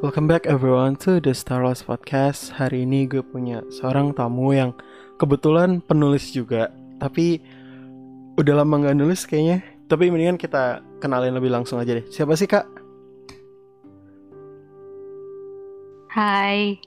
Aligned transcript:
Welcome 0.00 0.32
back 0.32 0.48
everyone 0.48 0.96
to 1.04 1.20
the 1.20 1.36
Star 1.36 1.60
Wars 1.60 1.84
Podcast. 1.84 2.56
Hari 2.56 2.88
ini 2.88 3.04
gue 3.04 3.20
punya 3.20 3.60
seorang 3.68 4.16
tamu 4.16 4.56
yang 4.56 4.72
kebetulan 5.20 5.84
penulis 5.84 6.32
juga, 6.32 6.72
tapi 6.96 7.44
udah 8.40 8.64
lama 8.64 8.80
nggak 8.80 8.96
nulis 8.96 9.28
kayaknya. 9.28 9.60
Tapi 9.92 10.08
mendingan 10.08 10.40
kita 10.40 10.80
kenalin 11.04 11.36
lebih 11.36 11.52
langsung 11.52 11.76
aja 11.76 12.00
deh. 12.00 12.08
Siapa 12.08 12.32
sih 12.32 12.48
kak? 12.48 12.64
Hai, 16.16 16.80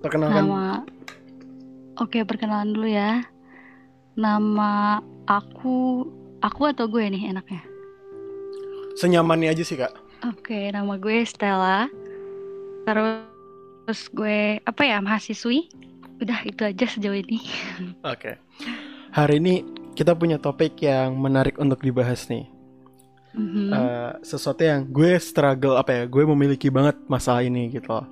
Perkenalkan. 0.00 0.48
nama 0.48 0.80
Oke, 2.00 2.24
perkenalan 2.24 2.72
dulu 2.72 2.88
ya. 2.88 3.20
Nama 4.16 5.04
aku 5.28 6.08
aku 6.40 6.62
atau 6.72 6.88
gue 6.88 7.04
nih 7.04 7.28
enaknya? 7.28 7.73
Senyamannya 8.94 9.50
aja 9.50 9.66
sih 9.66 9.74
kak. 9.74 9.90
Oke, 10.22 10.70
nama 10.70 10.94
gue 10.96 11.26
Stella. 11.26 11.90
Terus 12.86 14.00
gue 14.14 14.62
apa 14.62 14.82
ya, 14.86 15.02
mahasiswi. 15.02 15.66
Udah 16.22 16.46
itu 16.46 16.62
aja 16.62 16.86
sejauh 16.86 17.18
ini. 17.18 17.42
Oke. 18.14 18.38
Hari 19.10 19.42
ini 19.42 19.66
kita 19.98 20.14
punya 20.14 20.38
topik 20.38 20.78
yang 20.78 21.18
menarik 21.18 21.58
untuk 21.58 21.82
dibahas 21.82 22.30
nih. 22.30 22.46
Mhm. 23.34 23.68
Eh, 23.74 24.12
sesuatu 24.22 24.62
yang 24.62 24.86
gue 24.86 25.18
struggle 25.18 25.74
apa 25.74 25.90
ya? 25.90 26.02
Gue 26.06 26.22
memiliki 26.22 26.70
banget 26.70 26.94
masalah 27.10 27.42
ini 27.42 27.74
gitu 27.74 27.90
loh. 27.90 28.06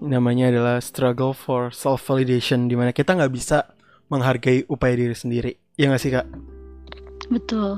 Namanya 0.00 0.48
adalah 0.48 0.76
struggle 0.80 1.36
for 1.36 1.68
self 1.72 2.04
validation, 2.08 2.68
di 2.68 2.76
mana 2.76 2.92
kita 2.96 3.12
nggak 3.12 3.32
bisa 3.32 3.68
menghargai 4.08 4.64
upaya 4.68 4.96
diri 4.96 5.16
sendiri. 5.16 5.52
Ya 5.76 5.92
nggak 5.92 6.00
sih 6.00 6.12
kak? 6.12 6.26
Betul. 7.28 7.76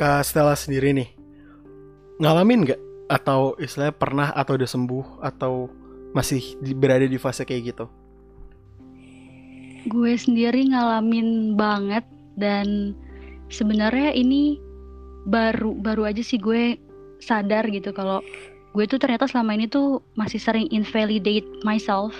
Kak 0.00 0.24
Stella 0.24 0.56
sendiri 0.56 0.96
nih 0.96 1.21
ngalamin 2.22 2.62
nggak? 2.62 2.80
Atau 3.10 3.58
istilahnya 3.58 3.98
pernah 3.98 4.28
atau 4.30 4.54
udah 4.54 4.70
sembuh 4.70 5.06
atau 5.20 5.66
masih 6.14 6.54
berada 6.78 7.04
di 7.04 7.18
fase 7.18 7.42
kayak 7.42 7.74
gitu? 7.74 7.84
Gue 9.90 10.14
sendiri 10.14 10.70
ngalamin 10.70 11.58
banget 11.58 12.06
dan 12.38 12.94
sebenarnya 13.50 14.14
ini 14.14 14.62
baru 15.26 15.74
baru 15.74 16.14
aja 16.14 16.22
sih 16.22 16.38
gue 16.38 16.78
sadar 17.18 17.66
gitu 17.70 17.90
kalau 17.90 18.22
gue 18.72 18.84
tuh 18.86 18.98
ternyata 18.98 19.26
selama 19.26 19.58
ini 19.58 19.66
tuh 19.66 19.98
masih 20.14 20.38
sering 20.38 20.70
invalidate 20.70 21.46
myself. 21.66 22.14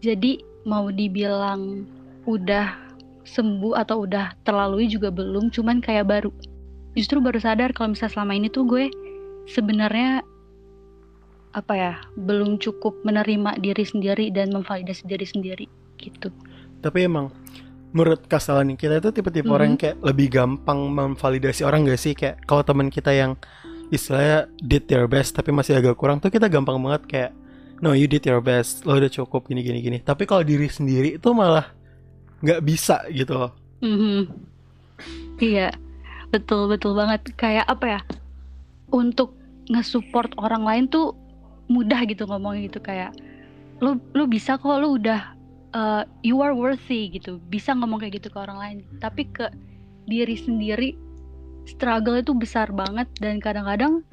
Jadi 0.00 0.40
mau 0.64 0.88
dibilang 0.88 1.84
udah 2.26 2.74
sembuh 3.26 3.74
atau 3.78 4.06
udah 4.06 4.34
terlalui 4.42 4.90
juga 4.90 5.10
belum, 5.10 5.50
cuman 5.50 5.82
kayak 5.82 6.06
baru. 6.10 6.30
Justru 6.96 7.20
baru 7.20 7.36
sadar 7.36 7.76
kalau 7.76 7.92
misalnya 7.92 8.16
selama 8.16 8.32
ini 8.32 8.48
tuh 8.48 8.64
gue 8.64 8.88
sebenarnya 9.52 10.24
apa 11.52 11.72
ya, 11.72 11.92
belum 12.16 12.60
cukup 12.60 13.00
menerima 13.04 13.60
diri 13.60 13.84
sendiri 13.84 14.28
dan 14.32 14.52
memvalidasi 14.52 15.04
diri 15.08 15.26
sendiri 15.28 15.66
gitu. 16.00 16.28
Tapi 16.80 17.08
emang 17.08 17.32
menurut 17.96 18.28
nih 18.28 18.76
kita 18.76 19.00
itu 19.00 19.08
tipe-tipe 19.08 19.48
orang 19.48 19.76
yang 19.76 19.80
kayak 19.80 19.96
lebih 20.04 20.28
gampang 20.28 20.92
memvalidasi 20.92 21.64
orang 21.64 21.88
gak 21.88 22.00
sih? 22.00 22.12
Kayak 22.12 22.44
kalau 22.44 22.60
teman 22.60 22.92
kita 22.92 23.12
yang 23.12 23.40
istilahnya 23.88 24.50
did 24.60 24.84
their 24.90 25.08
best 25.08 25.32
tapi 25.32 25.54
masih 25.54 25.78
agak 25.78 25.96
kurang 25.96 26.18
tuh 26.18 26.28
kita 26.28 26.50
gampang 26.50 26.76
banget 26.82 27.02
kayak 27.06 27.30
no 27.78 27.94
you 27.94 28.10
did 28.10 28.26
your 28.26 28.42
best 28.42 28.82
lo 28.82 28.98
udah 28.98 29.08
cukup 29.08 29.48
gini 29.48 29.64
gini 29.64 29.80
gini. 29.80 29.98
Tapi 30.04 30.28
kalau 30.28 30.44
diri 30.44 30.68
sendiri 30.68 31.16
itu 31.16 31.28
malah 31.32 31.72
nggak 32.44 32.60
bisa 32.60 33.04
gitu 33.08 33.32
loh. 33.32 33.52
Mhm. 33.80 34.28
Iya, 35.36 35.72
betul 36.30 36.70
betul 36.70 36.92
banget. 36.96 37.22
Kayak 37.34 37.66
apa 37.68 37.86
ya? 37.86 38.00
Untuk 38.90 39.34
nge-support 39.66 40.32
orang 40.38 40.62
lain 40.62 40.84
tuh 40.86 41.14
mudah 41.66 42.06
gitu 42.06 42.22
ngomongnya 42.30 42.70
gitu 42.70 42.78
kayak 42.78 43.10
lu 43.82 43.98
lu 44.14 44.30
bisa 44.30 44.54
kok 44.54 44.78
lu 44.78 44.94
udah 44.94 45.34
uh, 45.74 46.02
you 46.22 46.38
are 46.40 46.54
worthy 46.54 47.10
gitu. 47.10 47.42
Bisa 47.50 47.74
ngomong 47.74 48.00
kayak 48.00 48.22
gitu 48.22 48.28
ke 48.30 48.38
orang 48.38 48.58
lain. 48.58 48.76
Tapi 49.02 49.26
ke 49.30 49.50
diri 50.06 50.38
sendiri 50.38 50.94
struggle 51.66 52.22
itu 52.22 52.30
besar 52.30 52.70
banget 52.70 53.10
dan 53.18 53.42
kadang-kadang 53.42 54.06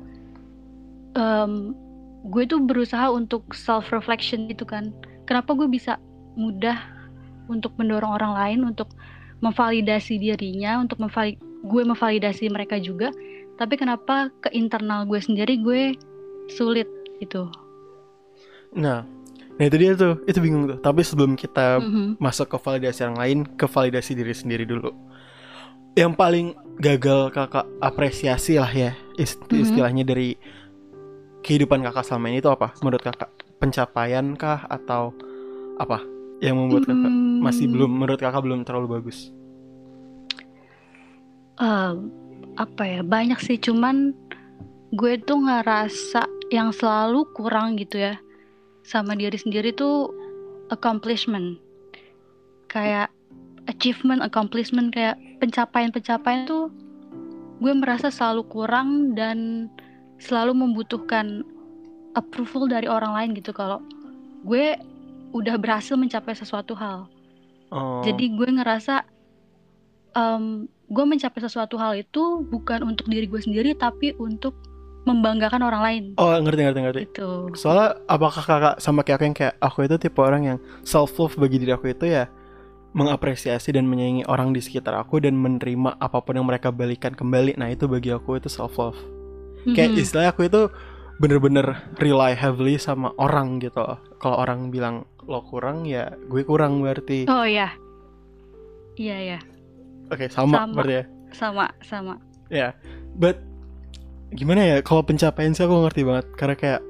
em, 1.13 1.77
gue 2.25 2.43
tuh 2.49 2.57
berusaha 2.57 3.13
untuk 3.13 3.53
self 3.53 3.93
reflection 3.93 4.49
gitu 4.49 4.65
kan. 4.65 4.89
Kenapa 5.29 5.53
gue 5.53 5.69
bisa 5.69 6.01
mudah 6.33 6.81
untuk 7.45 7.77
mendorong 7.77 8.17
orang 8.17 8.33
lain 8.33 8.59
untuk 8.73 8.89
memvalidasi 9.43 10.17
dirinya 10.17 10.79
untuk 10.81 11.03
memvali 11.03 11.37
gue 11.63 11.81
memvalidasi 11.81 12.51
mereka 12.51 12.75
juga 12.77 13.09
tapi 13.55 13.77
kenapa 13.77 14.33
ke 14.41 14.49
internal 14.51 15.05
gue 15.07 15.19
sendiri 15.21 15.61
gue 15.61 15.95
sulit 16.51 16.89
gitu. 17.21 17.47
Nah 18.75 19.05
nah 19.53 19.63
itu 19.69 19.77
dia 19.77 19.93
tuh 19.93 20.17
itu 20.25 20.39
bingung 20.41 20.65
tuh. 20.65 20.77
Tapi 20.81 21.05
sebelum 21.05 21.37
kita 21.37 21.79
Mhm. 21.79 22.17
masuk 22.17 22.49
ke 22.49 22.57
validasi 22.57 23.05
orang 23.05 23.19
lain 23.21 23.39
ke 23.45 23.65
validasi 23.69 24.17
diri 24.17 24.33
sendiri 24.33 24.65
dulu. 24.65 24.89
Yang 25.93 26.13
paling 26.17 26.47
gagal 26.81 27.29
kakak 27.29 27.69
apresiasi 27.77 28.57
lah 28.57 28.73
ya 28.73 28.97
ist- 29.15 29.39
Mhm. 29.45 29.61
istilahnya 29.61 30.03
dari 30.03 30.33
kehidupan 31.45 31.85
kakak 31.85 32.01
selama 32.01 32.33
ini 32.33 32.41
itu 32.41 32.49
apa 32.49 32.73
menurut 32.81 33.03
kakak? 33.05 33.29
Pencapaian 33.61 34.33
kah 34.35 34.65
atau 34.67 35.13
apa 35.77 36.01
yang 36.41 36.57
membuat 36.57 36.89
kakak 36.89 37.13
masih 37.39 37.69
Hmm, 37.69 37.73
belum 37.77 37.91
menurut 37.93 38.19
kakak 38.19 38.41
belum 38.43 38.65
terlalu 38.65 38.99
bagus 38.99 39.31
eh, 41.61 41.93
apa 42.53 42.83
ya 42.85 43.01
banyak 43.01 43.39
sih 43.41 43.57
cuman 43.57 44.13
gue 44.93 45.17
tuh 45.25 45.41
ngerasa 45.41 46.29
yang 46.53 46.69
selalu 46.69 47.25
kurang 47.33 47.81
gitu 47.81 47.97
ya 47.97 48.15
sama 48.85 49.17
diri 49.17 49.33
sendiri 49.33 49.73
tuh 49.73 50.13
accomplishment. 50.69 51.57
Kayak 52.69 53.09
achievement 53.65 54.21
accomplishment 54.21 54.93
kayak 54.93 55.17
pencapaian-pencapaian 55.41 56.45
tuh 56.45 56.69
gue 57.63 57.73
merasa 57.73 58.13
selalu 58.13 58.45
kurang 58.51 59.17
dan 59.17 59.69
selalu 60.21 60.53
membutuhkan 60.53 61.41
approval 62.13 62.69
dari 62.69 62.85
orang 62.85 63.17
lain 63.17 63.29
gitu. 63.33 63.49
Kalau 63.49 63.81
gue 64.45 64.77
udah 65.33 65.57
berhasil 65.57 65.97
mencapai 65.97 66.37
sesuatu 66.37 66.77
hal. 66.77 67.09
Oh, 67.73 68.05
jadi 68.05 68.29
gue 68.29 68.49
ngerasa 68.61 69.01
em, 70.13 70.69
gue 70.85 71.03
mencapai 71.03 71.39
sesuatu 71.39 71.75
hal 71.75 71.95
itu 71.95 72.43
bukan 72.43 72.83
untuk 72.85 73.07
diri 73.07 73.25
gue 73.25 73.39
sendiri 73.39 73.73
tapi 73.73 74.13
untuk 74.15 74.53
membanggakan 75.03 75.61
orang 75.61 75.81
lain. 75.83 76.03
Oh 76.15 76.31
ngerti 76.31 76.61
ngerti 76.63 76.79
ngerti. 76.79 77.01
Gitu. 77.11 77.29
Soalnya 77.53 77.99
apakah 78.07 78.39
kakak 78.39 78.75
sama 78.79 79.03
kayak 79.03 79.17
aku 79.19 79.23
yang 79.25 79.35
kayak 79.35 79.53
aku 79.59 79.77
itu 79.83 79.95
tipe 79.99 80.19
orang 80.19 80.41
yang 80.45 80.57
self 80.81 81.11
love 81.19 81.35
bagi 81.35 81.59
diri 81.59 81.75
aku 81.75 81.91
itu 81.91 82.07
ya 82.07 82.31
mengapresiasi 82.93 83.73
dan 83.73 83.89
menyayangi 83.89 84.23
orang 84.29 84.53
di 84.53 84.61
sekitar 84.61 84.93
aku 84.93 85.17
dan 85.17 85.33
menerima 85.35 85.97
apa 85.97 86.21
pun 86.21 86.37
yang 86.37 86.47
mereka 86.47 86.69
balikan 86.69 87.11
kembali. 87.11 87.57
Nah 87.57 87.67
itu 87.67 87.89
bagi 87.89 88.13
aku 88.13 88.37
itu 88.37 88.47
self 88.47 88.79
love 88.79 88.95
kayak 89.65 89.91
Mhm. 89.91 89.99
istilahnya 89.99 90.31
aku 90.31 90.47
itu 90.47 90.61
bener-bener 91.17 91.67
rely 91.97 92.31
heavily 92.31 92.75
sama 92.75 93.11
orang 93.17 93.59
gitu. 93.59 93.83
Kalau 94.19 94.37
orang 94.39 94.71
bilang 94.71 95.03
lo 95.23 95.39
kurang 95.43 95.83
ya 95.83 96.11
gue 96.27 96.43
kurang 96.43 96.79
berarti. 96.79 97.27
oh 97.27 97.43
ya 97.43 97.71
iya 98.95 99.35
ya 99.35 99.39
Oke 100.13 100.25
sama, 100.29 100.55
sama. 100.59 100.73
berarti 100.75 100.93
ya. 100.93 101.03
sama 101.31 101.65
sama 101.81 102.15
Ya, 102.47 102.67
but 103.13 103.41
gimana 104.29 104.61
ya? 104.63 104.77
Kalau 104.79 105.01
pencapaian 105.01 105.51
sih 105.51 105.61
aku 105.61 105.73
ngerti 105.81 106.01
banget 106.03 106.25
karena 106.33 106.53
kayak 106.53 106.81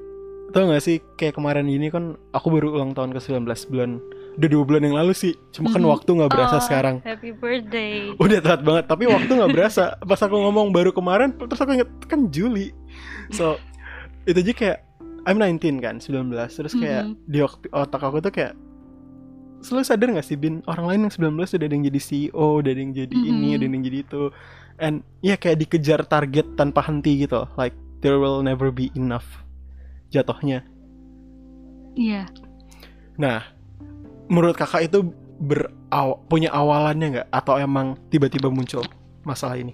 tau 0.50 0.68
gak 0.68 0.80
sih 0.80 0.96
kayak 1.14 1.34
kemarin 1.34 1.66
gini 1.66 1.88
kan 1.88 2.14
aku 2.30 2.46
baru 2.48 2.70
ulang 2.70 2.92
tahun 2.92 3.10
ke 3.10 3.18
19 3.18 3.42
bulan 3.66 3.90
udah 4.34 4.48
dua 4.48 4.62
bulan 4.62 4.82
yang 4.82 4.94
lalu 4.94 5.10
sih 5.10 5.34
cuma 5.50 5.70
kan 5.70 5.78
Mhm. 5.78 5.90
waktu 5.90 6.10
nggak 6.10 6.30
berasa 6.30 6.56
Oh, 6.58 6.62
sekarang 6.62 6.96
happy 7.02 7.30
birthday 7.32 8.10
udah 8.14 8.38
telat 8.38 8.62
banget 8.62 8.84
tapi 8.86 9.06
waktu 9.06 9.30
nggak 9.30 9.50
berasa 9.50 9.94
pas 9.96 10.18
aku 10.20 10.34
ngomong 10.36 10.70
baru 10.70 10.90
kemarin 10.90 11.34
terus 11.34 11.58
aku 11.58 11.74
inget 11.74 11.90
kan 12.04 12.30
Juli 12.30 12.70
so 13.30 13.58
itu 14.24 14.34
aja 14.36 14.52
kayak 14.52 14.78
I'm 15.24 15.38
19 15.38 15.78
kan 15.78 15.98
19 15.98 16.30
terus 16.52 16.74
kayak 16.74 17.02
Mhm. 17.04 17.14
di 17.24 17.38
waktu 17.40 17.66
otak 17.70 18.02
aku 18.02 18.18
tuh 18.20 18.30
kayak 18.30 18.52
selalu 19.64 19.84
sadar 19.88 20.08
gak 20.12 20.26
sih 20.28 20.36
Bin? 20.36 20.60
Orang 20.68 20.86
lain 20.86 21.00
yang 21.08 21.12
19 21.12 21.56
udah 21.56 21.66
ada 21.66 21.74
yang 21.74 21.86
jadi 21.88 22.00
CEO 22.00 22.46
udah 22.60 22.70
ada 22.70 22.80
yang 22.80 22.92
jadi 22.92 23.14
ini 23.16 23.48
Mhm. 23.50 23.56
ada 23.56 23.64
yang 23.64 23.84
jadi 23.88 23.98
itu. 24.04 24.22
And 24.76 24.96
ya 25.24 25.34
kayak 25.34 25.64
dikejar 25.64 26.04
target 26.04 26.46
tanpa 26.54 26.84
henti 26.84 27.24
gitu. 27.24 27.48
Like 27.56 27.72
there 28.04 28.20
will 28.20 28.44
never 28.44 28.68
be 28.68 28.92
enough 28.92 29.24
jatuhnya. 30.12 30.60
Iya. 31.96 32.28
Nah 33.16 33.42
menurut 34.28 34.54
kakak 34.54 34.86
itu 34.86 35.08
beraw 35.40 36.20
punya 36.28 36.52
awalannya 36.52 37.06
nggak 37.20 37.28
atau 37.32 37.58
emang 37.58 37.98
tiba-tiba 38.08 38.52
muncul 38.52 38.84
masalah 39.24 39.56
ini? 39.56 39.72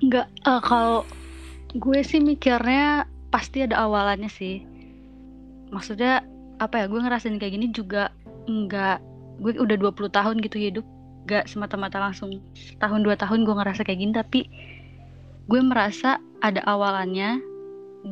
Nggak 0.00 0.26
eh, 0.28 0.60
kalau 0.62 1.02
gue 1.72 2.00
sih 2.04 2.20
mikirnya 2.20 3.08
pasti 3.32 3.64
ada 3.64 3.82
awalannya 3.88 4.28
sih. 4.28 4.62
Maksudnya 5.72 6.20
apa 6.60 6.84
ya 6.84 6.86
gue 6.86 7.00
ngerasain 7.00 7.40
kayak 7.40 7.54
gini 7.56 7.66
juga 7.72 8.12
nggak 8.46 8.98
gue 9.42 9.52
udah 9.58 9.76
20 9.78 10.12
tahun 10.12 10.36
gitu 10.44 10.56
hidup. 10.58 10.86
Gak 11.22 11.46
semata-mata 11.46 12.02
langsung 12.02 12.42
tahun 12.82 13.06
dua 13.06 13.14
tahun 13.14 13.46
gue 13.46 13.54
ngerasa 13.54 13.86
kayak 13.86 14.00
gini 14.02 14.10
tapi 14.10 14.40
gue 15.46 15.60
merasa 15.62 16.18
ada 16.42 16.58
awalannya 16.66 17.38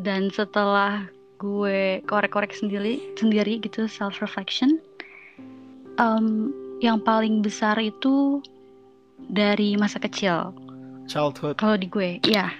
dan 0.06 0.30
setelah 0.30 1.10
gue 1.42 2.06
korek-korek 2.06 2.54
sendiri 2.54 3.02
sendiri 3.18 3.58
gitu 3.58 3.90
self 3.90 4.22
reflection 4.22 4.78
um, 5.98 6.54
yang 6.78 7.02
paling 7.02 7.42
besar 7.42 7.74
itu 7.82 8.38
dari 9.26 9.74
masa 9.74 9.98
kecil. 9.98 10.54
Childhood. 11.10 11.58
Kalau 11.58 11.74
di 11.74 11.90
gue 11.90 12.22
ya 12.30 12.54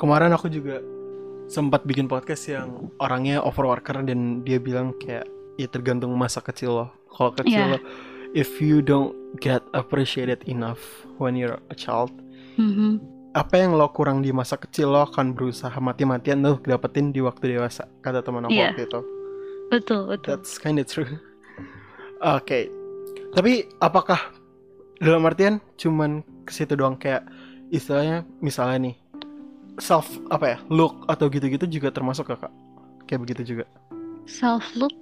kemarin 0.00 0.32
aku 0.32 0.48
juga 0.48 0.80
sempat 1.52 1.84
bikin 1.84 2.08
podcast 2.08 2.48
yang 2.48 2.88
orangnya 2.96 3.44
overworker 3.44 4.00
dan 4.00 4.40
dia 4.46 4.56
bilang 4.56 4.96
kayak 4.96 5.28
ya 5.62 5.70
tergantung 5.70 6.10
masa 6.12 6.42
kecil 6.42 6.74
lo. 6.74 6.86
Kalau 7.08 7.30
kecil 7.32 7.54
Yeah. 7.54 7.70
lo 7.76 7.78
if 8.32 8.58
you 8.58 8.80
don't 8.80 9.12
get 9.38 9.60
appreciated 9.70 10.40
enough 10.48 10.80
when 11.20 11.36
you're 11.36 11.60
a 11.68 11.76
child 11.76 12.08
Mhm. 12.56 12.98
apa 13.32 13.54
yang 13.56 13.76
lo 13.76 13.88
kurang 13.88 14.20
di 14.20 14.32
masa 14.32 14.56
kecil 14.56 14.88
lo 14.88 15.04
akan 15.04 15.32
berusaha 15.32 15.72
mati-matian 15.78 16.40
lo 16.40 16.56
dapetin 16.58 17.12
di 17.12 17.20
waktu 17.20 17.54
dewasa 17.54 17.84
kata 18.00 18.20
teman 18.20 18.44
aku 18.44 18.52
Iya. 18.52 18.72
waktu 18.72 18.82
itu. 18.88 19.00
Betul 19.68 20.00
betul. 20.08 20.28
That's 20.32 20.56
kind 20.56 20.76
of 20.76 20.88
true. 20.88 21.20
Oke. 22.20 22.68
Tapi 23.32 23.52
apakah 23.78 24.20
dalam 24.96 25.24
artian 25.24 25.60
cuman 25.76 26.20
ke 26.44 26.52
situ 26.52 26.72
doang 26.72 26.96
kayak 26.96 27.24
istilahnya 27.68 28.24
misalnya 28.38 28.90
nih 28.90 28.96
self 29.76 30.04
apa 30.28 30.44
ya 30.46 30.58
look 30.68 31.08
atau 31.08 31.28
gitu-gitu 31.28 31.64
juga 31.66 31.88
termasuk 31.88 32.28
gak 32.28 32.48
kak? 32.48 32.52
Kayak 33.04 33.20
begitu 33.24 33.42
juga. 33.56 33.64
Self 34.24 34.62
look 34.76 34.92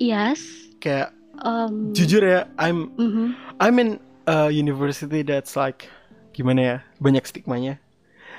yes 0.00 0.40
kayak 0.80 1.12
um, 1.44 1.92
jujur 1.92 2.24
ya 2.24 2.48
I'm 2.56 2.90
mhm. 2.96 3.36
I'm 3.60 3.76
in 3.78 3.90
a 4.24 4.48
university 4.48 5.20
that's 5.22 5.54
like 5.54 5.86
gimana 6.32 6.60
ya 6.60 6.76
banyak 6.98 7.24
stigmanya 7.28 7.76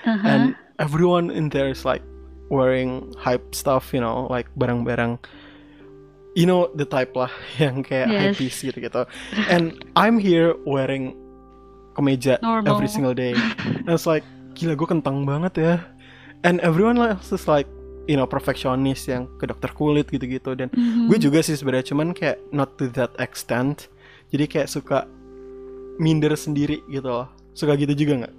Aha. 0.04 0.26
and 0.26 0.44
everyone 0.82 1.30
in 1.30 1.54
there 1.54 1.70
is 1.70 1.86
like 1.86 2.02
wearing 2.50 3.14
hype 3.16 3.54
stuff 3.54 3.94
you 3.94 4.02
know 4.02 4.26
like 4.28 4.50
barang-barang 4.58 5.22
you 6.34 6.50
know 6.50 6.72
the 6.74 6.88
type 6.88 7.14
lah 7.14 7.30
yang 7.62 7.86
kayak 7.86 8.10
Yes. 8.10 8.20
hypebeast 8.36 8.60
gitu 8.74 8.78
gitu 8.90 9.02
and 9.52 9.78
I'm 9.94 10.18
here 10.18 10.58
wearing 10.66 11.14
kemeja 11.94 12.40
Normal. 12.42 12.76
every 12.80 12.90
single 12.90 13.14
day 13.14 13.36
and 13.78 13.86
it's 13.92 14.08
like 14.08 14.24
gila 14.56 14.74
gue 14.80 14.88
kentang 14.88 15.28
banget 15.28 15.54
ya 15.60 15.74
and 16.48 16.58
everyone 16.64 16.98
else 16.98 17.30
is 17.36 17.46
like 17.46 17.68
you 18.06 18.16
know 18.16 18.26
perfectionist 18.26 19.06
yang 19.06 19.30
ke 19.38 19.46
dokter 19.46 19.70
kulit 19.72 20.10
gitu-gitu 20.10 20.58
dan 20.58 20.70
Mhm. 20.74 21.10
gue 21.10 21.18
juga 21.22 21.40
sih 21.42 21.54
sebenarnya 21.54 21.94
cuman 21.94 22.14
kayak 22.14 22.42
not 22.50 22.74
to 22.76 22.90
that 22.90 23.14
extent 23.18 23.90
jadi 24.34 24.48
kayak 24.48 24.70
suka 24.70 25.06
minder 25.98 26.34
sendiri 26.34 26.82
gitu 26.88 27.06
loh 27.06 27.28
suka 27.54 27.76
gitu 27.76 27.94
juga 27.94 28.26
nggak 28.26 28.36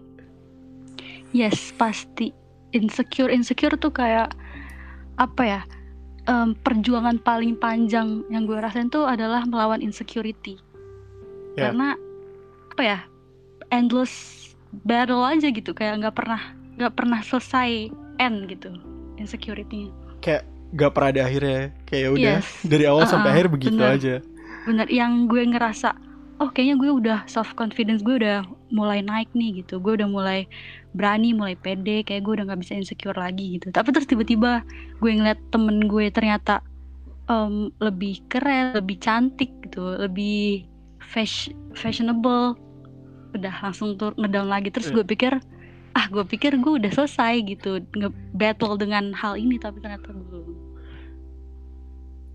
Yes, 1.32 1.72
pasti. 1.80 2.28
Insecure, 2.76 3.32
insecure 3.32 3.72
tuh 3.80 3.88
kayak 3.88 4.36
apa 5.16 5.42
ya? 5.44 5.60
em, 6.22 6.54
perjuangan 6.54 7.18
paling 7.18 7.56
panjang 7.56 8.22
yang 8.30 8.44
gue 8.46 8.54
rasain 8.54 8.86
tuh 8.86 9.08
adalah 9.08 9.42
melawan 9.42 9.80
insecurity. 9.80 10.54
Ya. 11.56 11.72
Karena 11.72 11.96
apa 12.68 12.82
ya? 12.84 12.98
Endless 13.72 14.12
battle 14.84 15.24
aja 15.24 15.48
gitu, 15.48 15.72
kayak 15.72 16.04
nggak 16.04 16.14
pernah 16.14 16.52
nggak 16.78 16.94
pernah 16.94 17.20
selesai 17.24 17.88
end 18.20 18.44
gitu 18.48 18.70
insecurity. 19.20 19.92
kayak 20.22 20.42
gak 20.72 20.90
pernah 20.96 21.10
ada 21.12 21.22
akhirnya 21.28 21.58
kayak 21.84 22.02
ya 22.02 22.10
udah 22.12 22.36
Yes. 22.40 22.46
dari 22.64 22.84
awal 22.88 23.04
sampai 23.04 23.28
Uh-uh, 23.28 23.34
akhir 23.36 23.46
begitu 23.52 23.82
bener. 23.82 23.92
aja 23.94 24.14
Bener, 24.62 24.86
yang 24.86 25.26
gue 25.26 25.42
ngerasa, 25.42 25.90
oh 26.38 26.50
kayaknya 26.54 26.76
gue 26.78 26.90
udah 26.94 27.18
self 27.26 27.50
confidence 27.58 28.02
gue 28.06 28.14
udah 28.22 28.46
mulai 28.70 29.02
naik 29.02 29.30
nih 29.34 29.62
gitu, 29.64 29.82
gue 29.82 29.98
udah 29.98 30.06
mulai 30.06 30.46
berani, 30.94 31.34
mulai 31.34 31.58
pede, 31.58 32.06
kayak 32.06 32.22
gue 32.22 32.32
udah 32.38 32.44
nggak 32.46 32.62
bisa 32.62 32.74
insecure 32.78 33.18
lagi 33.18 33.58
gitu. 33.58 33.74
Tapi 33.74 33.90
terus 33.90 34.06
tiba-tiba 34.06 34.62
gue 35.02 35.10
ngeliat 35.10 35.40
temen 35.50 35.90
gue 35.90 36.08
ternyata 36.14 36.62
em, 37.28 37.70
lebih 37.82 38.22
keren, 38.30 38.74
lebih 38.78 38.98
cantik 39.02 39.50
gitu, 39.66 39.98
lebih 39.98 40.66
fash 41.02 41.50
fashionable, 41.74 42.54
udah 43.36 43.54
langsung 43.64 43.96
tur 43.98 44.12
ngedown 44.16 44.48
lagi. 44.48 44.68
Terus 44.70 44.88
Hmm. 44.88 44.94
gue 44.94 45.04
pikir, 45.04 45.32
ah 45.92 46.06
gue 46.06 46.24
pikir 46.26 46.56
gue 46.56 46.72
udah 46.78 46.90
selesai 46.90 47.34
gitu, 47.46 47.80
nge-battle 47.90 48.76
dengan 48.76 49.12
hal 49.12 49.36
ini, 49.36 49.56
tapi 49.56 49.78
ternyata 49.78 50.08
belum. 50.08 50.48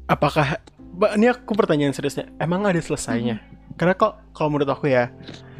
apakah 0.07 0.62
Ba- 0.94 1.13
ini 1.13 1.27
aku 1.27 1.54
pertanyaan 1.54 1.92
seriusnya 1.92 2.31
emang 2.38 2.63
ada 2.63 2.80
selesainya 2.80 3.38
karena 3.75 3.94
kok 3.94 4.18
kalau 4.31 4.50
menurut 4.50 4.71
aku 4.71 4.88
ya 4.88 5.12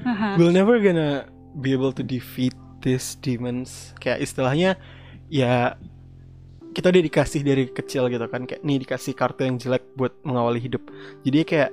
Haha. 0.02 0.34
we'll 0.34 0.50
never 0.50 0.80
gonna 0.80 1.28
be 1.54 1.70
able 1.70 1.92
to 1.92 2.02
defeat 2.02 2.56
these 2.80 3.14
demons 3.16 3.94
kayak 3.98 4.18
istilahnya 4.20 4.80
ya 5.28 5.76
kita 6.72 6.90
udah 6.90 7.04
dikasih 7.04 7.42
dari 7.42 7.68
kecil 7.68 8.08
gitu 8.08 8.26
kan 8.26 8.46
kayak 8.46 8.64
nih 8.64 8.80
dikasih 8.80 9.14
kartu 9.14 9.44
yang 9.44 9.58
jelek 9.58 9.84
buat 9.94 10.16
mengawali 10.24 10.58
hidup 10.58 10.82
jadi 11.22 11.44
kayak 11.44 11.72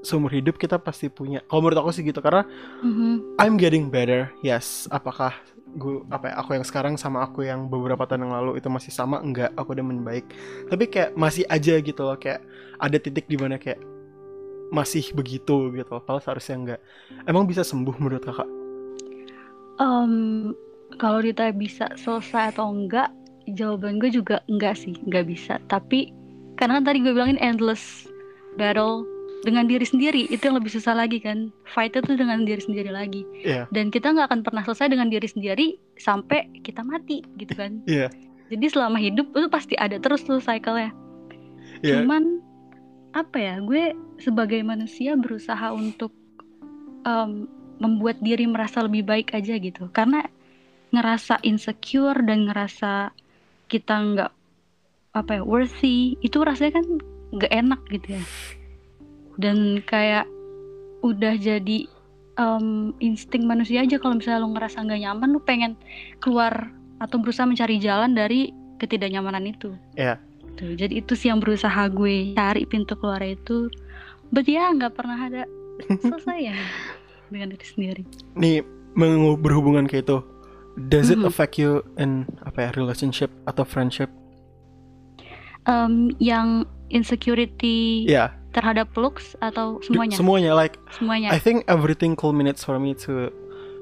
seumur 0.00 0.28
hidup 0.28 0.56
kita 0.56 0.76
pasti 0.76 1.06
punya 1.06 1.40
kalau 1.46 1.62
menurut 1.62 1.80
aku 1.80 1.90
sih 1.90 2.02
gitu 2.02 2.18
karena 2.18 2.44
Mhm. 2.80 3.38
I'm 3.38 3.54
getting 3.54 3.86
better 3.86 4.28
yes 4.40 4.84
apakah 4.90 5.32
gue 5.76 6.02
apa 6.10 6.32
ya, 6.32 6.34
aku 6.42 6.58
yang 6.58 6.66
sekarang 6.66 6.94
sama 6.98 7.22
aku 7.22 7.46
yang 7.46 7.70
beberapa 7.70 8.02
tahun 8.06 8.26
yang 8.26 8.34
lalu 8.42 8.58
itu 8.58 8.66
masih 8.66 8.90
sama 8.90 9.22
enggak 9.22 9.54
aku 9.54 9.74
udah 9.76 9.86
membaik. 9.86 10.26
Tapi 10.66 10.90
kayak 10.90 11.14
masih 11.14 11.46
aja 11.46 11.78
gitu 11.78 12.00
loh 12.02 12.18
kayak 12.18 12.42
ada 12.82 12.96
titik 12.98 13.30
di 13.30 13.38
mana 13.38 13.60
kayak 13.60 13.78
masih 14.70 15.02
begitu 15.14 15.74
gitu 15.74 15.90
loh 15.90 16.02
padahal 16.02 16.22
seharusnya 16.22 16.56
enggak. 16.56 16.80
Emang 17.26 17.46
bisa 17.46 17.62
sembuh 17.62 17.94
menurut 17.98 18.22
kakak? 18.22 18.48
Em, 19.80 20.52
kalau 20.98 21.22
ditanya 21.22 21.54
bisa 21.54 21.86
selesai 21.94 22.58
atau 22.58 22.70
enggak, 22.70 23.10
jawaban 23.54 24.02
gue 24.02 24.10
juga 24.10 24.42
enggak 24.50 24.78
sih, 24.78 24.94
enggak 25.06 25.30
bisa. 25.30 25.58
Tapi 25.70 26.10
karena 26.58 26.82
kan 26.82 26.84
tadi 26.90 26.98
gue 27.02 27.12
bilangin 27.14 27.40
endless 27.40 28.10
battle 28.58 29.06
dengan 29.40 29.64
diri 29.64 29.84
sendiri 29.84 30.28
itu 30.28 30.42
yang 30.44 30.60
lebih 30.60 30.72
susah 30.72 30.92
lagi 30.92 31.20
kan. 31.20 31.48
Fight 31.64 31.96
itu 31.96 32.12
dengan 32.16 32.44
diri 32.44 32.60
sendiri 32.60 32.92
lagi. 32.92 33.24
Iya. 33.40 33.64
Dan 33.72 33.88
kita 33.88 34.12
nggak 34.12 34.28
akan 34.28 34.40
pernah 34.44 34.62
selesai 34.64 34.92
dengan 34.92 35.08
diri 35.08 35.28
sendiri 35.28 35.66
sampai 35.96 36.48
kita 36.60 36.84
mati 36.84 37.24
gitu 37.40 37.56
kan. 37.56 37.80
Iya. 37.90 38.12
Jadi 38.50 38.66
selama 38.66 38.98
hidup 38.98 39.30
itu 39.30 39.46
pasti 39.46 39.74
ada 39.78 39.96
terus 40.02 40.26
tuh 40.26 40.42
cycle-nya. 40.42 40.90
Iya. 41.86 42.02
Cuman 42.02 42.42
apa 43.14 43.38
ya, 43.38 43.54
gue 43.62 43.94
sebagai 44.18 44.58
manusia 44.66 45.14
berusaha 45.14 45.70
untuk 45.70 46.10
em, 47.06 47.46
membuat 47.78 48.18
diri 48.18 48.50
merasa 48.50 48.82
lebih 48.82 49.06
baik 49.06 49.32
aja 49.38 49.54
gitu. 49.54 49.86
Karena 49.94 50.26
ngerasa 50.90 51.38
insecure 51.46 52.18
dan 52.26 52.50
ngerasa 52.50 53.14
kita 53.70 53.94
nggak 53.94 54.32
apa 55.14 55.30
ya 55.38 55.42
worthy 55.42 56.18
itu 56.22 56.38
rasanya 56.42 56.82
kan 56.82 56.86
nggak 57.30 57.52
enak 57.54 57.80
gitu 57.94 58.18
ya. 58.18 58.22
Dan 59.36 59.82
kayak 59.82 60.26
udah 61.00 61.36
jadi 61.36 61.86
em, 62.34 62.66
insting 62.98 63.44
manusia 63.44 63.82
aja 63.82 63.96
kalau 63.96 64.16
misalnya 64.16 64.40
lo 64.40 64.50
ngerasa 64.50 64.80
nggak 64.80 65.00
nyaman, 65.00 65.28
lo 65.30 65.40
pengen 65.40 65.72
keluar 66.18 66.72
atau 66.98 67.16
berusaha 67.16 67.44
mencari 67.44 67.76
jalan 67.76 68.12
dari 68.12 68.50
ketidaknyamanan 68.76 69.44
itu. 69.46 69.72
Iya. 69.94 70.16
Tuh, 70.54 70.74
jadi 70.74 71.00
itu 71.00 71.12
sih 71.14 71.28
yang 71.28 71.40
berusaha 71.40 71.88
gue 71.88 72.32
cari 72.34 72.64
pintu 72.64 72.96
keluar 72.96 73.20
itu. 73.20 73.70
But 74.28 74.44
ya 74.44 74.70
nggak 74.70 74.94
pernah 74.94 75.18
ada 75.18 75.42
selesai 76.04 76.38
ya 76.42 76.56
dengan 77.28 77.54
diri 77.54 77.66
sendiri. 77.66 78.02
nih 78.34 78.60
berhubungan 79.38 79.86
kayak 79.86 80.02
itu 80.04 80.18
does 80.90 81.08
it 81.08 81.16
Mhm. 81.16 81.30
affect 81.30 81.56
you 81.56 81.78
in 81.94 82.26
apa 82.42 82.66
ya 82.66 82.70
relationship 82.74 83.30
atau 83.44 83.62
friendship 83.62 84.10
Em, 85.62 86.08
yang 86.18 86.64
insecurity 86.88 88.08
ya 88.08 88.32
terhadap 88.50 88.90
looks 88.94 89.34
atau 89.38 89.78
semuanya? 89.80 90.16
semuanya 90.16 90.52
like 90.52 90.76
semuanya. 90.92 91.30
I 91.30 91.38
think 91.38 91.62
everything 91.66 92.14
culminates 92.14 92.60
for 92.60 92.76
me 92.76 92.94
to 92.98 93.30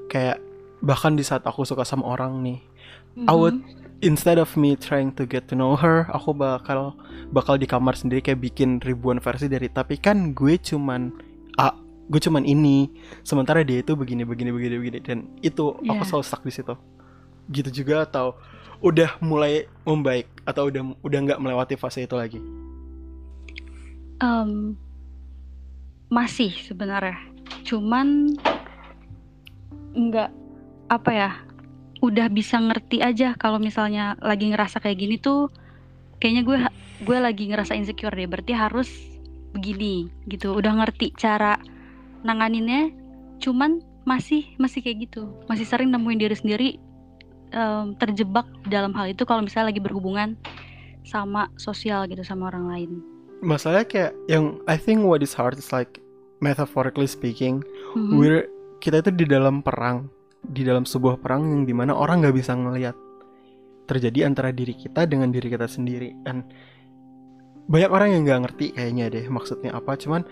kayak 0.07 0.37
bahkan 0.79 1.13
di 1.13 1.21
saat 1.21 1.43
aku 1.43 1.63
suka 1.63 1.83
sama 1.83 2.05
orang 2.07 2.39
nih 2.39 2.59
I 3.25 3.33
would 3.33 3.57
Mhm. 3.57 3.99
instead 4.01 4.37
of 4.37 4.55
me 4.55 4.73
trying 4.73 5.11
to 5.13 5.25
get 5.25 5.49
to 5.49 5.53
know 5.53 5.75
her 5.75 6.07
aku 6.07 6.31
bakal 6.31 6.95
bakal 7.29 7.55
di 7.55 7.65
kamar 7.65 7.93
sendiri 7.93 8.21
kayak 8.21 8.39
bikin 8.41 8.79
ribuan 8.79 9.19
versi 9.19 9.45
dari 9.45 9.67
tapi 9.67 9.97
kan 9.97 10.31
gue 10.31 10.55
cuman 10.55 11.11
ah 11.55 11.75
gue 12.07 12.17
cuman 12.17 12.41
ini 12.41 12.87
sementara 13.21 13.59
dia 13.61 13.81
itu 13.81 13.93
begini 13.93 14.23
begini 14.23 14.49
begini 14.49 14.75
begini 14.77 14.97
dan 14.99 15.17
itu 15.41 15.75
aku 15.77 15.99
Iya. 15.99 16.07
selalu 16.07 16.23
stuck 16.23 16.41
di 16.41 16.53
situ 16.53 16.73
gitu 17.49 17.69
juga 17.75 18.05
atau 18.05 18.39
udah 18.79 19.19
mulai 19.19 19.67
membaik 19.83 20.31
atau 20.41 20.71
udah 20.71 20.81
udah 21.01 21.19
nggak 21.19 21.39
melewati 21.39 21.75
fase 21.75 21.99
itu 21.99 22.15
lagi 22.15 22.39
Em, 24.19 24.75
masih 26.11 26.51
sebenarnya. 26.67 27.15
Cuman 27.63 28.35
nggak 29.95 30.29
apa 30.91 31.11
ya? 31.15 31.31
Udah 32.03 32.27
bisa 32.31 32.59
ngerti 32.59 32.99
aja 32.99 33.35
kalau 33.39 33.59
misalnya 33.59 34.19
lagi 34.19 34.51
ngerasa 34.51 34.79
kayak 34.79 34.99
gini 34.99 35.15
tuh 35.19 35.51
kayaknya 36.19 36.43
gue 36.47 36.57
gue 36.99 37.17
lagi 37.19 37.47
ngerasa 37.47 37.79
insecure 37.79 38.11
deh. 38.11 38.27
Berarti 38.27 38.51
harus 38.51 38.91
begini 39.55 40.11
gitu. 40.27 40.51
Udah 40.51 40.75
ngerti 40.83 41.15
cara 41.15 41.55
nanganinnya. 42.27 42.91
Cuman 43.39 43.79
masih 44.03 44.51
masih 44.59 44.83
kayak 44.83 45.07
gitu. 45.07 45.31
Masih 45.47 45.63
sering 45.63 45.95
nemuin 45.95 46.19
diri 46.19 46.35
sendiri 46.35 46.69
em, 47.55 47.95
terjebak 47.95 48.47
dalam 48.67 48.91
hal 48.99 49.15
itu 49.15 49.23
kalau 49.23 49.47
misalnya 49.47 49.71
lagi 49.71 49.79
berhubungan 49.79 50.35
sama 51.07 51.47
sosial 51.55 52.03
gitu 52.11 52.23
sama 52.27 52.51
orang 52.51 52.67
lain. 52.67 53.18
Masalahnya 53.39 53.87
kayak 53.87 54.11
yang 54.27 54.59
I 54.67 54.75
think 54.75 55.07
what 55.07 55.23
is 55.23 55.31
hard 55.31 55.55
is 55.55 55.71
like 55.71 55.99
metaphorically 56.43 57.07
speaking, 57.07 57.63
Mhm. 57.95 58.15
we're 58.19 58.43
kita 58.79 59.03
itu 59.03 59.11
di 59.11 59.25
dalam 59.27 59.59
perang, 59.59 60.07
di 60.43 60.63
dalam 60.63 60.87
sebuah 60.87 61.19
perang 61.19 61.43
yang 61.47 61.63
di 61.67 61.75
mana 61.75 61.95
orang 61.95 62.23
nggak 62.23 62.35
bisa 62.35 62.55
ngelihat 62.55 62.95
terjadi 63.87 64.27
antara 64.27 64.55
diri 64.55 64.75
kita 64.75 65.03
dengan 65.07 65.31
diri 65.31 65.51
kita 65.51 65.67
sendiri. 65.67 66.15
And 66.27 66.47
banyak 67.67 67.91
orang 67.91 68.09
yang 68.15 68.21
nggak 68.27 68.41
ngerti 68.47 68.65
kayaknya 68.75 69.11
deh 69.11 69.25
maksudnya 69.27 69.75
apa. 69.75 69.99
Cuman 69.99 70.23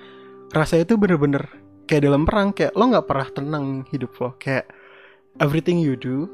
rasanya 0.56 0.88
itu 0.88 0.96
bener-bener 0.96 1.44
kayak 1.88 2.04
dalam 2.08 2.24
perang 2.28 2.52
kayak 2.56 2.76
lo 2.76 2.88
nggak 2.92 3.08
pernah 3.08 3.28
tenang 3.32 3.66
hidup 3.92 4.12
lo 4.20 4.36
kayak 4.40 4.68
everything 5.40 5.80
you 5.80 5.96
do 5.96 6.28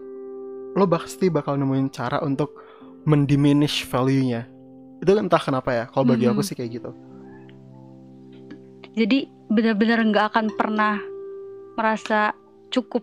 lo 0.74 0.90
pasti 0.90 1.30
bakal 1.30 1.54
nemuin 1.54 1.94
cara 1.94 2.18
untuk 2.26 2.58
mendiminish 3.06 3.86
value-nya 3.86 4.50
itu 5.04 5.12
entah 5.14 5.38
kenapa 5.38 5.70
ya 5.70 5.86
kalau 5.86 6.08
bagi 6.08 6.26
aku 6.26 6.40
Mhm. 6.40 6.48
sih 6.48 6.56
kayak 6.56 6.72
gitu 6.74 6.92
Jadi 8.94 9.26
benar-benar 9.50 10.06
nggak 10.06 10.26
akan 10.30 10.46
pernah 10.54 11.02
merasa 11.74 12.38
cukup 12.70 13.02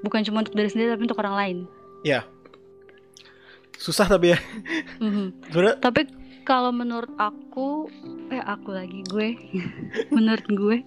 bukan 0.00 0.22
cuma 0.22 0.40
untuk 0.40 0.54
diri 0.54 0.70
sendiri 0.70 0.94
tapi 0.94 1.04
untuk 1.04 1.18
orang 1.18 1.36
lain. 1.36 1.58
susah 3.74 4.06
tapi 4.06 4.32
ya 4.32 4.38
Mhm. 5.00 5.48
sebenarnya 5.48 5.76
Tapi 5.80 6.00
kalau 6.42 6.68
menurut 6.68 7.08
aku, 7.16 7.88
eh 8.28 8.38
aku 8.38 8.70
lagi 8.70 9.00
gue, 9.08 9.28
menurut 10.14 10.44
gue, 10.46 10.84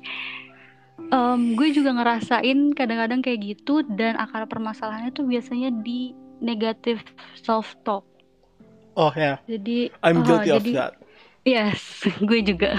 em, 1.10 1.42
gue 1.54 1.68
juga 1.74 1.90
ngerasain 1.92 2.72
kadang-kadang 2.72 3.20
kayak 3.20 3.42
gitu 3.44 3.82
dan 3.92 4.14
akar 4.16 4.46
permasalahannya 4.46 5.10
tuh 5.10 5.26
biasanya 5.26 5.74
di 5.74 6.14
negative 6.38 7.02
self 7.36 7.74
talk. 7.82 8.06
Oh 8.96 9.12
ya 9.14 9.40
Jadi, 9.46 9.90
I'm 10.02 10.22
oh, 10.22 10.26
guilty 10.26 10.50
of 10.50 10.62
jadi 10.62 10.74
that 10.76 10.92
yes, 11.44 11.80
gue 12.30 12.40
juga, 12.42 12.78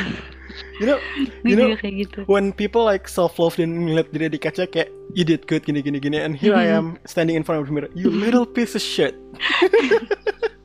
you 0.81 0.87
know 0.87 0.99
gue 1.45 1.53
You 1.53 1.57
know, 1.59 1.69
juga 1.71 1.77
kayak 1.81 1.95
gitu. 2.07 2.19
when 2.25 2.49
people 2.51 2.81
like 2.81 3.05
self 3.05 3.37
love 3.37 3.55
dan 3.55 3.75
ngeliat 3.77 4.09
diri 4.11 4.33
di 4.33 4.41
kaca 4.41 4.65
kayak 4.65 4.89
you 5.13 5.23
did 5.23 5.45
good 5.45 5.61
gini 5.63 5.79
gini 5.79 5.99
gini 5.99 6.17
and 6.17 6.33
here 6.33 6.57
I 6.57 6.67
am 6.67 6.97
Mhm. 6.97 7.05
standing 7.05 7.37
in 7.37 7.45
front 7.45 7.61
of 7.61 7.69
the 7.69 7.75
mirror 7.75 7.93
you 7.93 8.09
little 8.09 8.49
piece 8.49 8.73
of 8.73 8.83
shit 8.83 9.13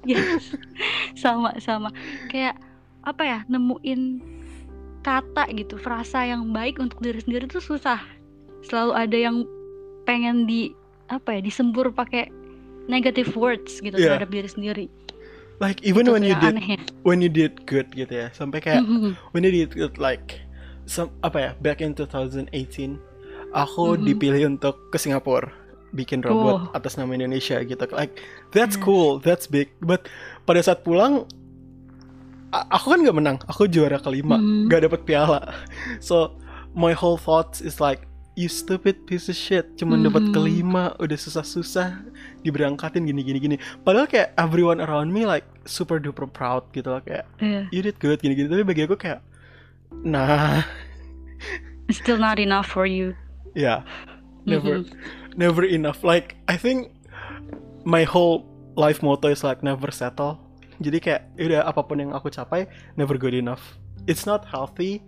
Yes, 0.07 0.55
sama 1.13 1.53
sama. 1.59 1.91
Kayak 2.31 2.57
apa 3.03 3.21
ya, 3.21 3.39
nemuin 3.45 4.23
kata 4.99 5.45
gitu, 5.53 5.77
frasa 5.77 6.25
yang 6.25 6.49
baik 6.49 6.79
untuk 6.79 6.97
diri 6.99 7.19
sendiri 7.19 7.45
tuh 7.45 7.61
susah. 7.61 8.01
Selalu 8.65 8.91
ada 8.95 9.17
yang 9.19 9.45
pengen 10.03 10.49
di 10.49 10.73
apa 11.07 11.37
ya, 11.37 11.39
disembur 11.43 11.93
pakai 11.93 12.31
negative 12.87 13.37
words 13.37 13.77
gitu 13.77 13.93
Iya. 13.93 14.17
terhadap 14.17 14.29
diri 14.33 14.49
sendiri. 14.49 14.85
Like 15.59 15.83
even 15.83 16.07
Itu 16.07 16.11
when 16.15 16.23
you 16.23 16.35
did 16.35 16.55
anehnya. 16.55 16.79
when 17.03 17.19
you 17.19 17.27
did 17.27 17.67
good 17.67 17.91
gitu 17.91 18.11
ya 18.11 18.27
sampai 18.31 18.59
kayak 18.59 18.83
Mhm. 18.83 19.15
when 19.31 19.43
you 19.43 19.51
did 19.53 19.71
good 19.71 19.95
like 19.99 20.39
some 20.87 21.11
apa 21.21 21.37
ya 21.37 21.51
back 21.59 21.79
in 21.79 21.93
2018 21.93 22.97
aku 23.51 23.95
Mhm. 23.95 24.03
dipilih 24.07 24.43
untuk 24.49 24.89
ke 24.89 24.97
Singapura 24.97 25.51
bikin 25.89 26.21
robot 26.21 26.69
Oh. 26.69 26.77
atas 26.77 26.95
nama 26.95 27.11
Indonesia 27.11 27.57
gitu 27.59 27.81
like 27.91 28.21
that's 28.49 28.77
cool 28.77 29.17
that's 29.19 29.45
big 29.45 29.73
but 29.81 30.05
pada 30.45 30.61
saat 30.61 30.81
pulang 30.81 31.25
aku 32.49 32.85
kan 32.89 32.99
nggak 33.05 33.17
menang 33.17 33.37
aku 33.45 33.65
juara 33.65 34.01
kelima 34.01 34.37
Mhm. 34.37 34.69
nggak 34.69 34.81
dapet 34.89 35.01
piala 35.05 35.53
so 36.01 36.33
my 36.73 36.93
whole 36.93 37.17
thoughts 37.17 37.61
is 37.61 37.77
like 37.77 38.08
you 38.39 38.47
stupid 38.47 39.03
piece 39.03 39.27
of 39.27 39.35
shit 39.35 39.75
cuman 39.75 39.99
dapat 40.01 40.23
Mhm. 40.23 40.31
kelima 40.31 40.95
udah 40.95 41.19
susah-susah 41.19 41.99
diberangkatin 42.39 43.03
gini 43.03 43.19
gini 43.19 43.35
gini 43.37 43.55
padahal 43.83 44.07
kayak 44.07 44.31
everyone 44.39 44.79
around 44.79 45.11
me 45.11 45.27
like 45.27 45.43
super 45.67 45.99
duper 45.99 46.23
proud 46.23 46.63
gitu 46.71 46.87
loh 46.87 47.03
kayak 47.03 47.27
Iya. 47.37 47.67
you 47.69 47.83
did 47.83 47.99
good 47.99 48.17
gini 48.17 48.33
gini 48.33 48.47
tapi 48.47 48.63
bagi 48.63 48.87
aku 48.87 48.95
kayak 48.95 49.19
nah 50.01 50.63
Still 51.89 52.15
not 52.17 52.37
enough 52.37 52.69
for 52.69 52.85
you. 52.85 53.17
ya 53.57 53.81
never 54.45 54.85
Mhm. 54.85 54.93
never 55.35 55.65
enough 55.65 55.99
like 56.01 56.39
I 56.45 56.55
think 56.55 56.93
my 57.83 58.05
whole 58.05 58.45
life 58.77 59.01
motto 59.01 59.27
is 59.27 59.41
like 59.41 59.59
never 59.59 59.89
settle 59.89 60.37
jadi 60.79 60.97
kayak 61.01 61.21
udah 61.35 61.61
apa 61.65 61.81
pun 61.83 61.99
yang 61.99 62.11
aku 62.15 62.31
capai 62.31 62.69
never 62.95 63.17
good 63.17 63.33
enough 63.35 63.75
it's 64.05 64.23
not 64.23 64.45
healthy 64.47 65.01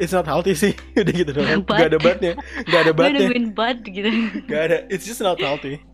it's 0.00 0.10
not 0.10 0.24
healthy 0.24 0.56
sih. 0.56 0.72
Udah 0.98 1.12
gitu 1.12 1.30
doang. 1.30 1.60
But- 1.62 1.76
gak 1.76 1.88
ada 1.88 1.98
batnya 1.98 2.32
gak 2.64 2.80
ada 2.80 2.92
Gue 2.94 2.98
batnya 2.98 3.20
nungguin 3.22 3.46
bud 3.52 3.78
gitu. 3.84 4.08
gak 4.46 4.62
ada. 4.66 4.78
It's 4.88 5.04
just 5.04 5.20
not 5.20 5.36
healthy. 5.36 5.84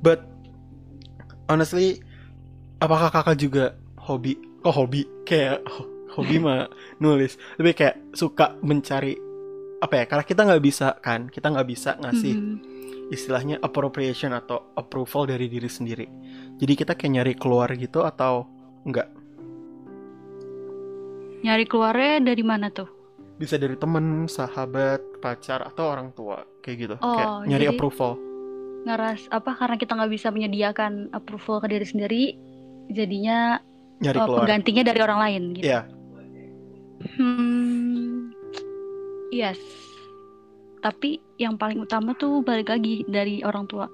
But 0.00 0.24
honestly 1.46 2.00
apakah 2.78 3.08
kakak 3.10 3.36
juga 3.38 3.64
hobi? 3.96 4.36
Kok 4.60 4.74
hobi? 4.74 5.04
Kayak 5.24 5.64
ho- 5.64 5.88
hobi 6.12 6.36
mah 6.36 6.68
nulis. 6.98 7.40
Tapi 7.56 7.72
kayak 7.72 8.12
suka 8.12 8.56
mencari 8.60 9.16
apa 9.80 10.00
ya 10.00 10.04
karena 10.04 10.24
kita 10.24 10.40
nggak 10.42 10.62
bisa 10.62 10.96
kan? 11.00 11.28
Kita 11.28 11.48
nggak 11.48 11.68
bisa 11.68 11.96
ngasih 11.96 12.34
Mhm. 12.34 12.56
istilahnya 13.08 13.56
appropriation 13.60 14.32
atau 14.32 14.72
approval 14.74 15.24
dari 15.26 15.48
diri 15.48 15.68
sendiri. 15.68 16.06
Jadi 16.56 16.72
kita 16.74 16.92
kayak 16.94 17.12
nyari 17.12 17.32
keluar 17.34 17.68
gitu 17.72 18.00
atau 18.00 18.48
enggak 18.84 19.08
Nyari 21.44 21.64
keluarnya 21.68 22.24
dari 22.24 22.40
mana 22.40 22.72
tuh? 22.72 23.04
bisa 23.34 23.58
dari 23.58 23.74
temen 23.74 24.30
sahabat 24.30 25.18
pacar 25.18 25.66
atau 25.66 25.90
orang 25.90 26.14
tua 26.14 26.46
kayak 26.62 26.76
gitu 26.78 26.94
Oh, 27.02 27.18
kayak 27.18 27.50
nyari 27.50 27.66
approval 27.66 28.14
Ngeras 28.84 29.26
apa 29.32 29.56
karena 29.58 29.76
kita 29.80 29.96
nggak 29.96 30.12
bisa 30.12 30.28
menyediakan 30.28 31.08
approval 31.16 31.56
ke 31.64 31.72
diri 31.72 31.86
sendiri, 31.88 32.24
jadinya 32.92 33.56
nyari 34.04 34.18
keluar 34.20 34.44
penggantinya 34.44 34.82
dari 34.84 35.00
orang 35.00 35.20
lain 35.24 35.42
gitu. 35.56 35.64
Iya. 35.72 35.80
Hmm, 37.16 38.28
yes. 39.32 39.56
Tapi 40.84 41.16
yang 41.40 41.56
paling 41.56 41.80
utama 41.80 42.12
tuh 42.12 42.44
balik 42.44 42.68
lagi 42.68 43.08
dari 43.08 43.40
orang 43.40 43.64
tua, 43.72 43.88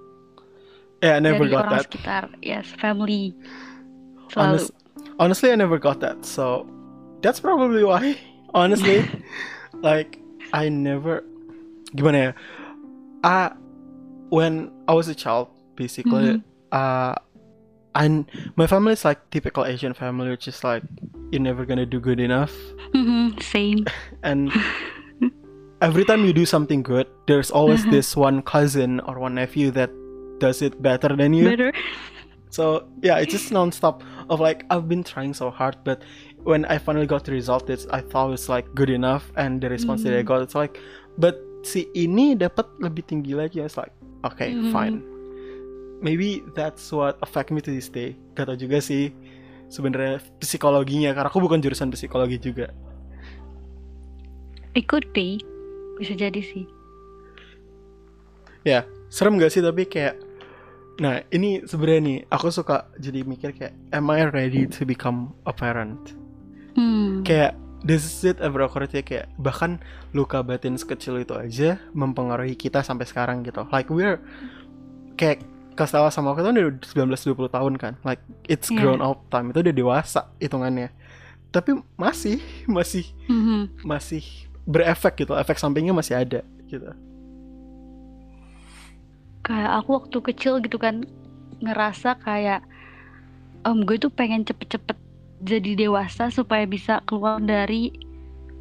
yeah 1.06 1.14
I 1.14 1.22
never 1.22 1.46
dari 1.46 1.54
got 1.54 1.70
orang 1.70 1.74
that 1.78 1.86
sekitar. 1.86 2.24
Yes, 2.42 2.66
family. 2.82 3.30
Selalu. 4.34 4.58
Honest, 4.58 4.68
honestly, 5.22 5.54
I 5.54 5.56
never 5.62 5.78
got 5.78 6.02
that. 6.02 6.26
So 6.26 6.66
that's 7.22 7.40
probably 7.40 7.84
why. 7.84 8.16
Honestly, 8.54 9.04
like 9.82 10.18
I 10.52 10.68
never. 10.68 11.22
Gimana 11.94 12.18
ya? 12.18 12.32
Uh, 13.22 13.50
when 14.30 14.70
I 14.88 14.94
was 14.94 15.08
a 15.08 15.14
child, 15.14 15.48
basically, 15.76 16.38
Mhm. 16.38 16.42
uh, 16.72 17.14
and 17.94 18.30
my 18.56 18.66
family 18.66 18.92
is 18.94 19.04
like 19.04 19.18
typical 19.30 19.66
Asian 19.66 19.92
family, 19.94 20.30
which 20.30 20.46
is 20.48 20.62
like 20.64 20.82
you're 21.30 21.42
never 21.42 21.64
gonna 21.66 21.86
do 21.86 21.98
good 22.00 22.18
enough, 22.20 22.54
Mhm, 22.94 23.38
Same. 23.42 23.86
and 24.22 24.50
every 25.82 26.04
time 26.04 26.24
you 26.24 26.32
do 26.32 26.46
something 26.46 26.82
good, 26.82 27.06
there's 27.26 27.50
always 27.50 27.82
Uh-huh. 27.82 27.90
this 27.90 28.16
one 28.16 28.42
cousin 28.42 29.00
or 29.06 29.18
one 29.18 29.34
nephew 29.34 29.70
that 29.72 29.90
does 30.38 30.62
it 30.62 30.80
better 30.82 31.14
than 31.14 31.34
you. 31.34 31.50
Better. 31.50 31.72
So 32.50 32.86
yeah, 33.02 33.18
it's 33.22 33.30
just 33.30 33.50
nonstop 33.54 34.02
of 34.30 34.40
like 34.40 34.64
I've 34.70 34.88
been 34.88 35.02
trying 35.06 35.34
so 35.34 35.50
hard, 35.50 35.76
but 35.84 36.02
when 36.44 36.64
I 36.66 36.78
finally 36.78 37.06
got 37.06 37.24
the 37.24 37.32
result, 37.32 37.68
it's 37.68 37.86
I 37.90 38.00
thought 38.00 38.32
it's 38.32 38.48
like 38.48 38.66
good 38.74 38.90
enough, 38.90 39.28
and 39.36 39.60
the 39.60 39.68
response 39.68 40.04
that 40.04 40.16
I 40.16 40.24
Mhm. 40.24 40.30
got, 40.30 40.38
it's 40.44 40.56
like, 40.56 40.80
but 41.20 41.36
si 41.62 41.88
ini 41.92 42.36
dapat 42.36 42.64
lebih 42.80 43.04
tinggi 43.04 43.36
lagi. 43.36 43.60
It's 43.60 43.76
like 43.76 43.92
okay, 44.24 44.56
Mhm. 44.56 44.72
fine. 44.72 44.96
Maybe 46.00 46.40
that's 46.56 46.88
what 46.88 47.20
affect 47.20 47.52
me 47.52 47.60
to 47.60 47.68
this 47.68 47.92
day. 47.92 48.16
Kata 48.32 48.56
juga 48.56 48.80
sih 48.80 49.12
sebenarnya 49.68 50.24
psikologinya, 50.40 51.12
karena 51.12 51.28
aku 51.28 51.44
bukan 51.44 51.60
jurusan 51.60 51.92
psikologi 51.92 52.40
juga. 52.40 52.72
It 54.72 54.88
could 54.88 55.04
be. 55.12 55.42
Bisa 56.00 56.16
jadi 56.16 56.40
sih. 56.40 56.64
Ya, 58.64 58.84
serem 59.12 59.36
gak 59.40 59.52
sih 59.52 59.60
tapi 59.64 59.84
kayak 59.88 60.16
Nah, 61.00 61.24
ini 61.32 61.64
sebenarnya 61.64 62.00
nih, 62.04 62.18
aku 62.28 62.52
suka 62.52 62.92
jadi 63.00 63.24
mikir 63.24 63.56
kayak 63.56 63.72
am 63.96 64.12
I 64.12 64.28
ready 64.28 64.68
to 64.68 64.84
become 64.84 65.32
a 65.48 65.52
parent? 65.56 66.12
Hmm. 66.80 67.20
kayak 67.20 67.52
does 67.84 68.24
it 68.24 68.40
ever 68.40 68.64
occur 68.64 68.88
to 68.88 68.96
you 68.96 69.04
kayak 69.04 69.28
bahkan 69.36 69.76
luka 70.12 70.40
batin 70.40 70.80
sekecil 70.80 71.20
itu 71.20 71.36
aja 71.36 71.76
mempengaruhi 71.92 72.56
kita 72.56 72.80
sampai 72.80 73.04
sekarang 73.04 73.44
gitu 73.44 73.68
like 73.68 73.92
we're 73.92 74.16
kayak 75.16 75.44
Kastela 75.76 76.08
sama 76.08 76.32
aku 76.32 76.40
tuh 76.40 76.52
udah 76.52 76.76
19-20 76.80 77.52
tahun 77.52 77.74
kan 77.76 77.92
like 78.00 78.20
it's 78.48 78.68
Iya. 78.68 78.80
grown 78.80 79.00
up 79.00 79.28
time 79.28 79.52
itu 79.52 79.60
udah 79.60 79.72
dewasa 79.72 80.28
hitungannya 80.36 80.88
tapi 81.52 81.76
masih 81.96 82.40
masih 82.64 83.04
Mhm. 83.28 83.84
masih 83.84 84.24
berefek 84.64 85.24
gitu 85.24 85.36
efek 85.36 85.56
sampingnya 85.56 85.92
masih 85.92 86.16
ada 86.16 86.40
gitu 86.68 86.88
Kayak 89.40 89.82
aku 89.82 89.88
waktu 90.04 90.18
kecil 90.20 90.60
gitu 90.60 90.76
kan 90.76 91.08
ngerasa 91.64 92.20
kayak 92.20 92.60
em 93.64 93.84
gue 93.84 93.96
tuh 93.96 94.12
pengen 94.12 94.44
cepet-cepet 94.44 94.96
jadi 95.40 95.88
dewasa 95.88 96.28
supaya 96.28 96.68
bisa 96.68 97.00
keluar 97.08 97.40
dari 97.40 97.92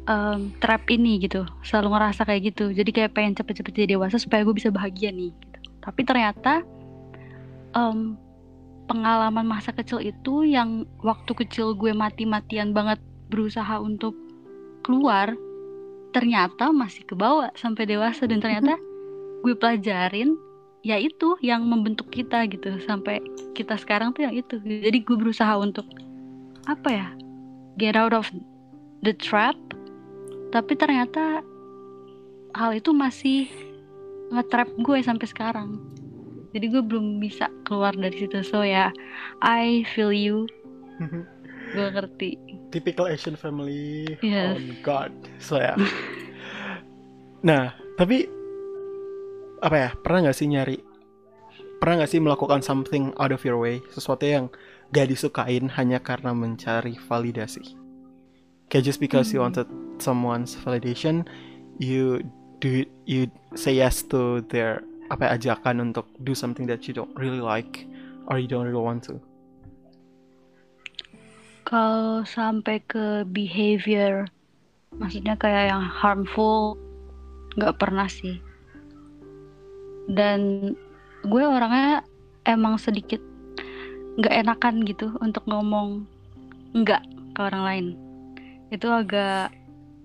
um, 0.08 0.50
trap 0.58 0.88
ini 0.88 1.20
gitu. 1.20 1.44
Selalu 1.60 1.96
ngerasa 1.96 2.24
kayak 2.24 2.54
gitu. 2.54 2.72
Jadi 2.72 2.90
kayak 2.90 3.12
pengen 3.12 3.36
cepet-cepet 3.36 3.72
jadi 3.72 3.88
dewasa 3.96 4.16
supaya 4.16 4.42
gue 4.46 4.54
bisa 4.56 4.72
bahagia 4.72 5.12
nih 5.12 5.32
gitu. 5.32 5.58
tapi 5.80 6.04
ternyata 6.04 6.60
um, 7.72 8.12
pengalaman 8.84 9.48
masa 9.48 9.72
kecil 9.72 9.96
itu 9.96 10.44
yang 10.44 10.84
waktu 11.00 11.32
kecil 11.32 11.72
gue 11.72 11.96
mati-matian 11.96 12.76
banget 12.76 13.00
berusaha 13.32 13.80
untuk 13.80 14.12
keluar 14.84 15.32
ternyata 16.12 16.68
masih 16.74 17.04
kebawa 17.04 17.52
sampai 17.56 17.84
dewasa. 17.88 18.24
Dan 18.24 18.40
ternyata 18.40 18.76
gue 19.44 19.54
pelajarin 19.56 20.36
ya 20.80 20.96
itu 20.96 21.36
yang 21.44 21.64
membentuk 21.68 22.08
kita 22.08 22.48
gitu. 22.48 22.80
Sampai 22.88 23.20
kita 23.52 23.76
sekarang 23.76 24.16
tuh 24.16 24.24
yang 24.28 24.34
itu. 24.36 24.56
Jadi 24.60 25.04
gue 25.04 25.16
berusaha 25.16 25.56
untuk 25.60 25.84
apa 26.68 26.88
ya 26.88 27.08
get 27.80 27.96
out 27.96 28.12
of 28.12 28.28
the 29.00 29.16
trap. 29.16 29.56
Tapi 30.50 30.74
ternyata 30.74 31.40
hal 32.58 32.70
itu 32.74 32.90
masih 32.90 33.46
nge-trap 34.34 34.68
gue 34.82 34.98
sampai 35.00 35.26
sekarang. 35.30 35.78
Jadi 36.50 36.66
gue 36.66 36.82
belum 36.82 37.22
bisa 37.22 37.46
keluar 37.62 37.94
dari 37.94 38.26
situ. 38.26 38.42
So 38.42 38.66
ya 38.66 38.90
I 39.40 39.86
feel 39.94 40.10
you. 40.10 40.50
Gue 41.70 41.86
ngerti. 41.86 42.34
Typical 42.74 43.06
Asian 43.06 43.38
family. 43.38 44.18
Yes. 44.26 44.58
oh 44.58 44.74
god. 44.82 45.14
So 45.38 45.62
ya. 45.62 45.78
Nah 47.46 47.78
tapi 47.94 48.26
apa 49.62 49.76
ya 49.78 49.90
pernah 50.02 50.26
nggak 50.26 50.34
sih 50.36 50.50
nyari 50.50 50.82
pernah 51.78 52.00
nggak 52.00 52.10
sih 52.12 52.20
melakukan 52.20 52.60
something 52.60 53.14
out 53.16 53.30
of 53.30 53.46
your 53.46 53.56
way? 53.56 53.78
Sesuatu 53.94 54.26
yang 54.26 54.50
gak 54.90 55.10
disukain 55.10 55.70
hanya 55.74 56.02
karena 56.02 56.34
mencari 56.34 56.98
validasi. 57.06 57.78
Kayak 58.70 58.84
just 58.86 59.00
because 59.02 59.30
you 59.34 59.38
Hmm. 59.38 59.44
wanted 59.44 59.66
someone's 59.98 60.54
validation 60.62 61.26
you 61.80 62.22
do 62.60 62.84
you 63.08 63.26
say 63.56 63.74
yes 63.74 64.04
to 64.06 64.44
their 64.52 64.84
apa 65.10 65.26
ya, 65.26 65.30
ajakan 65.34 65.90
untuk 65.90 66.06
do 66.22 66.36
something 66.36 66.70
that 66.70 66.86
you 66.86 66.94
don't 66.94 67.10
really 67.18 67.42
like 67.42 67.88
or 68.30 68.38
you 68.38 68.46
don't 68.46 68.62
really 68.62 68.78
want 68.78 69.02
to. 69.02 69.18
Kalau 71.66 72.26
sampai 72.26 72.82
ke 72.82 73.22
behavior 73.30 74.26
maksudnya 74.98 75.38
kayak 75.38 75.70
yang 75.70 75.82
harmful 75.86 76.74
nggak 77.58 77.78
pernah 77.78 78.06
sih. 78.10 78.42
Dan 80.10 80.72
gue 81.22 81.44
orangnya 81.46 82.02
emang 82.42 82.78
sedikit 82.78 83.22
nggak 84.20 84.34
enakan 84.44 84.84
gitu 84.84 85.16
untuk 85.24 85.42
ngomong 85.48 86.04
nggak 86.76 87.02
ke 87.32 87.40
orang 87.40 87.62
lain. 87.64 87.86
Itu 88.68 88.92
agak 88.92 89.56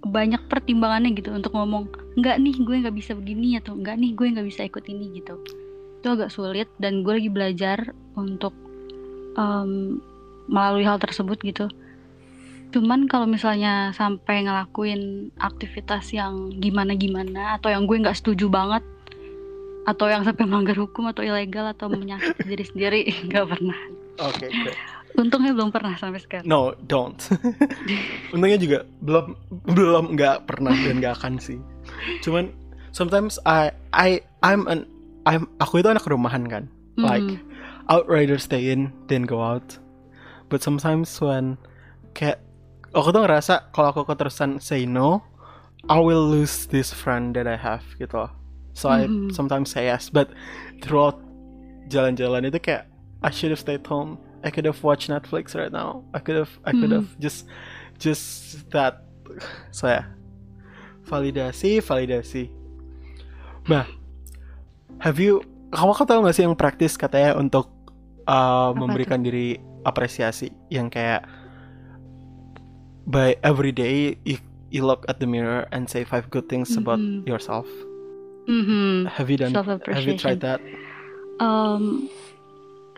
banyak 0.05 0.47
pertimbangannya 0.47 1.17
gitu 1.17 1.33
untuk 1.33 1.51
ngomong 1.57 1.89
nggak 2.15 2.37
nih 2.37 2.55
gue 2.61 2.75
nggak 2.85 2.95
bisa 2.95 3.11
begini 3.17 3.57
atau 3.57 3.75
nggak 3.75 3.97
nih 3.97 4.11
gue 4.15 4.27
nggak 4.37 4.47
bisa 4.47 4.61
ikut 4.63 4.85
ini 4.87 5.19
gitu. 5.19 5.35
Itu 5.99 6.07
agak 6.15 6.31
sulit 6.31 6.71
dan 6.79 7.03
gue 7.03 7.19
lagi 7.19 7.29
belajar 7.29 7.91
untuk 8.15 8.55
em, 9.35 9.99
melalui 10.47 10.87
hal 10.87 11.01
tersebut 11.01 11.41
gitu. 11.43 11.67
Cuman 12.71 13.07
kalau 13.11 13.27
misalnya 13.27 13.91
sampai 13.95 14.45
ngelakuin 14.45 15.31
aktivitas 15.39 16.11
yang 16.15 16.53
gimana-gimana 16.59 17.59
atau 17.59 17.73
yang 17.73 17.83
gue 17.89 17.99
nggak 17.99 18.15
setuju 18.15 18.47
banget 18.47 18.83
atau 19.85 20.09
yang 20.09 20.25
sampai 20.25 20.49
melanggar 20.49 20.77
hukum 20.81 21.13
atau 21.13 21.21
ilegal 21.21 21.69
atau 21.69 21.93
menyakiti 21.93 22.41
diri 22.41 22.65
sendiri 22.65 23.01
nggak 23.29 23.45
pernah 23.45 24.04
oke 24.19 24.47
good. 24.61 24.77
untungnya 25.15 25.55
belum 25.55 25.71
pernah 25.71 25.95
sampai 25.95 26.19
sekarang 26.19 26.43
No, 26.43 26.75
don't. 26.85 27.15
Untungnya 28.35 28.59
juga 28.59 28.79
belum 28.99 29.35
belum 29.63 30.05
nggak 30.19 30.43
pernah 30.43 30.75
dan 30.75 30.99
nggak 30.99 31.23
akan 31.23 31.39
sih. 31.39 31.59
Cuman 32.19 32.51
sometimes 32.91 33.39
I 33.47 33.71
I 33.95 34.19
I'm 34.43 34.67
an 34.67 34.83
I'm 35.23 35.47
aku 35.63 35.79
itu 35.79 35.87
anak 35.87 36.03
rumahan 36.03 36.45
kan. 36.51 36.67
Like 36.99 37.23
Mhm. 37.23 37.39
I 37.87 38.01
would 38.01 38.09
rather 38.11 38.35
stay 38.35 38.73
in 38.73 38.91
than 39.07 39.23
go 39.23 39.39
out. 39.39 39.79
But 40.51 40.59
sometimes 40.59 41.15
when 41.23 41.55
kayak 42.11 42.43
aku 42.91 43.15
tuh 43.15 43.23
ngerasa 43.23 43.71
kalau 43.71 43.95
aku 43.95 44.03
keterusan 44.03 44.59
say 44.59 44.83
no, 44.83 45.23
I 45.87 46.01
will 46.01 46.23
lose 46.23 46.67
this 46.67 46.91
friend 46.91 47.37
that 47.39 47.47
I 47.47 47.55
have 47.55 47.85
gitu 47.95 48.25
loh. 48.25 48.31
So 48.75 48.91
I 48.91 49.07
Mhm. 49.07 49.31
sometimes 49.31 49.71
say 49.71 49.87
yes, 49.87 50.11
but 50.11 50.27
throughout 50.83 51.15
jalan-jalan 51.87 52.49
itu 52.51 52.59
kayak 52.59 52.89
I 53.25 53.33
should 53.33 53.49
have 53.49 53.57
stayed 53.59 53.81
home. 53.89 54.21
I 54.45 54.53
could 54.53 54.69
have 54.69 54.77
watched 54.85 55.09
Netflix 55.09 55.57
right 55.57 55.73
now. 55.73 56.05
I 56.13 56.21
could 56.21 56.37
have 56.37 56.53
I 56.61 56.71
could 56.77 56.93
have 56.93 57.09
just 57.17 57.49
just 57.97 58.61
that 58.69 59.01
so 59.73 59.89
ya. 59.89 60.05
Validasi, 61.09 61.81
validasi. 61.81 62.53
Bah, 63.65 63.89
have 65.01 65.17
you 65.17 65.41
kamu 65.73 65.97
kan 65.97 66.05
tahu 66.05 66.19
gak 66.29 66.37
sih 66.37 66.45
yang 66.45 66.53
praktis 66.53 66.93
katanya 66.93 67.33
untuk 67.33 67.73
uh, 68.29 68.69
Apa 68.69 68.77
memberikan 68.77 69.25
diri 69.25 69.57
apresiasi 69.81 70.53
yang 70.69 70.93
kayak 70.93 71.25
by 73.09 73.37
every 73.41 73.73
day 73.73 74.17
you, 74.25 74.37
you 74.69 74.85
look 74.85 75.05
at 75.09 75.17
the 75.21 75.25
mirror 75.29 75.65
and 75.73 75.89
say 75.89 76.05
five 76.05 76.29
good 76.29 76.45
things 76.49 76.73
about 76.77 77.01
Mhm. 77.01 77.25
yourself. 77.25 77.65
Mhm. 78.45 79.09
Have 79.09 79.29
you 79.33 79.37
done? 79.37 79.53
Have 79.89 80.05
you 80.05 80.17
tried 80.17 80.41
that? 80.45 80.61
Em, 81.41 82.07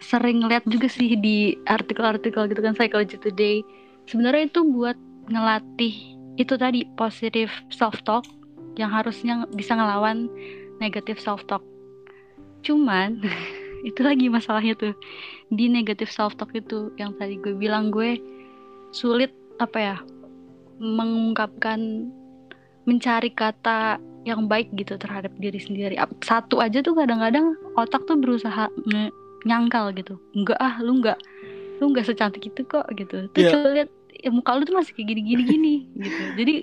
sering 0.01 0.45
lihat 0.45 0.65
juga 0.69 0.87
sih 0.89 1.17
di 1.17 1.57
artikel-artikel 1.65 2.49
gitu 2.49 2.61
kan 2.61 2.73
Psychology 2.77 3.17
Today. 3.17 3.65
Sebenarnya 4.07 4.49
itu 4.49 4.61
buat 4.63 4.97
ngelatih 5.27 5.95
itu 6.37 6.53
tadi 6.55 6.85
positive 6.95 7.49
self 7.73 7.97
talk 8.05 8.23
yang 8.77 8.93
harusnya 8.93 9.49
bisa 9.57 9.73
ngelawan 9.73 10.29
negative 10.77 11.17
self 11.17 11.41
talk. 11.49 11.65
Cuman 12.61 13.21
itu 13.89 13.99
lagi 14.05 14.29
masalahnya 14.29 14.77
tuh 14.77 14.93
di 15.49 15.67
negative 15.67 16.09
self 16.09 16.37
talk 16.37 16.53
itu 16.53 16.93
yang 17.01 17.17
tadi 17.17 17.41
gue 17.41 17.57
bilang 17.57 17.89
gue 17.89 18.21
sulit 18.93 19.33
apa 19.57 19.77
ya 19.77 19.97
mengungkapkan 20.77 22.09
mencari 22.85 23.33
kata 23.33 23.99
yang 24.23 24.45
baik 24.45 24.71
gitu 24.77 24.95
terhadap 24.95 25.33
diri 25.41 25.57
sendiri. 25.57 25.95
Satu 26.23 26.59
aja 26.59 26.83
tuh 26.83 26.95
kadang-kadang 26.95 27.55
otak 27.75 28.03
tuh 28.05 28.19
berusaha 28.19 28.69
nyangkal 29.47 29.95
gitu. 29.95 30.19
Enggak 30.35 30.59
ah, 30.59 30.75
lu 30.83 30.99
enggak 30.99 31.17
lu 31.79 31.89
enggak 31.89 32.05
secantik 32.05 32.43
itu 32.43 32.61
kok 32.63 32.85
gitu. 32.93 33.31
Terus 33.31 33.43
Iya. 33.47 33.51
coba 33.55 33.67
lihat 33.71 33.89
ya, 34.17 34.29
muka 34.29 34.51
lu 34.53 34.63
tuh 34.63 34.75
masih 34.75 34.91
kayak 34.91 35.07
gini-gini 35.07 35.43
gini 35.47 35.73
gitu. 35.95 36.23
Jadi 36.35 36.53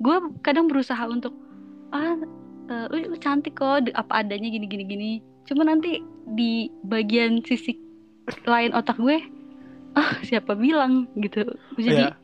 gue 0.00 0.16
kadang 0.40 0.66
berusaha 0.66 1.04
untuk 1.04 1.36
ah 1.92 2.16
eh, 2.70 2.86
lu, 2.88 3.12
lu 3.12 3.16
cantik 3.18 3.58
kok 3.58 3.84
apa 3.92 4.12
adanya 4.24 4.48
gini-gini 4.48 4.84
gini. 4.86 5.10
Cuma 5.44 5.62
nanti 5.62 6.00
di 6.32 6.70
bagian 6.86 7.42
sisi 7.42 7.74
lain 8.46 8.70
otak 8.72 8.96
gue 8.96 9.18
ah 9.92 10.16
siapa 10.22 10.54
bilang 10.54 11.10
gitu. 11.18 11.42
Jadi 11.76 12.06
Iya. 12.06 12.14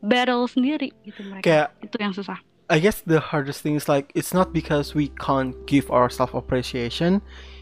battle 0.00 0.48
sendiri 0.48 0.88
gitu 1.04 1.20
mereka. 1.28 1.44
Kayak 1.44 1.68
Itu 1.84 1.96
yang 2.00 2.12
susah. 2.12 2.40
I 2.72 2.80
guess 2.80 3.04
the 3.04 3.20
hardest 3.20 3.60
thing 3.60 3.76
is 3.76 3.92
like 3.92 4.08
it's 4.16 4.32
not 4.32 4.56
because 4.56 4.96
we 4.96 5.12
can't 5.20 5.52
give 5.68 5.92
ourselves 5.92 6.32
appreciation. 6.32 7.20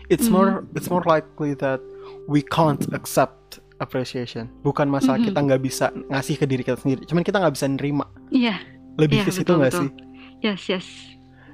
It's 0.08 0.26
more 0.26 0.64
it's 0.74 0.88
more 0.88 1.04
likely 1.04 1.54
that 1.58 1.78
we 2.26 2.42
can't 2.42 2.82
accept 2.90 3.60
appreciation. 3.78 4.50
Bukan 4.62 4.86
masalah 4.86 5.18
Mhm. 5.18 5.26
kita 5.28 5.38
nggak 5.42 5.60
bisa 5.60 5.86
ngasih 6.08 6.34
ke 6.36 6.46
diri 6.46 6.62
kita 6.62 6.78
sendiri, 6.78 7.02
cuman 7.04 7.22
kita 7.22 7.38
nggak 7.38 7.54
bisa 7.54 7.66
nerima. 7.66 8.06
Iya, 8.30 8.58
Lebih 8.94 9.22
Iya, 9.22 9.26
ke 9.26 9.30
situ 9.32 9.52
nggak 9.52 9.72
sih? 9.72 9.88
yes 10.40 10.60
yes. 10.68 10.86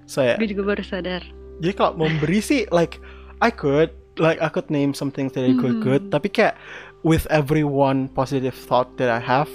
So 0.04 0.20
ya, 0.20 0.34
Gue 0.36 0.48
juga 0.48 0.64
baru 0.66 0.82
sadar. 0.82 1.22
jadi 1.60 1.72
kalau 1.72 1.92
memberi 1.96 2.40
sih 2.40 2.64
like 2.68 2.98
I 3.38 3.48
could 3.48 3.92
like 4.18 4.42
I 4.42 4.50
could 4.50 4.66
name 4.68 4.90
some 4.92 5.08
things 5.08 5.32
that 5.32 5.46
I 5.46 5.54
could 5.54 5.78
Mhm. 5.78 5.84
good, 5.84 6.02
tapi 6.10 6.26
kayak 6.28 6.58
with 7.00 7.28
every 7.30 7.62
one 7.62 8.10
positive 8.10 8.56
thought 8.58 8.98
that 8.98 9.06
I 9.06 9.22
have, 9.22 9.46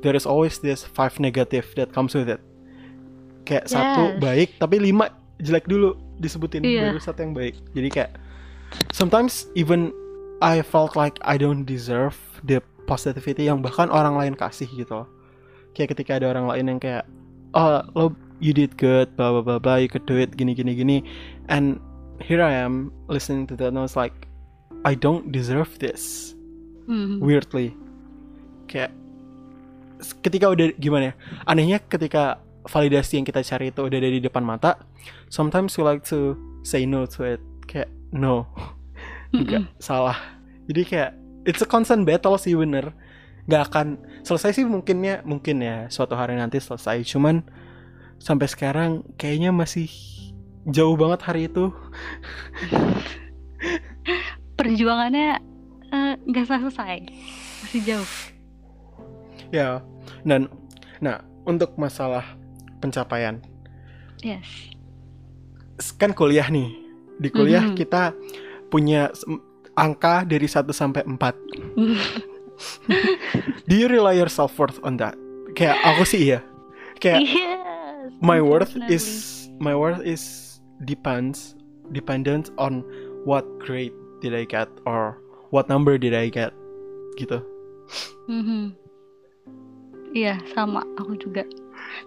there 0.00 0.16
is 0.16 0.24
always 0.24 0.58
this 0.58 0.80
five 0.82 1.20
negative 1.20 1.68
that 1.76 1.92
comes 1.92 2.16
with 2.16 2.26
it. 2.26 2.40
Kayak 3.44 3.68
satu 3.68 4.16
Yes. 4.16 4.18
baik, 4.18 4.48
tapi 4.56 4.80
lima 4.80 5.12
jelek 5.38 5.68
dulu 5.68 5.94
disebutin 6.16 6.64
Iya. 6.64 6.90
baru 6.90 6.98
satu 6.98 7.20
yang 7.20 7.36
baik. 7.36 7.54
Jadi 7.76 7.88
kayak 7.92 8.10
sometimes 8.92 9.46
even 9.54 9.92
I 10.40 10.60
felt 10.60 10.96
like 10.96 11.16
I 11.24 11.40
don't 11.40 11.64
deserve 11.64 12.16
the 12.44 12.60
positivity 12.84 13.48
yang 13.48 13.64
bahkan 13.64 13.88
orang 13.88 14.16
lain 14.16 14.34
kasih 14.36 14.68
gitu 14.70 15.04
loh. 15.04 15.08
Kayak 15.72 15.96
ketika 15.96 16.20
ada 16.20 16.32
orang 16.32 16.46
lain 16.48 16.64
yang 16.76 16.80
kayak 16.80 17.04
oh 17.56 17.80
lo 17.96 18.04
you 18.40 18.52
did 18.52 18.76
good 18.76 19.08
blah 19.16 19.32
blah 19.32 19.44
blah 19.44 19.60
blah 19.60 19.76
you 19.80 19.88
could 19.88 20.04
do 20.04 20.16
it 20.20 20.36
gini 20.36 20.52
gini 20.52 20.76
gini 20.76 20.98
and 21.48 21.80
here 22.20 22.44
I 22.44 22.52
am 22.52 22.92
listening 23.08 23.48
to 23.48 23.56
that 23.56 23.72
and 23.72 23.80
I 23.80 23.84
was 23.84 23.96
like 23.96 24.28
I 24.84 24.92
don't 24.92 25.32
deserve 25.32 25.80
this 25.80 26.32
Mhm. 26.86 27.18
weirdly 27.18 27.72
kayak 28.70 28.92
ketika 30.22 30.52
udah 30.52 30.70
gimana 30.76 31.10
ya 31.10 31.14
anehnya 31.48 31.80
ketika 31.80 32.38
validasi 32.68 33.18
yang 33.18 33.26
kita 33.26 33.40
cari 33.42 33.72
itu 33.72 33.80
udah 33.82 33.98
ada 33.98 34.10
di 34.12 34.20
depan 34.20 34.44
mata 34.44 34.78
sometimes 35.32 35.74
we 35.74 35.82
like 35.82 36.04
to 36.04 36.36
say 36.62 36.84
no 36.84 37.08
to 37.08 37.24
it 37.24 37.40
kayak 37.66 37.88
no. 38.12 38.46
Mm-mm. 39.34 39.66
salah. 39.82 40.16
Jadi 40.70 40.82
kayak 40.86 41.10
it's 41.46 41.62
a 41.62 41.68
constant 41.68 42.06
battle 42.06 42.38
sih 42.38 42.54
bener. 42.56 42.94
Nggak 43.46 43.62
akan 43.70 43.86
selesai 44.26 44.62
sih 44.62 44.64
mungkinnya 44.66 45.22
mungkin 45.22 45.62
ya 45.62 45.86
suatu 45.90 46.18
hari 46.18 46.34
nanti 46.38 46.58
selesai. 46.58 47.02
Cuman 47.06 47.46
sampai 48.18 48.46
sekarang 48.50 49.06
kayaknya 49.20 49.52
masih 49.54 49.90
jauh 50.66 50.96
banget 50.98 51.20
hari 51.22 51.46
itu. 51.46 51.70
Perjuangannya 54.58 55.38
eh, 55.92 56.14
nggak 56.26 56.46
selesai. 56.46 56.96
Masih 57.66 57.80
jauh. 57.86 58.12
Ya 59.54 59.84
dan 60.26 60.50
nah 60.98 61.22
untuk 61.46 61.78
masalah 61.78 62.24
pencapaian. 62.82 63.38
Yes. 64.24 64.74
Kan 66.00 66.16
kuliah 66.16 66.48
nih 66.48 66.85
di 67.16 67.28
kuliah 67.28 67.64
Mhm. 67.64 67.74
kita 67.74 68.12
punya 68.68 69.08
angka 69.74 70.24
dari 70.24 70.44
1 70.44 70.72
sampai 70.72 71.04
4 71.04 71.36
do 73.68 73.74
you 73.74 73.86
rely 73.86 74.14
your 74.14 74.28
self 74.28 74.56
worth 74.56 74.80
on 74.82 74.96
that 74.96 75.14
kayak 75.52 75.76
aku 75.84 76.04
sih 76.04 76.32
iya 76.32 76.40
kayak 76.98 77.24
yes 77.24 78.12
my 78.20 78.40
worth 78.40 78.72
unfortunately. 78.74 78.96
is 78.96 79.06
my 79.58 79.72
worth 79.72 80.00
is 80.00 80.22
depends 80.82 81.56
dependent 81.90 82.48
on 82.56 82.80
what 83.24 83.44
grade 83.60 83.92
did 84.20 84.32
I 84.32 84.44
get 84.44 84.68
or 84.84 85.20
what 85.50 85.68
number 85.68 85.96
did 85.96 86.12
I 86.12 86.28
get 86.28 86.52
gitu 87.16 87.40
Mhm. 88.26 88.74
Iya 90.10 90.42
sama 90.50 90.82
aku 90.98 91.14
juga. 91.14 91.46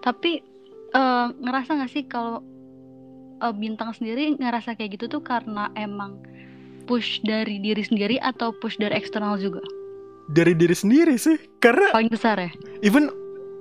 Tapi 0.04 0.44
eh, 0.90 1.26
ngerasa 1.32 1.72
nggak 1.72 1.88
sih 1.88 2.04
kalau 2.04 2.44
eh, 3.40 3.52
bintang 3.52 3.90
sendiri 3.90 4.36
ngerasa 4.36 4.72
kayak 4.72 4.94
gitu 4.94 5.10
tuh 5.10 5.20
karena 5.20 5.68
emang 5.74 6.20
push 6.84 7.20
dari 7.22 7.58
diri 7.58 7.80
sendiri 7.80 8.16
atau 8.18 8.52
push 8.52 8.76
dari 8.76 8.92
eksternal 8.92 9.36
juga? 9.36 9.60
dari 10.26 10.54
diri 10.54 10.72
sendiri 10.72 11.18
sih 11.18 11.34
karena 11.58 11.90
Paling 11.90 12.06
besar 12.08 12.38
ya? 12.38 12.50
even 12.80 13.10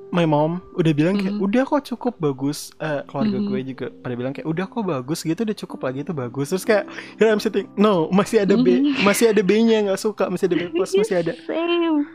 my 0.10 0.22
mom 0.22 0.58
udah 0.74 0.89
bilang 0.89 1.15
kayak 1.15 1.34
Mhm. 1.34 1.42
udah 1.42 1.63
kok 1.63 1.82
cukup 1.88 2.13
bagus 2.20 2.70
Eh, 2.78 3.02
keluarga 3.06 3.38
Mhm. 3.38 3.46
gue 3.48 3.60
juga 3.68 3.86
pada 3.96 4.13
bilang 4.13 4.34
kayak 4.34 4.46
udah 4.46 4.65
kok 4.65 4.82
bagus 4.84 5.20
gitu 5.22 5.42
udah 5.42 5.58
cukup 5.58 5.80
lagi 5.84 6.00
itu 6.02 6.13
bagus 6.13 6.48
terus 6.48 6.62
kayak 6.63 6.86
here 7.15 7.26
I'm 7.28 7.38
sitting 7.38 7.70
no 7.74 8.06
masih 8.10 8.42
ada 8.42 8.54
B 8.54 8.82
Mhm. 8.82 9.02
masih 9.08 9.30
ada 9.30 9.42
B 9.42 9.52
nya 9.60 9.82
nggak 9.84 9.98
suka 10.00 10.30
masih 10.30 10.46
ada 10.46 10.56
B 10.58 10.63
plus 10.72 10.92
masih 10.94 11.15
ada 11.20 11.34
Same. 11.50 12.06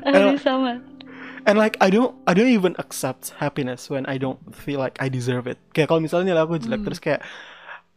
Eh, 0.00 0.08
Aduh, 0.08 0.38
sama. 0.38 0.78
And 1.50 1.58
like 1.58 1.74
I 1.82 1.90
don't 1.90 2.14
I 2.24 2.32
don't 2.32 2.48
even 2.48 2.78
accept 2.78 3.34
happiness 3.36 3.90
when 3.90 4.06
I 4.06 4.16
don't 4.16 4.38
feel 4.54 4.78
like 4.78 4.94
I 5.02 5.10
deserve 5.10 5.50
it 5.50 5.58
kayak 5.74 5.90
kalau 5.90 5.98
misalnya 5.98 6.30
nilai 6.32 6.46
aku 6.46 6.56
jelek 6.56 6.80
Hmm. 6.80 6.86
terus 6.86 7.02
kayak 7.02 7.20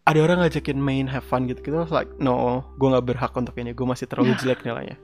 ada 0.04 0.20
orang 0.20 0.42
ngajakin 0.42 0.76
main 0.76 1.06
have 1.08 1.24
fun 1.24 1.46
gitu 1.46 1.62
gitu 1.62 1.86
like 1.88 2.10
no 2.18 2.66
gue 2.76 2.88
nggak 2.90 3.06
berhak 3.08 3.32
untuk 3.34 3.54
ini 3.56 3.72
gue 3.72 3.86
masih 3.86 4.10
terlalu 4.10 4.34
Ya. 4.34 4.40
jelek 4.44 4.66
nilainya 4.66 4.98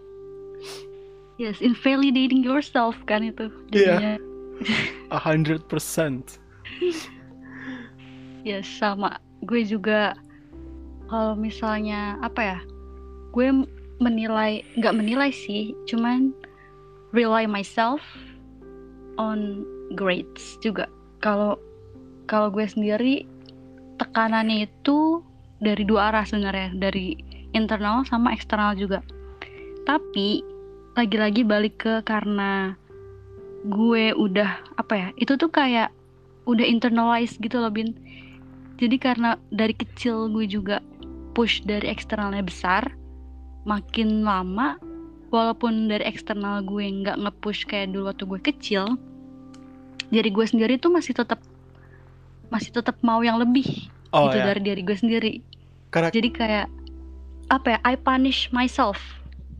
Yes, 1.40 1.64
invalidating 1.64 2.44
yourself 2.44 3.00
kan 3.08 3.24
itu. 3.24 3.48
Iya. 3.72 3.96
jadinya. 3.96 4.14
a 5.08 5.16
hundred 5.16 5.64
percent 5.72 6.36
Yes, 8.44 8.68
sama. 8.68 9.20
Gue 9.44 9.64
juga 9.64 10.16
kalau 11.08 11.36
misalnya 11.36 12.20
apa 12.20 12.42
ya? 12.44 12.60
Gue 13.32 13.52
menilai 14.00 14.64
nggak 14.76 14.96
menilai 14.96 15.32
sih, 15.32 15.76
cuman 15.88 16.32
rely 17.12 17.44
myself 17.44 18.00
on 19.20 19.68
grades 19.94 20.56
juga. 20.64 20.88
Kalau 21.20 21.60
kalau 22.32 22.48
gue 22.48 22.64
sendiri 22.64 23.28
tekanannya 24.00 24.72
itu 24.72 25.20
dari 25.60 25.84
dua 25.84 26.16
arah 26.16 26.24
sebenarnya, 26.24 26.72
dari 26.80 27.20
internal 27.52 28.08
sama 28.08 28.32
eksternal 28.32 28.80
juga. 28.80 29.04
Tapi 29.84 30.40
lagi-lagi 30.96 31.44
balik 31.44 31.84
ke 31.84 31.94
karena 32.08 32.80
gue 33.68 34.16
udah 34.16 34.80
apa 34.80 34.94
ya? 34.96 35.10
Itu 35.20 35.36
tuh 35.36 35.52
kayak 35.52 35.92
udah 36.50 36.66
internalize 36.66 37.38
gitu 37.38 37.62
loh 37.62 37.70
Bin 37.70 37.94
jadi 38.82 38.98
karena 38.98 39.38
dari 39.54 39.78
kecil 39.78 40.34
gue 40.34 40.50
juga 40.50 40.82
push 41.38 41.62
dari 41.68 41.86
eksternalnya 41.94 42.42
besar 42.42 42.90
makin 43.70 44.26
lama 44.26 44.82
walaupun 45.30 45.88
dari 45.90 46.06
eksternal 46.06 46.62
gue 46.66 46.86
nggak 46.86 47.18
nge-push 47.18 47.70
kayak 47.70 47.94
dulu 47.94 48.10
waktu 48.10 48.24
gue 48.26 48.40
kecil 48.42 48.86
jadi 50.10 50.30
gue 50.34 50.46
sendiri 50.46 50.74
tuh 50.82 50.90
masih 50.90 51.14
tetap 51.14 51.38
masih 52.50 52.74
tetap 52.74 52.98
mau 53.06 53.22
yang 53.22 53.38
lebih 53.38 53.90
oh 54.10 54.30
gitu 54.30 54.42
ya. 54.42 54.46
dari 54.54 54.62
diri 54.66 54.82
gue 54.82 54.98
sendiri. 54.98 55.34
Karena 55.94 56.10
jadi 56.10 56.30
kayak 56.34 56.68
apa 57.54 57.78
ya 57.78 57.80
I 57.86 57.94
punish 57.94 58.50
myself. 58.50 58.98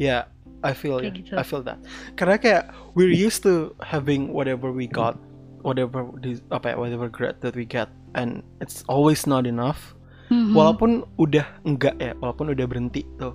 Ya 0.02 0.26
I 0.66 0.74
feel 0.74 0.98
ya. 0.98 1.10
Kayak 1.10 1.16
gitu. 1.22 1.32
I 1.38 1.44
feel 1.46 1.62
that. 1.66 1.78
Karena 2.18 2.42
kayak 2.42 2.74
we're 2.98 3.14
used 3.14 3.46
to 3.46 3.78
having 3.86 4.34
whatever 4.34 4.74
we 4.74 4.90
got 4.90 5.22
whatever 5.62 6.10
di- 6.18 6.42
apa 6.50 6.74
ya 6.74 6.76
whatever 6.82 7.06
grade 7.14 7.38
that 7.46 7.54
we 7.54 7.62
get 7.62 7.90
and 8.18 8.42
it's 8.58 8.82
always 8.90 9.30
not 9.30 9.46
enough. 9.46 9.94
Mhm. 10.30 10.54
walaupun 10.54 11.02
udah 11.18 11.42
enggak 11.66 11.98
ya 11.98 12.14
walaupun 12.22 12.54
udah 12.54 12.66
berhenti 12.70 13.02
tuh 13.18 13.34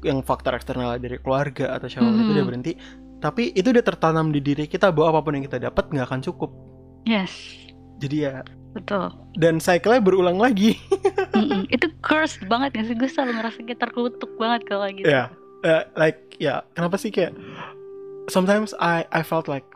yang 0.00 0.22
faktor 0.22 0.54
eksternal 0.54 0.96
dari 0.96 1.18
keluarga 1.18 1.74
atau 1.74 1.86
siapa 1.86 2.06
itu 2.06 2.22
Mhm. 2.22 2.32
udah 2.32 2.44
berhenti. 2.44 2.72
Tapi 3.18 3.50
itu 3.50 3.68
udah 3.68 3.82
tertanam 3.82 4.30
di 4.30 4.38
diri 4.38 4.64
kita 4.64 4.90
bahwa 4.90 5.12
apa 5.12 5.20
pun 5.22 5.34
yang 5.34 5.44
kita 5.44 5.58
dapat 5.58 5.90
nggak 5.90 6.06
akan 6.06 6.20
cukup. 6.22 6.50
Yes. 7.02 7.34
Jadi 7.98 8.16
ya 8.22 8.46
betul. 8.70 9.10
dan 9.34 9.58
cycle-nya 9.58 9.98
berulang 9.98 10.38
lagi. 10.38 10.78
Mm-mm. 11.34 11.66
itu 11.68 11.90
cursed 11.98 12.46
banget 12.46 12.74
gak 12.74 12.86
sih? 12.86 12.94
Gue 12.94 13.10
selalu 13.10 13.32
ngerasa 13.36 13.58
kayak 13.60 13.80
terkutuk 13.80 14.30
banget 14.36 14.60
kalau 14.64 14.86
gitu. 14.88 15.06
Ya 15.06 15.34
eh, 15.60 15.82
like 15.94 16.38
ya 16.38 16.62
kenapa 16.72 16.94
sih 16.94 17.10
kayak 17.10 17.34
sometimes 18.28 18.70
I 18.78 19.02
I 19.10 19.22
felt 19.22 19.46
like 19.46 19.66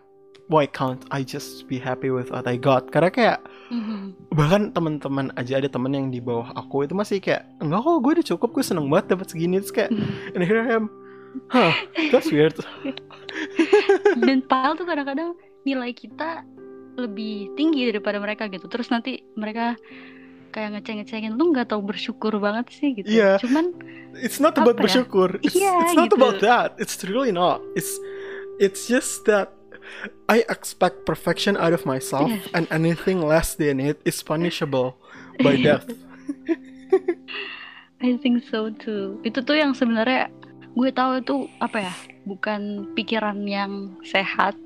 why 0.52 0.68
can't 0.68 1.00
I 1.08 1.24
just 1.24 1.64
be 1.66 1.80
happy 1.80 2.12
with 2.12 2.28
what 2.28 2.44
I 2.44 2.60
got? 2.60 2.92
Karena 2.92 3.08
kayak 3.08 3.38
Mhm. 3.72 4.28
bahkan 4.36 4.68
teman-teman 4.70 5.32
aja 5.34 5.56
ada 5.56 5.66
temen 5.66 5.90
yang 5.90 6.12
di 6.12 6.20
bawah 6.20 6.52
aku 6.52 6.84
itu 6.84 6.92
masih 6.92 7.18
kayak 7.18 7.48
enggak 7.56 7.80
kok 7.80 7.98
gue 7.98 8.12
udah 8.20 8.26
cukup 8.36 8.48
gue 8.52 8.60
seneng 8.62 8.86
banget 8.86 9.16
dapat 9.16 9.26
segini. 9.32 9.56
Terus 9.58 9.72
kayak 9.72 9.90
and 10.36 10.44
here 10.44 10.60
I 10.60 10.76
am. 10.76 10.92
Huh 11.48 11.72
that's 12.12 12.28
weird. 12.28 12.52
Dan 14.20 14.44
padahal 14.44 14.76
tuh 14.76 14.84
kadang-kadang 14.84 15.32
nilai 15.64 15.96
kita 15.96 16.44
lebih 17.00 17.56
tinggi 17.56 17.88
daripada 17.88 18.20
mereka 18.20 18.52
gitu. 18.52 18.68
Terus 18.68 18.92
nanti 18.92 19.24
mereka 19.32 19.80
kayak 20.52 20.76
ngeceng-ngecengin 20.76 21.32
lu 21.32 21.56
nggak 21.56 21.72
tahu 21.72 21.80
bersyukur 21.80 22.36
banget 22.36 22.68
sih 22.76 22.92
gitu. 22.92 23.08
Iya. 23.08 23.40
cuman 23.40 23.72
it's 24.20 24.36
not 24.36 24.52
about 24.60 24.76
ya? 24.76 24.84
bersyukur. 24.84 25.40
It's, 25.40 25.56
Iya, 25.56 25.72
it's 25.80 25.96
not 25.96 26.12
gitu. 26.12 26.20
about 26.20 26.36
that. 26.44 26.76
It's 26.76 27.00
really 27.08 27.32
not. 27.32 27.64
It's 27.72 27.96
it's 28.60 28.84
just 28.84 29.24
that 29.24 29.48
I 30.28 30.44
expect 30.48 31.04
perfection 31.04 31.56
out 31.56 31.72
of 31.72 31.84
myself 31.84 32.30
and 32.54 32.66
anything 32.70 33.22
less 33.22 33.54
than 33.54 33.78
it 33.78 34.00
is 34.04 34.22
punishable 34.22 34.96
by 35.42 35.56
death. 35.66 35.86
I 38.02 38.18
think 38.18 38.42
so 38.50 38.70
too. 38.82 39.22
Itu 39.22 39.46
tuh 39.46 39.62
yang 39.62 39.78
sebenarnya 39.78 40.28
gue 40.74 40.90
tahu 40.90 41.22
itu 41.22 41.36
apa 41.62 41.86
ya? 41.86 41.94
Bukan 42.26 42.92
pikiran 42.98 43.46
yang 43.46 43.94
sehat 44.02 44.58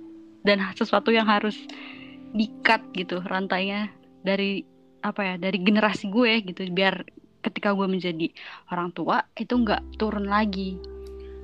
dan 0.47 0.63
sesuatu 0.73 1.13
yang 1.13 1.29
harus 1.29 1.57
dikat 2.33 2.81
gitu 2.97 3.21
rantainya 3.25 3.93
dari 4.25 4.65
apa 5.05 5.23
ya? 5.23 5.35
Dari 5.37 5.61
generasi 5.61 6.09
gue 6.09 6.41
gitu 6.49 6.65
biar 6.73 7.05
ketika 7.45 7.77
gue 7.77 7.87
menjadi 7.87 8.27
orang 8.73 8.91
tua 8.91 9.23
itu 9.37 9.53
nggak 9.53 10.01
turun 10.01 10.27
lagi 10.27 10.81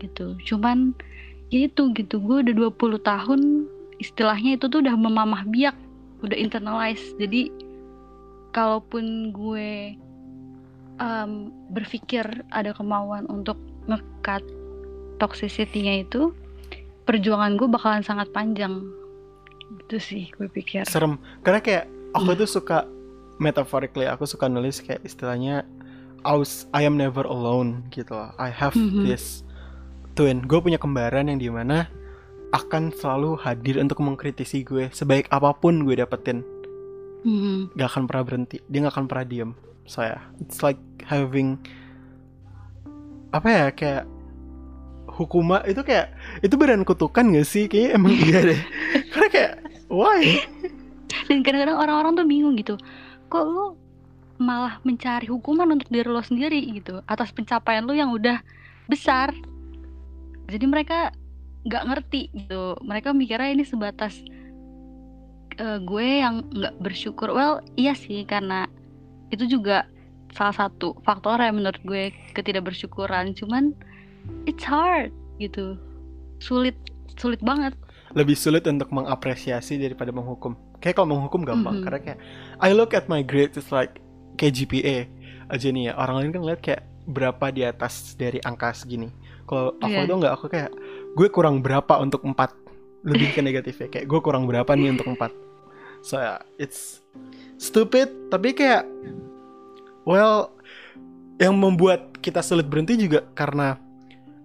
gitu. 0.00 0.34
Cuman 0.48 0.96
itu 1.52 1.92
gitu. 1.92 2.16
Gue 2.18 2.40
udah 2.40 2.54
20 2.72 2.96
tahun 3.02 3.40
istilahnya 4.00 4.56
itu 4.56 4.66
tuh 4.66 4.80
udah 4.80 4.96
memamah 4.96 5.44
biak 5.44 5.76
udah 6.22 6.38
internalize. 6.38 7.02
Jadi 7.20 7.52
kalaupun 8.50 9.30
gue 9.30 9.96
em, 10.96 11.30
berpikir 11.70 12.24
ada 12.48 12.72
kemauan 12.72 13.26
untuk 13.28 13.56
ngekat 13.86 14.42
toxicity-nya 15.18 16.06
itu 16.06 16.32
perjuangan 17.04 17.58
gue 17.58 17.68
bakalan 17.68 18.02
sangat 18.02 18.30
panjang. 18.30 18.82
Itu 19.86 19.98
sih 19.98 20.30
gue 20.32 20.48
pikir. 20.48 20.86
Serem. 20.86 21.18
Karena 21.42 21.60
kayak 21.60 21.84
aku 22.14 22.32
tuh 22.36 22.48
suka 22.48 22.84
metaphorically 23.40 24.06
aku 24.06 24.28
suka 24.28 24.46
nulis 24.46 24.78
kayak 24.78 25.02
istilahnya 25.02 25.66
I, 26.22 26.38
was, 26.38 26.70
I 26.70 26.86
am 26.86 26.94
never 26.94 27.26
alone 27.26 27.82
gitu 27.90 28.14
loh. 28.14 28.30
I 28.38 28.54
have 28.54 28.78
Mhm. 28.78 29.02
this 29.02 29.42
twin 30.12 30.44
gue 30.44 30.58
punya 30.60 30.76
kembaran 30.76 31.28
yang 31.28 31.40
di 31.40 31.48
mana 31.48 31.88
akan 32.52 32.92
selalu 32.92 33.40
hadir 33.40 33.80
untuk 33.80 34.04
mengkritisi 34.04 34.60
gue 34.62 34.92
sebaik 34.92 35.28
apa 35.32 35.56
pun 35.56 35.88
gue 35.88 35.96
dapetin. 35.96 36.44
Mhm. 37.22 37.78
gak 37.78 37.88
akan 37.94 38.04
pernah 38.10 38.24
berhenti. 38.26 38.58
Dia 38.66 38.82
gak 38.84 38.94
akan 38.98 39.06
pernah 39.06 39.26
diem. 39.26 39.50
Saya 39.86 40.18
it's 40.42 40.60
like 40.60 40.78
having 41.06 41.56
apa 43.32 43.48
ya 43.48 43.66
kayak 43.72 44.04
hukuma. 45.08 45.64
Itu 45.64 45.80
kayak 45.86 46.12
itu 46.44 46.54
badan 46.58 46.84
kutukan 46.84 47.32
gak 47.32 47.46
sih? 47.48 47.70
Kayaknya 47.70 47.90
emang 47.96 48.12
iya 48.18 48.38
deh. 48.42 48.60
Karena 49.14 49.28
kayak 49.32 49.52
why? 49.88 50.44
Dan 51.30 51.40
kadang-kadang 51.46 51.78
orang-orang 51.78 52.12
tuh 52.18 52.26
bingung 52.26 52.54
gitu. 52.58 52.74
Kok 53.30 53.44
lu 53.48 53.66
malah 54.42 54.82
mencari 54.82 55.30
hukuman 55.30 55.70
untuk 55.78 55.88
diri 55.88 56.10
lo 56.10 56.18
sendiri 56.18 56.58
gitu 56.74 56.98
atas 57.06 57.30
pencapaian 57.30 57.86
lu 57.86 57.94
yang 57.94 58.10
udah 58.10 58.42
besar 58.90 59.30
jadi 60.52 60.66
mereka 60.68 60.98
nggak 61.62 61.84
ngerti 61.88 62.20
gitu 62.34 62.74
mereka 62.82 63.14
mikirnya 63.14 63.50
ini 63.50 63.64
sebatas 63.64 64.20
eh, 65.54 65.78
gue 65.80 66.06
yang 66.20 66.48
nggak 66.48 66.74
bersyukur. 66.78 67.28
Well, 67.30 67.60
iya 67.74 67.92
sih 67.92 68.24
karena 68.24 68.66
itu 69.28 69.48
juga 69.48 69.84
salah 70.32 70.56
satu 70.56 70.96
faktor 71.04 71.38
yang 71.38 71.60
menurut 71.60 71.80
gue 71.84 72.08
ketidakbersyukuran. 72.32 73.36
Cuman 73.36 73.76
it's 74.44 74.64
hard 74.64 75.12
gitu. 75.36 75.76
Sulit 76.38 76.76
sulit 77.16 77.40
banget. 77.40 77.72
lebih 78.12 78.36
sulit 78.36 78.60
untuk 78.68 78.92
mengapresiasi 78.92 79.80
daripada 79.80 80.12
menghukum. 80.12 80.52
Kayak 80.84 81.00
kalau 81.00 81.16
menghukum 81.16 81.48
gampang 81.48 81.80
Mhm. 81.80 81.84
karena 81.88 82.00
kayak 82.04 82.18
I 82.60 82.76
look 82.76 82.92
at 82.92 83.08
my 83.08 83.24
grades 83.24 83.56
it's 83.56 83.72
like 83.72 84.04
kayak 84.36 84.52
GPA 84.52 85.08
aja 85.48 85.72
nih 85.72 85.88
ya. 85.88 85.92
Orang 85.96 86.20
lain 86.20 86.30
kan 86.36 86.42
lihat 86.44 86.60
kayak 86.60 86.82
berapa 87.08 87.48
di 87.48 87.64
atas 87.64 88.12
dari 88.12 88.36
angka 88.44 88.76
segini. 88.76 89.08
Kalau 89.44 89.74
aku 89.76 89.90
Iya. 89.92 90.06
itu 90.06 90.14
nggak 90.16 90.34
aku 90.34 90.46
kayak 90.48 90.70
gue 91.12 91.28
kurang 91.28 91.60
berapa 91.60 91.98
untuk 91.98 92.22
empat 92.22 92.54
lebih 93.02 93.34
ke 93.34 93.40
negatifnya 93.40 93.88
kayak 93.88 94.06
gue 94.06 94.20
kurang 94.20 94.46
berapa 94.46 94.70
nih 94.72 94.94
untuk 94.94 95.08
empat. 95.08 95.34
So 96.00 96.16
yeah, 96.16 96.42
it's 96.56 97.02
stupid 97.56 98.10
tapi 98.28 98.52
kayak 98.52 98.86
well 100.02 100.50
yang 101.38 101.54
membuat 101.54 102.18
kita 102.18 102.38
sulit 102.40 102.66
berhenti 102.66 102.94
juga 102.96 103.26
karena 103.34 103.78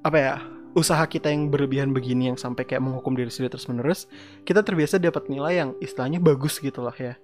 apa 0.01 0.17
ya 0.17 0.35
usaha 0.73 1.01
kita 1.03 1.29
yang 1.29 1.49
berlebihan 1.49 1.89
begini 1.89 2.29
yang 2.29 2.37
sampai 2.37 2.61
kayak 2.61 2.81
menghukum 2.81 3.13
diri 3.13 3.29
sendiri 3.29 3.53
terus 3.53 3.65
menerus 3.65 4.05
kita 4.45 4.61
terbiasa 4.61 4.97
dapat 4.97 5.25
nilai 5.25 5.53
yang 5.57 5.69
istilahnya 5.77 6.21
bagus 6.21 6.57
gitu 6.57 6.81
lah 6.81 6.93
ya 6.93 7.17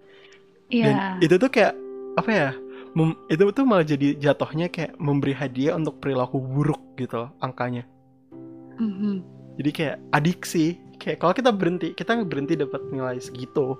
dan 0.69 0.93
Iya. 1.21 1.29
itu 1.29 1.35
tuh 1.37 1.49
kayak 1.49 1.73
apa 2.13 2.29
ya 2.29 2.49
mem- 2.93 3.19
itu 3.29 3.43
tuh 3.53 3.65
malah 3.65 3.85
jadi 3.85 4.17
jatuhnya 4.17 4.69
kayak 4.69 4.97
memberi 4.97 5.33
hadiah 5.33 5.77
untuk 5.77 6.01
perilaku 6.01 6.41
buruk 6.41 6.97
gitu 6.97 7.25
loh 7.25 7.29
angkanya. 7.41 7.85
Mhm. 8.73 9.21
jadi 9.53 9.69
kayak 9.69 9.95
adiksi 10.17 10.81
kayak 10.97 11.21
kalau 11.21 11.33
kita 11.37 11.53
berhenti 11.53 11.93
kita 11.93 12.17
berhenti 12.25 12.57
dapat 12.57 12.81
nilai 12.89 13.21
segitu 13.21 13.77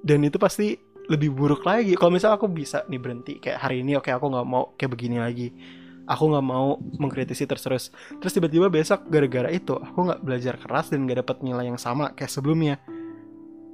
dan 0.00 0.24
itu 0.24 0.40
pasti 0.40 0.80
lebih 1.08 1.36
buruk 1.36 1.64
lagi. 1.68 1.92
Kalau 1.96 2.12
misalnya 2.12 2.40
aku 2.40 2.48
bisa 2.48 2.84
nih 2.88 3.00
berhenti 3.00 3.36
kayak 3.36 3.60
hari 3.60 3.84
ini 3.84 3.96
oke 4.00 4.08
aku 4.08 4.26
nggak 4.32 4.46
mau 4.48 4.72
kayak 4.76 4.92
begini 4.96 5.20
lagi. 5.20 5.52
Aku 6.04 6.28
nggak 6.28 6.44
mau 6.44 6.76
mengkritisi 7.00 7.48
terus 7.48 7.64
terus 7.64 7.84
terus 8.20 8.32
tiba-tiba 8.32 8.68
besok 8.68 9.08
gara-gara 9.08 9.48
itu 9.48 9.76
aku 9.76 9.98
nggak 10.04 10.20
belajar 10.20 10.54
keras 10.60 10.92
dan 10.92 11.08
nggak 11.08 11.24
dapat 11.24 11.36
nilai 11.44 11.68
yang 11.68 11.80
sama 11.80 12.12
kayak 12.12 12.32
sebelumnya. 12.32 12.76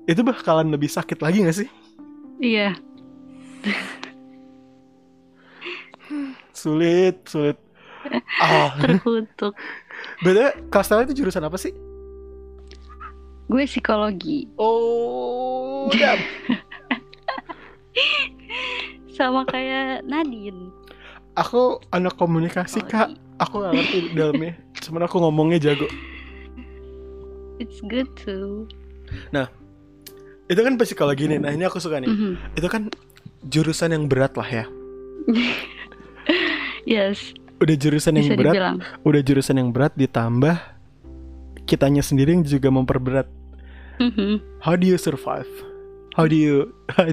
Itu 0.07 0.27
bakalan 0.27 0.75
lebih 0.75 0.91
sakit 0.91 1.23
lagi 1.23 1.47
gak 1.47 1.59
sih? 1.63 1.69
Iya. 2.43 2.75
Sulit 6.61 7.17
sulit 7.25 7.57
ah 8.39 8.73
Terkutuk. 8.77 9.53
beda 10.21 10.57
Kastel 10.69 11.05
itu 11.05 11.17
jurusan 11.17 11.41
apa 11.43 11.57
sih 11.57 11.73
gue 13.47 13.65
psikologi. 13.65 14.47
oh. 14.57 15.91
Sama 19.11 19.45
kayak 19.45 20.07
Nadine. 20.07 20.71
aku 21.35 21.79
anak 21.91 22.15
komunikasi 22.15 22.81
kak 22.83 23.11
aku 23.39 23.61
gak 23.61 23.73
ngerti 23.73 23.99
dalamnya 24.13 24.53
cuman 24.77 25.03
aku 25.05 25.17
ngomongnya 25.19 25.59
jago 25.63 25.87
It's 27.59 27.81
good 27.83 28.09
too. 28.17 28.65
itu 30.47 30.57
kan 30.57 30.75
psikologi 30.77 31.29
nih 31.29 31.39
nah 31.39 31.51
ini 31.51 31.63
aku 31.63 31.79
suka 31.79 31.99
nih 31.99 32.09
Mhm. 32.09 32.33
itu 32.55 32.67
kan 32.67 32.83
jurusan 33.47 33.93
yang 33.93 34.05
berat 34.07 34.35
lah 34.35 34.47
ya 34.47 34.65
Yes, 36.85 37.33
udah 37.59 37.77
jurusan 37.77 38.17
yang 38.17 38.27
bisa 38.27 38.37
berat 38.37 38.55
dibilang. 38.55 38.77
udah 39.05 39.21
jurusan 39.21 39.57
yang 39.57 39.69
berat 39.69 39.93
ditambah 39.95 40.57
kitanya 41.65 42.01
sendiri 42.01 42.33
yang 42.33 42.43
juga 42.43 42.69
memperberat 42.69 43.29
Mhm. 44.01 44.41
how 44.61 44.73
do 44.75 44.85
you 44.85 44.97
survive 44.97 45.47
how 46.17 46.25
do 46.25 46.33
you 46.33 46.73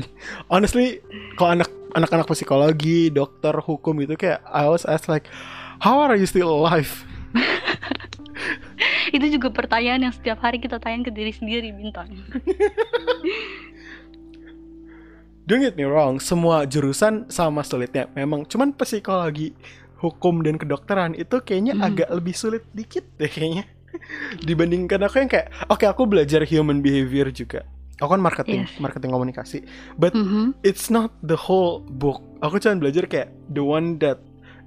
honestly 0.48 1.04
kalau 1.36 1.60
anak 1.60 1.68
anak-anak 1.94 2.26
psikologi 2.28 3.12
dokter 3.12 3.52
hukum 3.58 4.00
itu 4.00 4.16
kayak 4.16 4.40
I 4.48 4.64
always 4.64 4.88
ask 4.88 5.06
like 5.06 5.28
how 5.80 6.00
are 6.00 6.16
you 6.16 6.24
still 6.24 6.48
alive 6.48 7.04
Itu 9.08 9.24
juga 9.32 9.48
pertanyaan 9.50 10.04
yang 10.04 10.12
setiap 10.12 10.38
hari 10.38 10.60
kita 10.60 10.78
tanya 10.78 11.08
ke 11.08 11.12
diri 11.12 11.32
sendiri, 11.32 11.72
Bintang. 11.72 12.12
Don't 15.48 15.64
get 15.64 15.80
me 15.80 15.88
wrong, 15.88 16.20
semua 16.20 16.68
jurusan 16.68 17.32
sama 17.32 17.64
sulitnya. 17.64 18.12
Memang 18.12 18.44
cuman 18.44 18.76
psikologi, 18.76 19.56
hukum 19.98 20.44
dan 20.44 20.60
kedokteran 20.60 21.16
itu 21.16 21.40
kayaknya 21.40 21.74
Hmm. 21.74 21.88
agak 21.88 22.12
lebih 22.12 22.36
sulit 22.36 22.68
dikit 22.76 23.08
deh 23.16 23.32
kayaknya. 23.32 23.64
Dibandingkan 24.48 25.08
aku 25.08 25.24
yang 25.24 25.32
kayak, 25.32 25.48
oke 25.72 25.88
aku 25.88 26.04
belajar 26.04 26.44
human 26.44 26.84
behavior 26.84 27.32
juga. 27.32 27.64
Aku 27.98 28.12
kan 28.12 28.22
marketing, 28.22 28.68
Yes. 28.68 28.78
marketing 28.78 29.10
komunikasi. 29.10 29.64
But 29.96 30.14
Mhm. 30.14 30.54
it's 30.62 30.92
not 30.92 31.16
the 31.24 31.40
whole 31.40 31.82
book. 31.82 32.22
Aku 32.44 32.60
cuma 32.60 32.78
belajar 32.78 33.08
kayak 33.08 33.32
the 33.50 33.64
one 33.64 33.98
that 33.98 34.20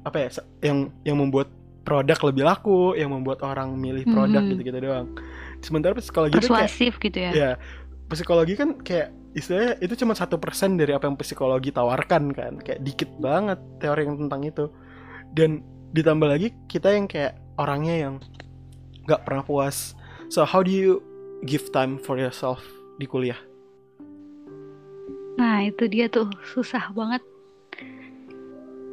apa 0.02 0.16
ya, 0.16 0.28
yang 0.64 0.90
yang 1.04 1.20
membuat 1.20 1.46
produk 1.84 2.18
lebih 2.24 2.42
laku, 2.42 2.96
yang 2.96 3.12
membuat 3.12 3.44
orang 3.44 3.76
milih 3.76 4.08
produk 4.08 4.42
Mhm. 4.42 4.50
gitu-gitu 4.56 4.78
doang. 4.80 5.06
Sementara 5.60 5.92
psikologi 5.94 6.40
itu 6.40 6.48
kayak 6.48 6.72
gitu 6.72 7.18
ya. 7.20 7.30
ya 7.30 7.50
psikologi 8.08 8.56
kan 8.56 8.74
kayak 8.80 9.12
istilahnya 9.34 9.78
itu 9.78 9.94
cuma 10.02 10.14
satu 10.18 10.36
persen 10.36 10.74
dari 10.74 10.90
apa 10.90 11.06
yang 11.06 11.16
psikologi 11.18 11.70
tawarkan 11.70 12.34
kan. 12.34 12.58
Kayak 12.58 12.80
dikit 12.82 13.10
banget 13.22 13.58
teori 13.78 14.06
yang 14.06 14.18
tentang 14.26 14.42
itu. 14.46 14.64
Dan 15.30 15.62
ditambah 15.94 16.28
lagi 16.30 16.54
kita 16.66 16.94
yang 16.94 17.06
kayak 17.06 17.38
orangnya 17.58 17.96
yang 18.08 18.14
nggak 19.06 19.22
pernah 19.26 19.42
puas. 19.46 19.94
So 20.30 20.46
how 20.46 20.62
do 20.62 20.70
you 20.70 21.02
give 21.46 21.70
time 21.74 21.98
for 21.98 22.18
yourself 22.18 22.62
di 22.98 23.06
kuliah? 23.06 23.38
Nah, 25.40 25.64
itu 25.64 25.88
dia 25.88 26.10
tuh. 26.10 26.28
Susah 26.52 26.92
banget. 26.92 27.24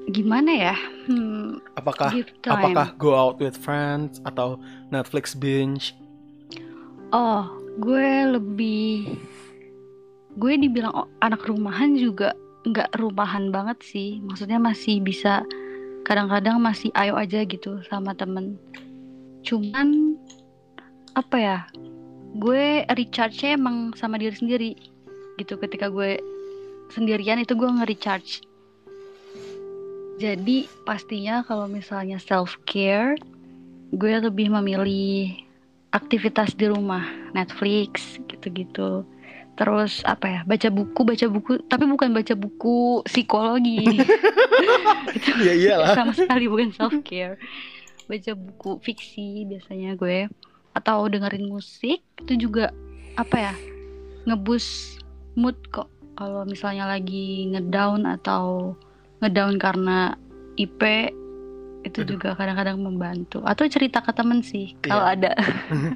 Gimana 0.08 0.72
ya? 0.72 0.76
Hmm, 1.12 1.60
apakah 1.76 2.16
apakah 2.48 2.96
go 2.96 3.12
out 3.12 3.36
with 3.44 3.60
friends 3.60 4.24
atau 4.24 4.56
Netflix 4.88 5.36
binge? 5.36 5.92
Oh, 7.12 7.52
gue 7.84 8.40
lebih 8.40 9.20
gue 10.38 10.54
dibilang 10.62 10.94
o- 10.94 11.10
anak 11.26 11.50
rumahan 11.50 11.98
juga 11.98 12.38
nggak 12.64 12.94
rumahan 13.02 13.50
banget 13.50 13.82
sih. 13.82 14.22
Maksudnya 14.22 14.62
masih 14.62 15.02
bisa 15.02 15.42
kadang-kadang 16.06 16.62
masih 16.62 16.94
ayo 16.94 17.18
aja 17.18 17.42
gitu 17.44 17.82
sama 17.90 18.14
temen. 18.14 18.56
Cuman 19.42 20.16
apa 21.18 21.38
ya? 21.38 21.60
Gue 22.38 22.86
recharge-nya 22.94 23.58
emang 23.58 23.98
sama 23.98 24.22
diri 24.22 24.36
sendiri 24.38 24.72
gitu. 25.42 25.58
Ketika 25.58 25.90
gue 25.90 26.22
sendirian 26.94 27.42
itu 27.42 27.58
gue 27.58 27.68
nge-recharge. 27.68 28.46
Jadi 30.18 30.66
pastinya 30.86 31.46
kalau 31.46 31.70
misalnya 31.70 32.18
self 32.18 32.58
care, 32.66 33.18
gue 33.94 34.14
lebih 34.18 34.50
memilih 34.50 35.34
aktivitas 35.94 36.58
di 36.58 36.70
rumah, 36.70 37.06
Netflix 37.34 38.18
gitu-gitu. 38.26 39.06
Terus 39.58 40.06
apa 40.06 40.26
ya? 40.30 40.42
Baca 40.46 40.70
buku, 40.70 41.02
baca 41.02 41.26
buku, 41.26 41.52
tapi 41.66 41.90
bukan 41.90 42.14
baca 42.14 42.34
buku 42.38 43.02
psikologi. 43.10 44.06
itu 45.18 45.32
ya 45.42 45.54
iyalah 45.58 45.98
sama 45.98 46.14
sekali 46.14 46.46
bukan 46.46 46.70
self 46.78 46.94
care. 47.02 47.42
Baca 48.06 48.32
buku 48.38 48.78
fiksi 48.86 49.50
biasanya 49.50 49.98
gue 49.98 50.30
atau 50.78 51.10
dengerin 51.10 51.50
musik 51.50 52.06
itu 52.22 52.34
juga 52.38 52.70
apa 53.18 53.52
ya? 53.52 53.54
Ngebus 54.30 55.02
mood 55.34 55.58
kok. 55.74 55.90
Kalau 56.18 56.46
misalnya 56.46 56.86
lagi 56.86 57.50
ngedown 57.54 58.06
atau 58.06 58.78
ngedown 59.26 59.58
karena 59.58 60.14
IP 60.58 60.82
itu 61.88 62.04
Aduh. 62.04 62.20
juga 62.20 62.36
kadang-kadang 62.36 62.78
membantu 62.78 63.40
atau 63.48 63.64
cerita 63.66 64.04
ke 64.04 64.12
temen 64.12 64.44
sih 64.44 64.76
kalau 64.84 65.08
ada 65.08 65.32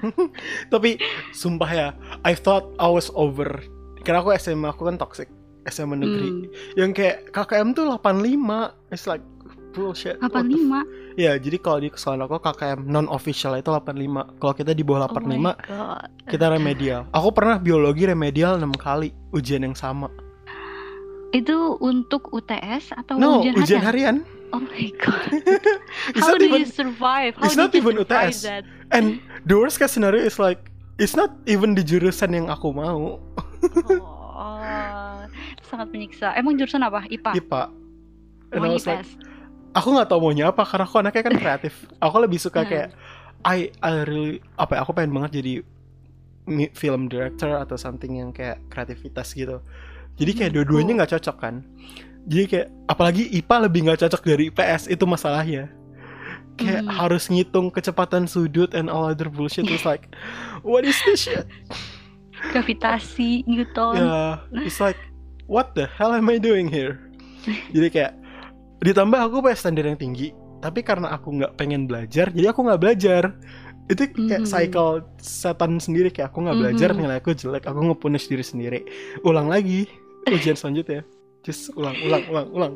tapi 0.74 0.98
sumpah 1.36 1.72
ya 1.72 1.88
I 2.24 2.34
thought 2.34 2.72
I 2.80 2.88
was 2.88 3.12
over 3.14 3.60
karena 4.02 4.24
aku 4.24 4.34
SMA 4.40 4.72
aku 4.72 4.88
kan 4.88 4.98
toxic 4.98 5.28
SMA 5.70 5.94
negeri 5.94 6.30
Hmm, 6.32 6.46
yang 6.74 6.90
kayak 6.90 7.30
KKM 7.30 7.78
tuh 7.78 7.86
85 7.94 8.90
it's 8.90 9.06
like 9.06 9.22
bullshit 9.72 10.18
What 10.18 10.34
the 10.34 10.42
85 10.42 11.20
Ya, 11.20 11.36
jadi 11.36 11.60
kalau 11.60 11.84
di 11.84 11.92
kesalahan 11.92 12.24
aku 12.24 12.40
KKM 12.40 12.88
non 12.88 13.04
official 13.12 13.60
itu 13.60 13.68
85. 13.68 14.40
Kalau 14.40 14.54
kita 14.56 14.72
di 14.72 14.80
bawah 14.80 15.12
Oh 15.12 15.20
my 15.20 15.52
85, 15.60 15.68
God. 15.68 16.08
kita 16.24 16.46
remedial. 16.48 17.02
Aku 17.12 17.36
pernah 17.36 17.60
biologi 17.60 18.08
remedial 18.08 18.56
6 18.56 18.64
kali 18.80 19.12
ujian 19.36 19.60
yang 19.60 19.76
sama. 19.76 20.08
Itu 21.32 21.76
untuk 21.80 22.32
UTS 22.32 22.96
atau 22.96 23.20
no, 23.20 23.44
ujian, 23.44 23.54
ujian 23.60 23.84
harian? 23.84 24.16
Oh 24.52 24.60
my 24.60 24.92
god. 25.00 25.32
How 26.20 26.36
do 26.36 26.44
even 26.44 26.62
you 26.64 26.70
survive? 26.70 27.36
How 27.40 27.46
it's 27.48 27.56
not 27.56 27.72
even 27.74 27.96
UTS. 27.98 28.44
that? 28.44 28.64
and 28.92 29.20
the 29.46 29.56
worst 29.56 29.80
case 29.80 29.92
scenario 29.92 30.20
is 30.22 30.36
like 30.38 30.68
it's 31.00 31.16
not 31.16 31.32
even 31.48 31.74
di 31.74 31.84
jurusan 31.84 32.36
yang 32.36 32.48
aku 32.52 32.72
mau. 32.76 33.20
Oh, 34.02 35.20
sangat 35.64 35.88
menyiksa. 35.92 36.36
Emang 36.36 36.58
jurusan 36.58 36.82
apa? 36.82 37.06
IPA. 37.08 37.32
IPA. 37.38 37.64
And 38.52 38.62
I 38.68 38.68
Emang 38.68 38.72
was 38.76 38.84
like, 38.84 39.06
aku 39.72 39.88
nggak 39.96 40.10
tahu 40.12 40.20
maunya 40.20 40.52
apa 40.52 40.64
karena 40.68 40.84
aku 40.84 40.96
anaknya 41.00 41.24
kan 41.24 41.36
kreatif. 41.38 41.74
Aku 42.00 42.16
lebih 42.20 42.40
suka 42.40 42.62
Hmm. 42.62 42.70
kayak 42.70 42.88
I 43.42 43.72
I 43.80 44.06
really 44.06 44.38
apa 44.56 44.78
ya, 44.78 44.80
aku 44.84 44.92
pengen 44.94 45.16
banget 45.16 45.42
jadi 45.42 45.54
film 46.74 47.08
director 47.08 47.54
atau 47.56 47.78
something 47.78 48.18
yang 48.18 48.34
kayak 48.34 48.60
kreativitas 48.68 49.32
gitu 49.32 49.62
jadi 50.18 50.32
kayak 50.34 50.52
Hmm, 50.52 50.58
dua-duanya 50.58 50.94
nggak 51.00 51.14
cocok 51.16 51.38
kan 51.38 51.56
jadi 52.26 52.44
kayak 52.46 52.68
apalagi 52.86 53.24
IPA 53.34 53.56
lebih 53.66 53.80
nggak 53.86 54.00
cocok 54.02 54.22
dari 54.24 54.44
IPS 54.50 54.88
itu 54.88 55.04
masalahnya 55.06 55.72
kayak 56.56 56.84
Hmm. 56.84 56.92
harus 56.92 57.26
ngitung 57.28 57.72
kecepatan 57.72 58.28
sudut 58.28 58.76
and 58.76 58.92
all 58.92 59.08
other 59.08 59.28
bullshit 59.28 59.66
it's 59.66 59.88
like 59.88 60.12
what 60.62 60.84
is 60.84 60.98
this 61.04 61.26
shit 61.26 61.48
Gravitasi, 62.52 63.46
Newton. 63.46 64.02
ya 64.02 64.42
it's 64.66 64.82
like 64.82 64.98
what 65.46 65.78
the 65.78 65.86
hell 65.86 66.10
am 66.12 66.26
I 66.26 66.38
doing 66.38 66.66
here 66.68 66.98
jadi 67.70 67.88
kayak 67.90 68.14
ditambah 68.82 69.18
aku 69.18 69.42
punya 69.42 69.58
standar 69.58 69.86
yang 69.86 69.98
tinggi 69.98 70.34
tapi 70.58 70.82
karena 70.82 71.14
aku 71.14 71.38
nggak 71.38 71.54
pengen 71.56 71.86
belajar 71.86 72.30
jadi 72.30 72.50
aku 72.50 72.66
nggak 72.66 72.82
belajar 72.82 73.34
itu 73.90 74.10
kayak 74.10 74.46
Mhm. 74.46 74.50
cycle 74.50 74.92
setan 75.18 75.78
sendiri 75.78 76.10
kayak 76.10 76.30
aku 76.30 76.46
nggak 76.46 76.58
belajar 76.58 76.90
Mhm. 76.94 76.98
nilai 76.98 77.18
aku 77.18 77.34
jelek 77.34 77.66
aku 77.66 77.80
nge-punish 77.82 78.26
diri 78.26 78.46
sendiri 78.46 78.80
ulang 79.22 79.46
lagi 79.46 79.86
ujian 80.28 80.54
selanjutnya 80.54 81.02
just 81.42 81.74
ulang 81.74 81.98
ulang 82.02 82.24
ulang 82.28 82.48
ulang 82.52 82.74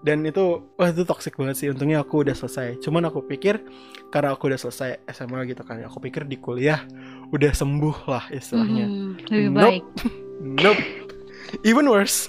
dan 0.00 0.20
itu 0.20 0.44
wah 0.76 0.88
itu 0.88 1.00
toxic 1.02 1.32
banget 1.32 1.56
sih 1.56 1.68
untungnya 1.68 1.98
aku 1.98 2.20
udah 2.20 2.32
selesai 2.32 2.76
cuman 2.78 3.08
aku 3.08 3.24
pikir 3.24 3.64
karena 4.08 4.32
aku 4.32 4.46
udah 4.46 4.60
selesai 4.60 5.00
SMA 5.08 5.42
gitu 5.46 5.62
kan 5.62 5.80
aku 5.80 5.96
pikir 5.98 6.24
di 6.24 6.36
kuliah 6.36 6.84
udah 7.30 7.50
sembuh 7.50 7.96
lah 8.04 8.28
istilahnya 8.30 8.84
Mhm, 8.84 9.10
lebih 9.26 9.48
Nope. 9.48 9.64
baik. 9.64 9.84
Nope. 10.44 10.82
Even 11.62 11.86
worse. 11.86 12.28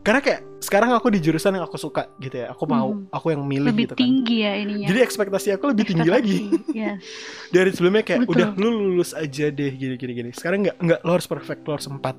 Karena 0.00 0.18
kayak 0.18 0.40
sekarang 0.58 0.90
aku 0.90 1.08
di 1.08 1.18
jurusan 1.18 1.52
yang 1.52 1.62
aku 1.62 1.76
suka 1.76 2.08
gitu 2.18 2.34
ya. 2.38 2.50
Aku 2.50 2.64
mau, 2.64 2.92
Hmm. 2.92 3.06
aku 3.08 3.30
yang 3.30 3.44
milih 3.44 3.70
Lebih 3.70 3.84
gitu 3.84 3.94
kan. 3.94 4.00
tinggi 4.00 4.36
ya 4.40 4.52
ininya. 4.56 4.86
Jadi 4.86 5.00
ekspektasi 5.00 5.48
aku 5.52 5.68
lebih 5.68 5.84
tinggi 5.86 6.08
lagi. 6.08 6.38
Yes. 6.72 6.98
Dari 7.54 7.70
sebelumnya 7.70 8.02
kayak 8.02 8.24
Betul. 8.24 8.32
udah 8.34 8.48
lu 8.56 8.68
lulus 8.90 9.12
aja 9.12 9.48
deh 9.48 9.70
gini 9.70 9.94
gini 9.94 10.12
gini. 10.14 10.30
Sekarang 10.32 10.64
nggak 10.64 10.76
nggak 10.76 11.00
lo 11.02 11.10
harus 11.12 11.28
perfect, 11.28 11.60
lo 11.62 11.76
harus 11.76 11.86
empat. 11.86 12.16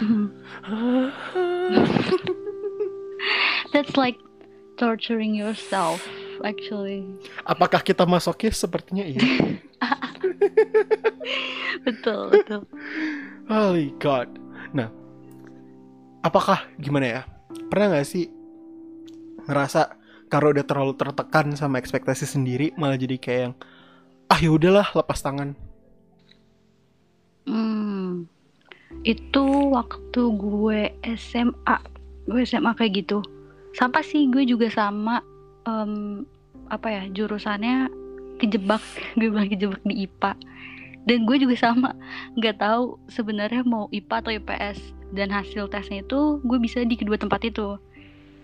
Mhm. 0.00 0.32
That's 3.72 3.96
like 4.00 4.16
torturing 4.80 5.36
yourself 5.36 6.00
actually. 6.40 7.04
Apakah 7.44 7.84
kita 7.84 8.08
masokis? 8.08 8.56
Sepertinya 8.56 9.04
iya. 9.04 9.20
Betul, 11.86 12.32
betul. 12.32 12.62
Holy 13.48 13.96
God. 13.96 14.28
Nah, 14.76 14.92
apakah 16.20 16.68
gimana 16.76 17.06
ya? 17.06 17.22
Pernah 17.72 17.96
nggak 17.96 18.08
sih 18.08 18.28
ngerasa 19.48 19.96
kalau 20.30 20.54
udah 20.54 20.62
terlalu 20.62 20.94
tertekan 20.94 21.56
sama 21.56 21.80
ekspektasi 21.80 22.28
sendiri 22.28 22.70
malah 22.78 23.00
jadi 23.00 23.16
kayak 23.16 23.40
yang 23.40 23.54
ah 24.30 24.38
ya 24.38 24.50
udahlah 24.52 24.86
lepas 24.92 25.18
tangan. 25.24 25.56
Hmm. 27.48 28.28
Itu 29.06 29.72
waktu 29.72 30.22
gue 30.36 30.80
SMA, 31.16 31.76
gue 32.28 32.40
SMA 32.44 32.72
kayak 32.76 33.06
gitu. 33.06 33.24
Sama 33.74 34.02
sih 34.02 34.28
gue 34.28 34.44
juga 34.44 34.66
sama 34.68 35.22
em, 35.64 36.24
apa 36.70 36.88
ya 36.90 37.02
jurusannya 37.10 37.90
kejebak, 38.40 38.82
gue 39.18 39.28
bilang 39.30 39.48
kejebak 39.50 39.82
di 39.86 40.06
IPA. 40.08 40.32
Dan 41.08 41.24
gue 41.24 41.36
juga 41.40 41.56
sama, 41.56 41.96
nggak 42.36 42.60
tahu 42.60 43.00
sebenarnya 43.08 43.64
mau 43.64 43.88
IPA 43.88 44.14
atau 44.20 44.32
IPS. 44.36 44.78
Dan 45.10 45.32
hasil 45.32 45.66
tesnya 45.72 46.06
itu 46.06 46.38
gue 46.44 46.58
bisa 46.60 46.86
di 46.86 46.94
kedua 46.94 47.18
tempat 47.18 47.42
itu. 47.42 47.80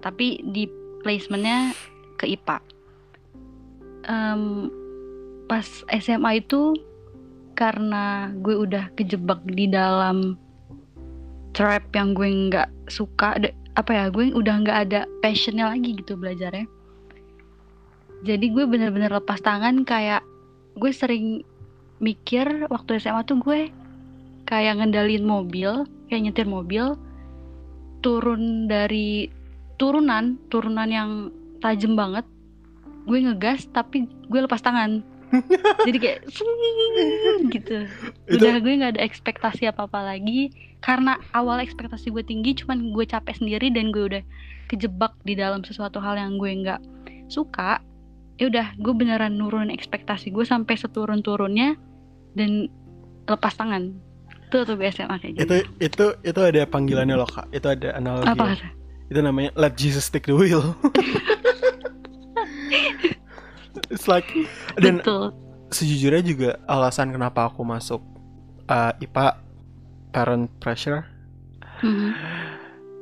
Tapi 0.02 0.42
di 0.50 0.66
placementnya 1.04 1.76
ke 2.18 2.26
IPA. 2.26 2.58
Em, 4.06 4.72
pas 5.46 5.66
SMA 5.94 6.42
itu 6.42 6.74
karena 7.56 8.30
gue 8.44 8.52
udah 8.52 8.92
kejebak 8.94 9.40
di 9.48 9.66
dalam 9.66 10.36
trap 11.56 11.88
yang 11.96 12.12
gue 12.12 12.28
nggak 12.28 12.68
suka 12.92 13.40
apa 13.76 13.90
ya 13.90 14.04
gue 14.12 14.30
udah 14.36 14.54
nggak 14.60 14.78
ada 14.88 15.00
passionnya 15.24 15.72
lagi 15.72 15.96
gitu 15.96 16.20
belajarnya. 16.20 16.68
Jadi 18.28 18.46
gue 18.52 18.64
bener-bener 18.68 19.08
lepas 19.08 19.40
tangan 19.40 19.82
kayak 19.88 20.20
gue 20.76 20.92
sering 20.92 21.40
mikir 21.96 22.68
waktu 22.68 23.00
SMA 23.00 23.24
tuh 23.24 23.40
gue 23.40 23.72
kayak 24.44 24.78
ngendalin 24.80 25.24
mobil 25.24 25.88
kayak 26.12 26.22
nyetir 26.28 26.44
mobil 26.44 26.94
turun 28.04 28.68
dari 28.68 29.32
turunan 29.80 30.36
turunan 30.52 30.88
yang 30.92 31.10
tajam 31.64 31.96
banget 31.96 32.28
gue 33.08 33.18
ngegas 33.24 33.66
tapi 33.72 34.04
gue 34.28 34.40
lepas 34.44 34.60
tangan 34.60 35.00
jadi 35.88 35.98
kayak 35.98 36.18
gitu 37.50 37.76
Itu 38.30 38.42
udah 38.42 38.58
gue 38.62 38.72
nggak 38.78 38.92
ada 38.96 39.02
ekspektasi 39.02 39.68
apa 39.68 39.90
apa 39.90 40.00
lagi 40.02 40.50
karena 40.80 41.18
awal 41.34 41.58
ekspektasi 41.58 42.14
gue 42.14 42.22
tinggi 42.22 42.54
cuman 42.62 42.94
gue 42.94 43.04
capek 43.04 43.34
sendiri 43.36 43.72
dan 43.74 43.90
gue 43.90 44.04
udah 44.06 44.22
kejebak 44.70 45.14
di 45.26 45.34
dalam 45.38 45.62
sesuatu 45.66 45.98
hal 45.98 46.18
yang 46.18 46.38
gue 46.38 46.50
nggak 46.50 46.80
suka 47.26 47.82
ya 48.38 48.52
udah 48.52 48.76
gue 48.78 48.94
beneran 48.94 49.34
nurunin 49.34 49.72
ekspektasi 49.72 50.30
gue 50.30 50.44
sampai 50.44 50.76
seturun 50.78 51.24
turunnya 51.24 51.74
dan 52.36 52.68
lepas 53.26 53.56
tangan 53.56 53.96
tuh 54.50 54.62
tuh 54.62 54.78
SMA 54.78 55.16
kayak 55.18 55.32
gitu 55.34 55.42
itu 55.42 55.56
itu 55.82 56.06
itu 56.22 56.40
ada 56.40 56.62
panggilannya 56.70 57.16
loh 57.18 57.26
kak. 57.26 57.50
Itu 57.50 57.66
ada 57.66 57.98
analogi. 57.98 58.30
apa 58.30 58.54
Itu 59.10 59.20
namanya 59.22 59.50
let 59.58 59.74
Jesus 59.74 60.06
take 60.06 60.26
the 60.30 60.34
wheel. 60.34 60.62
It's 63.92 64.08
like 64.08 64.28
dan 64.80 65.00
betul 65.00 65.32
sejujurnya 65.70 66.22
juga 66.22 66.50
alasan 66.70 67.10
kenapa 67.10 67.50
aku 67.50 67.66
masuk 67.66 68.02
uh, 68.70 68.92
IPA 69.02 69.38
parent 70.14 70.46
pressure. 70.62 71.06
Mhm. 71.82 72.14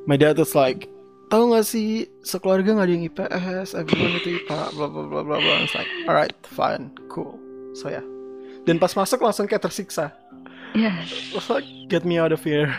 My 0.04 0.16
dad 0.20 0.36
was 0.36 0.52
like, 0.52 0.88
tahu 1.32 1.56
gak 1.56 1.64
sih 1.64 2.08
sekeluarga 2.26 2.76
nggak 2.76 2.86
ada 2.88 2.92
yang 2.92 3.04
IPS, 3.08 3.68
everyone 3.72 4.20
itu 4.20 4.44
IPA, 4.44 4.60
bla 4.76 4.86
bla 4.90 5.04
bla 5.08 5.20
bla 5.24 5.36
bla. 5.40 5.54
It's 5.64 5.72
like, 5.72 5.88
alright, 6.04 6.36
fine, 6.52 6.92
cool. 7.08 7.40
So 7.72 7.88
ya. 7.88 8.04
Dan 8.64 8.80
pas 8.80 8.92
masuk 8.96 9.20
langsung 9.20 9.48
kayak 9.48 9.64
tersiksa. 9.64 10.12
yes 10.74 11.06
It's 11.32 11.48
like, 11.48 11.64
get 11.86 12.02
me 12.02 12.18
out 12.18 12.32
of 12.32 12.42
here. 12.42 12.72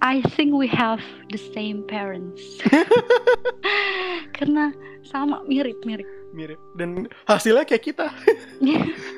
I 0.00 0.22
think 0.38 0.54
we 0.54 0.70
have 0.70 1.02
the 1.34 1.40
same 1.52 1.82
parents 1.90 2.40
karena 4.38 4.70
sama 5.02 5.42
mirip 5.50 5.82
mirip. 6.34 6.58
Dan 6.74 7.06
hasilnya 7.30 7.64
kayak 7.64 7.84
kita. 7.86 8.06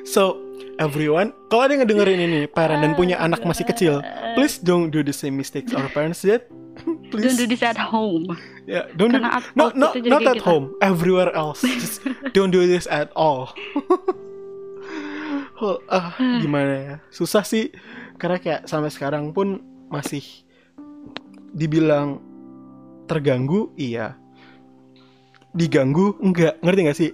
So, 0.07 0.39
everyone, 0.79 1.35
kalau 1.51 1.67
ada 1.67 1.75
yang 1.75 1.83
ngedengerin 1.83 2.19
ini, 2.21 2.41
parent 2.47 2.79
dan 2.79 2.95
punya 2.95 3.19
anak 3.19 3.43
masih 3.43 3.67
kecil, 3.67 3.99
please 4.39 4.55
don't 4.55 4.87
do 4.87 5.03
the 5.03 5.11
same 5.11 5.35
mistakes 5.35 5.75
our 5.75 5.91
parents 5.91 6.23
did. 6.23 6.47
please. 7.11 7.33
don't 7.33 7.39
do 7.41 7.47
this 7.49 7.65
at 7.65 7.75
home 7.75 8.29
Yeah, 8.67 8.85
don't 8.93 9.11
do 9.15 9.19
No, 9.19 9.71
no, 9.73 9.87
not 9.95 10.23
at 10.27 10.37
gitu. 10.39 10.45
home. 10.45 10.65
Everywhere 10.83 11.31
else. 11.31 11.63
Just 11.81 12.03
don't 12.35 12.51
do 12.51 12.67
this 12.67 12.83
at 12.87 13.09
all. 13.15 13.55
Oh, 15.57 15.79
ah, 15.87 16.13
gimana 16.43 16.73
ya? 16.75 16.95
Susah 17.09 17.47
sih. 17.47 17.71
Karena 18.19 18.37
kayak 18.37 18.67
sampai 18.67 18.91
sekarang 18.91 19.31
pun 19.31 19.63
masih 19.87 20.21
dibilang 21.55 22.19
terganggu, 23.07 23.71
iya. 23.79 24.19
Diganggu, 25.57 26.13
enggak. 26.21 26.61
Ngerti 26.61 26.79
gak 26.85 26.97
sih? 26.97 27.11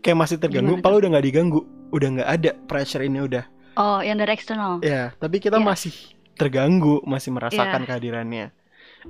Kayak 0.00 0.18
masih 0.22 0.36
terganggu, 0.38 0.78
padahal 0.78 1.02
udah 1.02 1.10
nggak 1.18 1.26
diganggu. 1.26 1.60
Udah 1.90 2.08
nggak 2.14 2.28
ada 2.30 2.50
pressure 2.70 3.02
ini 3.02 3.18
udah. 3.20 3.44
oh 3.76 4.00
yang 4.00 4.16
dari 4.16 4.32
eksternal 4.32 4.80
Ya, 4.80 5.12
tapi 5.20 5.36
kita 5.36 5.60
Iya. 5.60 5.66
masih 5.66 5.92
terganggu, 6.38 7.04
masih 7.04 7.34
merasakan 7.34 7.82
Iya. 7.82 7.86
kehadirannya. 7.90 8.46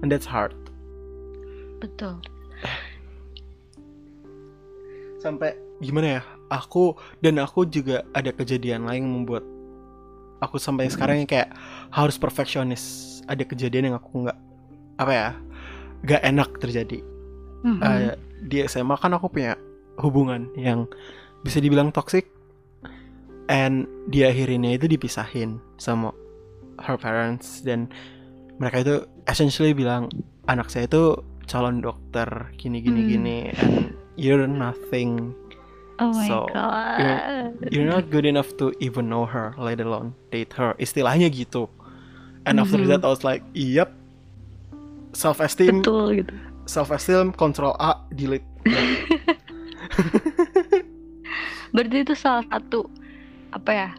And 0.02 0.08
that's 0.10 0.26
hard. 0.26 0.56
betul 1.76 2.16
sampai 5.20 5.56
gimana 5.78 6.20
ya 6.20 6.22
aku 6.48 6.96
dan 7.20 7.36
aku 7.36 7.68
juga 7.68 8.00
ada 8.16 8.32
kejadian 8.32 8.88
lain 8.88 9.04
yang 9.04 9.12
membuat 9.22 9.44
aku 10.40 10.56
sampai 10.56 10.88
sekarang 10.88 11.20
yang 11.20 11.28
kayak 11.28 11.52
harus 11.92 12.16
perfeksionis 12.16 12.82
ada 13.26 13.44
kejadian 13.44 13.92
yang 13.92 13.96
aku 14.00 14.24
nggak 14.24 14.38
apa 14.96 15.12
ya 15.12 15.28
nggak 16.00 16.22
enak 16.24 16.50
terjadi 16.62 16.98
Mhm. 17.66 17.82
Eh, 17.82 18.14
di 18.46 18.62
SMA 18.62 18.94
kan 18.94 19.10
aku 19.10 19.26
punya 19.26 19.58
hubungan 19.98 20.46
yang 20.54 20.86
bisa 21.42 21.58
dibilang 21.58 21.90
toxic. 21.90 22.30
And 23.46 23.86
di 24.06 24.22
akhirnya 24.22 24.74
itu 24.74 24.86
dipisahin 24.86 25.58
sama 25.78 26.10
her 26.82 26.94
parents 26.94 27.62
dan 27.62 27.86
mereka 28.58 28.82
itu 28.82 28.94
essentially 29.26 29.70
bilang 29.70 30.10
anak 30.46 30.66
saya 30.66 30.86
itu 30.86 31.18
calon 31.46 31.78
dokter 31.78 32.26
gini 32.58 32.82
gini 32.82 33.02
Hmm. 33.02 33.10
gini 33.10 33.38
and 33.54 33.94
you're 34.18 34.46
nothing. 34.46 35.30
Oh 35.96 36.12
my 36.12 36.28
so, 36.28 36.44
god. 36.52 37.54
you're 37.72 37.88
not 37.88 38.10
good 38.12 38.26
enough 38.28 38.50
to 38.60 38.68
even 38.82 39.08
know 39.08 39.24
her 39.24 39.54
let 39.56 39.78
alone 39.78 40.12
date 40.28 40.52
her. 40.58 40.74
Istilahnya 40.76 41.30
gitu. 41.30 41.70
And 42.44 42.58
after 42.58 42.78
Mhm. 42.78 42.90
that 42.94 43.02
I 43.02 43.10
was 43.10 43.22
like 43.22 43.42
yep 43.54 43.90
self 45.16 45.40
esteem 45.40 45.80
betul 45.80 46.20
gitu 46.20 46.34
self 46.66 46.90
esteem 46.90 47.30
control 47.32 47.72
A 47.78 48.02
delete 48.10 48.44
berarti 51.72 51.96
itu 52.02 52.14
salah 52.14 52.44
satu 52.46 52.86
apa 53.50 53.70
ya 53.70 53.90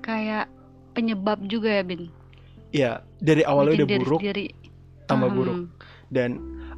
kayak 0.00 0.46
penyebab 0.92 1.40
juga 1.46 1.80
ya 1.80 1.84
bin 1.84 2.08
Iya, 2.72 3.04
dari 3.20 3.44
awalnya 3.44 3.76
Bikin 3.76 3.84
udah 3.84 3.90
diri 3.92 4.00
buruk, 4.00 4.20
sendiri. 4.24 4.46
tambah 5.04 5.28
Hmm. 5.28 5.36
buruk. 5.36 5.58
Dan 6.08 6.30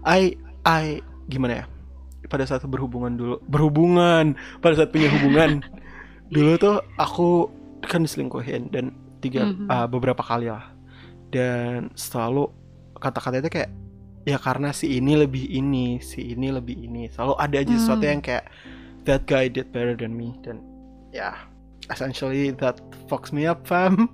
I 0.03 0.35
I 0.67 0.99
gimana 1.25 1.63
ya? 1.63 1.65
Pada 2.27 2.43
saat 2.43 2.67
berhubungan 2.67 3.15
dulu, 3.15 3.39
berhubungan 3.47 4.35
pada 4.59 4.75
saat 4.75 4.91
punya 4.91 5.07
hubungan 5.07 5.63
dulu 6.35 6.59
tuh 6.59 6.83
aku 6.99 7.47
kan 7.81 8.03
diselingkuhin 8.03 8.75
dan 8.75 8.91
tiga 9.23 9.47
Mhm. 9.47 9.71
ah, 9.71 9.87
beberapa 9.87 10.19
kali 10.19 10.51
lah. 10.51 10.67
Dan 11.31 11.95
selalu 11.95 12.51
kata-kata 12.99 13.39
itu 13.39 13.55
kayak 13.55 13.71
ya 14.25 14.41
karena 14.41 14.73
si 14.73 14.97
ini 14.97 15.15
lebih 15.15 15.45
ini, 15.47 16.01
si 16.01 16.33
ini 16.33 16.49
lebih 16.51 16.77
ini. 16.77 17.09
Selalu 17.09 17.35
ada 17.37 17.57
aja 17.61 17.75
sesuatu 17.77 18.05
Hmm. 18.05 18.13
yang 18.17 18.23
kayak 18.25 18.45
that 19.05 19.23
guy 19.25 19.49
did 19.49 19.69
better 19.71 19.93
than 19.93 20.17
me 20.17 20.33
dan 20.41 20.65
ya 21.13 21.37
essentially 21.93 22.49
that 22.57 22.81
fucks 23.07 23.31
me 23.31 23.45
up 23.45 23.65
fam. 23.69 24.09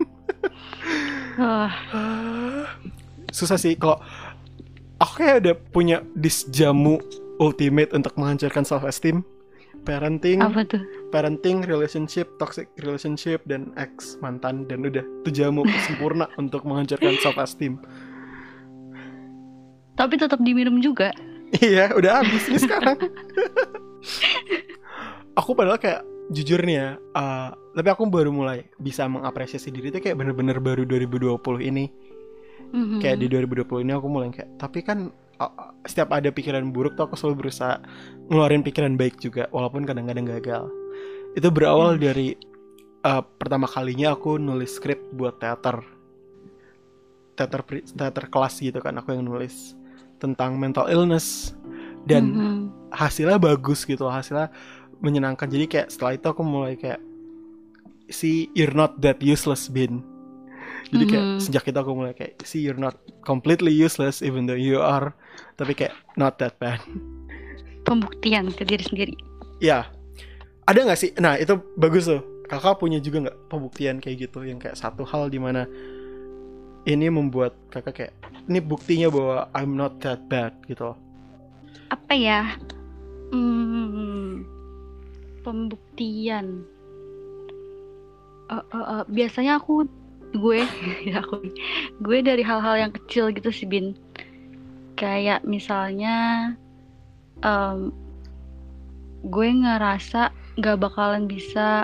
Wah, 1.38 1.70
susah 3.36 3.56
sih 3.56 3.78
kalau 3.78 4.02
aku 4.98 5.22
kayak 5.22 5.36
udah 5.46 5.54
punya 5.70 5.96
disjamu 6.18 6.98
ultimate 7.38 7.94
untuk 7.94 8.12
menghancurkan 8.18 8.66
self 8.66 8.84
esteem 8.84 9.22
parenting 9.80 10.44
apa 10.44 10.60
tuh? 10.68 10.82
parenting 11.08 11.64
relationship 11.64 12.28
toxic 12.36 12.68
relationship 12.84 13.40
dan 13.48 13.72
ex 13.80 14.20
mantan 14.20 14.68
dan 14.68 14.84
udah 14.84 15.00
itu 15.24 15.30
jamu 15.32 15.64
sempurna 15.88 16.28
untuk 16.36 16.68
menghancurkan 16.68 17.16
self 17.24 17.40
esteem 17.40 17.80
Tapi 20.00 20.16
tetap 20.16 20.40
diminum 20.40 20.80
juga. 20.80 21.12
iya 21.60 21.90
udah 21.92 22.22
habis 22.22 22.46
nih 22.46 22.62
sekarang 22.62 22.94
aku 25.34 25.50
padahal 25.52 25.76
kayak 25.76 26.00
jujur 26.30 26.62
nih 26.62 26.76
ya 26.78 26.88
uh, 27.12 27.50
tapi 27.74 27.88
aku 27.90 28.06
baru 28.06 28.30
mulai 28.30 28.70
bisa 28.78 29.06
mengapresiasi 29.06 29.68
diri 29.68 29.90
itu 29.90 29.98
kayak 29.98 30.14
bener-bener 30.14 30.58
baru 30.58 30.86
2020 30.86 31.36
ini 31.64 31.90
Mhm. 32.70 33.02
kayak 33.02 33.18
di 33.18 33.26
2020 33.26 33.82
ini 33.82 33.90
aku 33.90 34.06
mulai 34.06 34.30
kayak 34.30 34.46
tapi 34.54 34.78
kan 34.80 35.10
uh, 35.42 35.52
setiap 35.82 36.14
ada 36.14 36.30
pikiran 36.30 36.70
buruk 36.70 36.94
tuh 36.94 37.10
aku 37.10 37.18
selalu 37.18 37.46
berusaha 37.46 37.82
ngeluarin 38.30 38.62
pikiran 38.62 38.94
baik 38.94 39.18
juga 39.18 39.50
walaupun 39.50 39.82
kadang-kadang 39.82 40.30
gagal 40.30 40.70
itu 41.34 41.50
berawal 41.50 41.98
Hmm. 41.98 42.02
dari 42.06 42.38
uh, 43.02 43.26
pertama 43.26 43.66
kalinya 43.66 44.14
aku 44.14 44.38
nulis 44.38 44.78
skrip 44.78 45.02
buat 45.10 45.42
teater 45.42 45.82
teater 47.34 47.60
teater 47.90 48.24
kelas 48.30 48.62
gitu 48.62 48.78
kan 48.78 48.94
aku 48.94 49.18
yang 49.18 49.26
nulis 49.26 49.74
tentang 50.20 50.60
mental 50.60 50.86
illness. 50.86 51.56
Dan 52.04 52.22
Mhm. 52.30 52.60
hasilnya 52.92 53.40
bagus 53.40 53.82
gitu 53.82 54.06
hasilnya 54.06 54.52
menyenangkan. 55.00 55.48
Jadi 55.48 55.64
kayak 55.66 55.88
setelah 55.88 56.12
itu 56.14 56.26
aku 56.28 56.42
mulai 56.44 56.76
kayak 56.76 57.00
see 58.10 58.50
you're 58.52 58.74
not 58.74 59.00
that 59.00 59.18
useless 59.18 59.66
bin. 59.66 60.04
Jadi 60.90 61.04
kayak 61.06 61.26
Mhm. 61.26 61.40
sejak 61.40 61.64
itu 61.64 61.78
aku 61.78 61.92
mulai 61.94 62.12
kayak 62.12 62.40
see 62.42 62.60
you're 62.60 62.78
not 62.78 62.98
completely 63.22 63.70
useless 63.70 64.20
even 64.20 64.44
though 64.44 64.58
you 64.58 64.78
are. 64.78 65.14
Tapi 65.56 65.72
kayak 65.72 65.94
not 66.14 66.36
that 66.36 66.60
bad. 66.60 66.80
Pembuktian 67.82 68.52
ke 68.52 68.62
diri 68.62 68.84
sendiri. 68.84 69.14
ya 69.60 69.92
ada 70.64 70.78
nggak 70.80 70.96
sih? 70.96 71.10
Nah 71.20 71.36
itu 71.36 71.52
bagus 71.76 72.08
tuh. 72.08 72.24
Kakak 72.48 72.80
punya 72.80 72.98
juga 72.98 73.28
nggak 73.28 73.38
pembuktian 73.46 74.00
kayak 74.00 74.26
gitu? 74.26 74.42
Yang 74.42 74.66
kayak 74.66 74.76
satu 74.80 75.04
hal 75.04 75.28
di 75.28 75.38
mana 75.38 75.68
ini 76.90 77.06
membuat 77.08 77.54
kakak 77.70 77.94
kayak 77.94 78.14
ini 78.50 78.58
buktinya 78.58 79.08
bahwa 79.10 79.36
I'm 79.54 79.78
not 79.78 80.02
that 80.02 80.26
bad 80.26 80.54
gitu 80.66 80.94
Apa 81.90 82.14
ya? 82.14 82.54
Hmm, 83.34 84.46
pembuktian. 85.42 86.66
Eh, 88.50 88.64
eh, 88.74 88.86
eh, 88.98 89.02
biasanya 89.06 89.62
aku 89.62 89.86
gue 90.34 90.62
aku 91.22 91.50
gue 92.02 92.18
dari 92.22 92.42
hal-hal 92.42 92.86
yang 92.86 92.92
kecil 92.94 93.34
gitu 93.34 93.50
sih 93.50 93.66
bin 93.66 93.98
kayak 94.94 95.42
misalnya 95.42 96.50
em, 97.42 97.90
gue 99.26 99.48
ngerasa 99.50 100.30
nggak 100.58 100.78
bakalan 100.78 101.26
bisa 101.26 101.82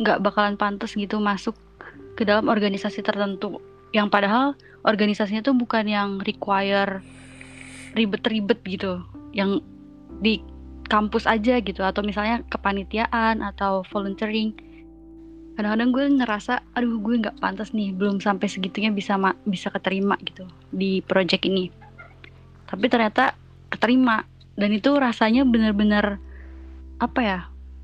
nggak 0.00 0.20
bakalan 0.20 0.56
pantas 0.60 0.92
gitu 0.96 1.16
masuk 1.20 1.56
ke 2.16 2.24
dalam 2.28 2.48
organisasi 2.52 3.00
tertentu 3.00 3.60
yang 3.90 4.08
padahal 4.08 4.54
organisasinya 4.86 5.42
tuh 5.42 5.54
bukan 5.54 5.84
yang 5.86 6.22
require 6.22 7.02
ribet-ribet 7.94 8.62
gitu. 8.66 9.02
Yang 9.34 9.66
di 10.22 10.42
kampus 10.86 11.26
aja 11.26 11.58
gitu. 11.58 11.82
Atau 11.82 12.06
misalnya 12.06 12.42
kepanitiaan 12.46 13.42
atau 13.42 13.82
volunteering. 13.90 14.54
Kadang-kadang 15.58 15.90
gue 15.92 16.04
ngerasa 16.22 16.62
aduh 16.72 17.02
gue 17.02 17.14
nggak 17.20 17.42
pantas 17.42 17.74
nih. 17.74 17.90
Belum 17.92 18.22
sampai 18.22 18.46
segitunya 18.46 18.94
bisa 18.94 19.18
ma- 19.18 19.38
bisa 19.44 19.68
keterima 19.74 20.14
gitu. 20.22 20.46
Di 20.70 21.02
project 21.02 21.42
ini. 21.46 21.68
Tapi 22.70 22.86
ternyata 22.86 23.34
keterima. 23.68 24.22
Dan 24.54 24.76
itu 24.76 24.92
rasanya 24.94 25.42
benar-benar 25.42 26.20
apa 27.00 27.20
ya 27.24 27.38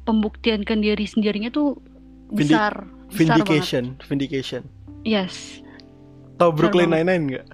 pembuktian 0.05 0.63
ke 0.63 0.77
diri 0.77 1.09
sendirinya 1.09 1.49
tuh 1.49 1.81
besar 2.29 2.85
besar 3.09 3.41
banget. 3.41 3.49
vindication 3.49 3.85
vindication. 4.05 4.63
Yes 5.07 5.66
Besar 6.39 6.55
Brooklyn 6.55 6.89
banget. 6.89 7.03
Nine-Nine 7.03 7.25
nggak 7.27 7.47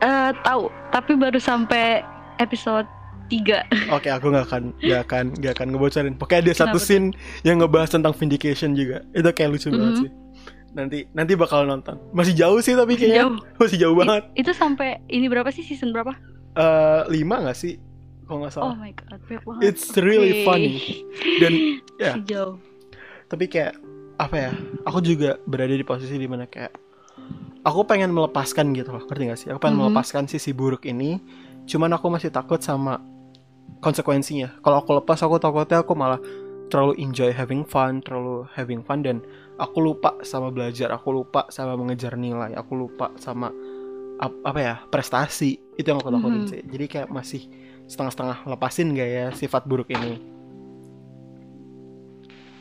Eh 0.00 0.30
tahu 0.40 0.64
tapi 0.90 1.12
baru 1.14 1.38
sampai 1.38 2.02
episode 2.36 2.84
3 3.26 3.88
Oke, 3.88 4.08
aku 4.08 4.28
nggak 4.28 4.44
akan 4.44 4.62
nggak 4.78 5.00
akan 5.02 5.24
nggak 5.34 5.52
akan 5.54 5.66
ngebocorin. 5.70 6.14
Pokoknya 6.14 6.40
ada 6.42 6.52
satu 6.52 6.60
Kenapa 6.68 6.76
tuh? 6.76 6.84
scene 6.84 7.06
yang 7.40 7.56
ngebahas 7.56 7.90
tentang 7.90 8.12
vindication 8.12 8.74
juga. 8.74 9.00
Itu 9.10 9.24
kayak 9.26 9.50
lucu 9.50 9.68
banget 9.70 9.94
Mhm. 9.94 10.02
sih. 10.02 10.10
Nanti 10.70 10.98
nanti 11.10 11.32
bakal 11.34 11.64
nonton. 11.64 11.96
Masih 12.10 12.34
jauh 12.34 12.58
sih 12.58 12.74
tapi 12.74 12.94
kayaknya 12.94 13.24
jauh 13.24 13.34
masih 13.62 13.78
jauh 13.78 13.96
banget. 13.96 14.22
itu 14.34 14.50
sampai 14.50 15.00
ini 15.08 15.26
berapa 15.26 15.48
sih 15.48 15.62
season 15.62 15.88
berapa 15.90 16.12
Eh 16.52 17.02
lima 17.08 17.40
nggak 17.40 17.56
sih? 17.56 17.80
Kalau 18.24 18.38
nggak 18.40 18.52
oh 18.52 18.56
salah. 18.60 18.76
my 18.76 18.92
god 18.92 19.20
banyak 19.22 19.42
banget 19.42 19.62
It's 19.64 19.86
really 19.96 20.32
Oke. 20.34 20.44
funny. 20.44 20.72
Dan 21.38 21.52
ya. 22.02 22.12
Masih 22.12 22.26
jauh 22.28 22.54
tapi 23.24 23.48
kayak 23.48 23.72
apa 24.14 24.36
ya? 24.38 24.52
Aku 24.84 25.00
juga 25.00 25.40
berada 25.42 25.72
di 25.72 25.82
posisi 25.82 26.14
di 26.14 26.28
mana 26.28 26.44
kayak 26.44 26.76
aku 27.64 27.80
pengen 27.88 28.12
melepaskan 28.12 28.76
gitu 28.76 28.92
loh. 28.94 29.02
Ngerti 29.08 29.22
gak 29.30 29.38
sih? 29.40 29.48
Aku 29.50 29.58
pengen 29.62 29.80
Mhm. 29.80 29.82
melepaskan 29.88 30.24
sisi 30.28 30.52
buruk 30.52 30.84
ini. 30.84 31.18
Cuman 31.64 31.96
aku 31.96 32.12
masih 32.12 32.28
takut 32.28 32.60
sama 32.60 33.00
konsekuensinya. 33.80 34.60
Kalau 34.60 34.80
aku 34.84 34.96
lepas 35.00 35.20
aku 35.24 35.40
takutnya 35.40 35.80
aku 35.80 35.96
malah 35.96 36.20
terlalu 36.68 36.96
enjoy 37.00 37.32
having 37.32 37.64
fun, 37.64 38.00
terlalu 38.04 38.48
having 38.56 38.80
fun 38.84 39.04
dan 39.04 39.20
aku 39.60 39.80
lupa 39.80 40.16
sama 40.24 40.48
belajar, 40.50 40.90
aku 40.92 41.12
lupa 41.12 41.46
sama 41.52 41.76
mengejar 41.76 42.16
nilai, 42.16 42.56
aku 42.56 42.74
lupa 42.74 43.12
sama 43.20 43.52
ap- 44.18 44.42
apa 44.44 44.58
ya 44.60 44.74
prestasi 44.88 45.60
itu 45.76 45.86
yang 45.86 46.00
aku 46.00 46.10
takutin 46.12 46.44
Mhm. 46.44 46.50
sih. 46.50 46.60
Jadi 46.64 46.84
kayak 46.88 47.08
masih 47.12 47.42
setengah-setengah 47.84 48.48
lepasin 48.48 48.96
gak 48.96 49.08
ya 49.08 49.26
sifat 49.32 49.64
buruk 49.68 49.88
ini. 49.92 50.36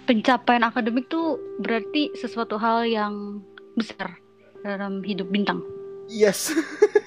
pencapaian 0.03 0.67
akademik 0.67 1.07
tuh 1.07 1.39
berarti 1.63 2.11
sesuatu 2.19 2.59
hal 2.59 2.83
yang 2.83 3.39
besar 3.79 4.19
dalam 4.63 5.03
hidup 5.03 5.27
bintang? 5.29 5.61
Yes, 6.07 6.51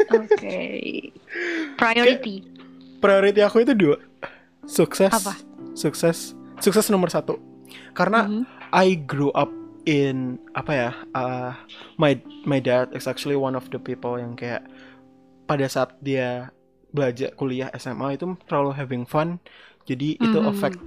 oke. 0.08 0.56
Priority. 1.76 2.44
Priority 2.98 3.40
aku 3.40 3.60
itu 3.60 3.72
dua, 3.76 3.96
sukses, 4.64 5.12
Apa? 5.12 5.36
sukses, 5.76 6.32
sukses 6.60 6.88
nomor 6.88 7.12
satu. 7.12 7.36
Karena 7.92 8.24
Mhm. 8.24 8.42
I 8.72 8.96
grew 8.96 9.32
up 9.32 9.52
in 9.86 10.40
apa 10.52 10.72
ya 10.74 10.90
uh, 11.14 11.52
my 11.96 12.18
my 12.42 12.58
dad 12.58 12.90
is 12.90 13.06
actually 13.06 13.38
one 13.38 13.54
of 13.54 13.68
the 13.70 13.78
people 13.78 14.18
yang 14.18 14.34
kayak 14.34 14.66
pada 15.46 15.70
saat 15.70 15.94
dia 16.02 16.50
belajar 16.90 17.30
kuliah 17.36 17.70
SMA 17.72 18.16
itu 18.16 18.34
terlalu 18.48 18.72
having 18.74 19.04
fun. 19.06 19.38
Jadi 19.86 20.18
itu 20.18 20.38
Mhm. 20.40 20.50
affect 20.50 20.80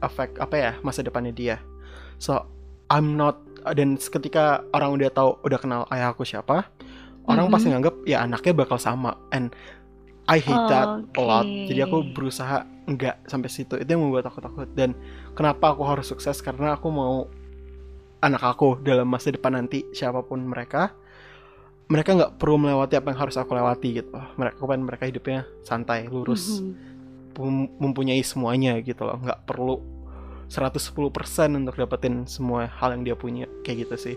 affect 0.00 0.34
apa 0.38 0.54
ya 0.54 0.72
masa 0.80 1.02
depannya 1.02 1.34
dia. 1.34 1.56
So 2.16 2.46
I'm 2.86 3.16
not 3.16 3.40
dan 3.70 3.94
ketika 3.96 4.66
orang 4.70 4.98
udah 4.98 5.10
tahu 5.10 5.30
udah 5.40 5.58
kenal 5.58 5.82
ayah 5.88 6.10
aku 6.10 6.22
siapa 6.22 6.66
orang 7.24 7.46
Mhm. 7.46 7.54
pasti 7.54 7.66
nganggap 7.70 7.94
ya 8.02 8.26
anaknya 8.26 8.52
bakal 8.52 8.76
sama. 8.76 9.14
And 9.30 9.54
I 10.26 10.38
hate 10.38 10.66
that 10.66 10.88
a 11.14 11.22
lot. 11.22 11.46
Jadi 11.46 11.82
aku 11.82 12.14
berusaha 12.14 12.62
enggak 12.86 13.22
sampai 13.26 13.46
situ. 13.46 13.74
Itu 13.74 13.86
yang 13.86 14.02
membuat 14.02 14.26
aku 14.26 14.38
takut. 14.38 14.66
Dan 14.70 14.94
kenapa 15.34 15.70
aku 15.70 15.82
harus 15.82 16.06
sukses? 16.06 16.38
Karena 16.38 16.74
aku 16.74 16.90
mau 16.90 17.26
anak 18.18 18.42
aku 18.42 18.78
dalam 18.80 19.06
masa 19.06 19.30
depan 19.30 19.54
nanti 19.54 19.82
siapa 19.90 20.22
pun 20.22 20.42
mereka 20.42 20.94
mereka 21.86 22.14
nggak 22.14 22.32
perlu 22.38 22.56
melewati 22.56 22.94
apa 22.96 23.10
yang 23.12 23.20
harus 23.20 23.36
aku 23.36 23.52
lewati 23.52 23.98
gitu. 23.98 24.14
Mereka 24.38 24.62
pengen 24.62 24.82
mereka 24.82 25.04
hidupnya 25.06 25.46
santai 25.62 26.06
lurus. 26.06 26.58
Mhm. 26.58 26.90
mem- 27.32 27.72
mempunyai 27.80 28.20
semuanya 28.20 28.76
gitu 28.78 29.02
loh. 29.02 29.16
Nggak 29.16 29.48
perlu 29.48 29.80
110% 30.52 31.08
untuk 31.56 31.74
dapetin 31.74 32.28
semua 32.28 32.68
hal 32.68 32.92
yang 32.92 33.02
dia 33.02 33.16
punya 33.16 33.48
kayak 33.64 33.88
gitu 33.88 33.96
sih. 33.98 34.16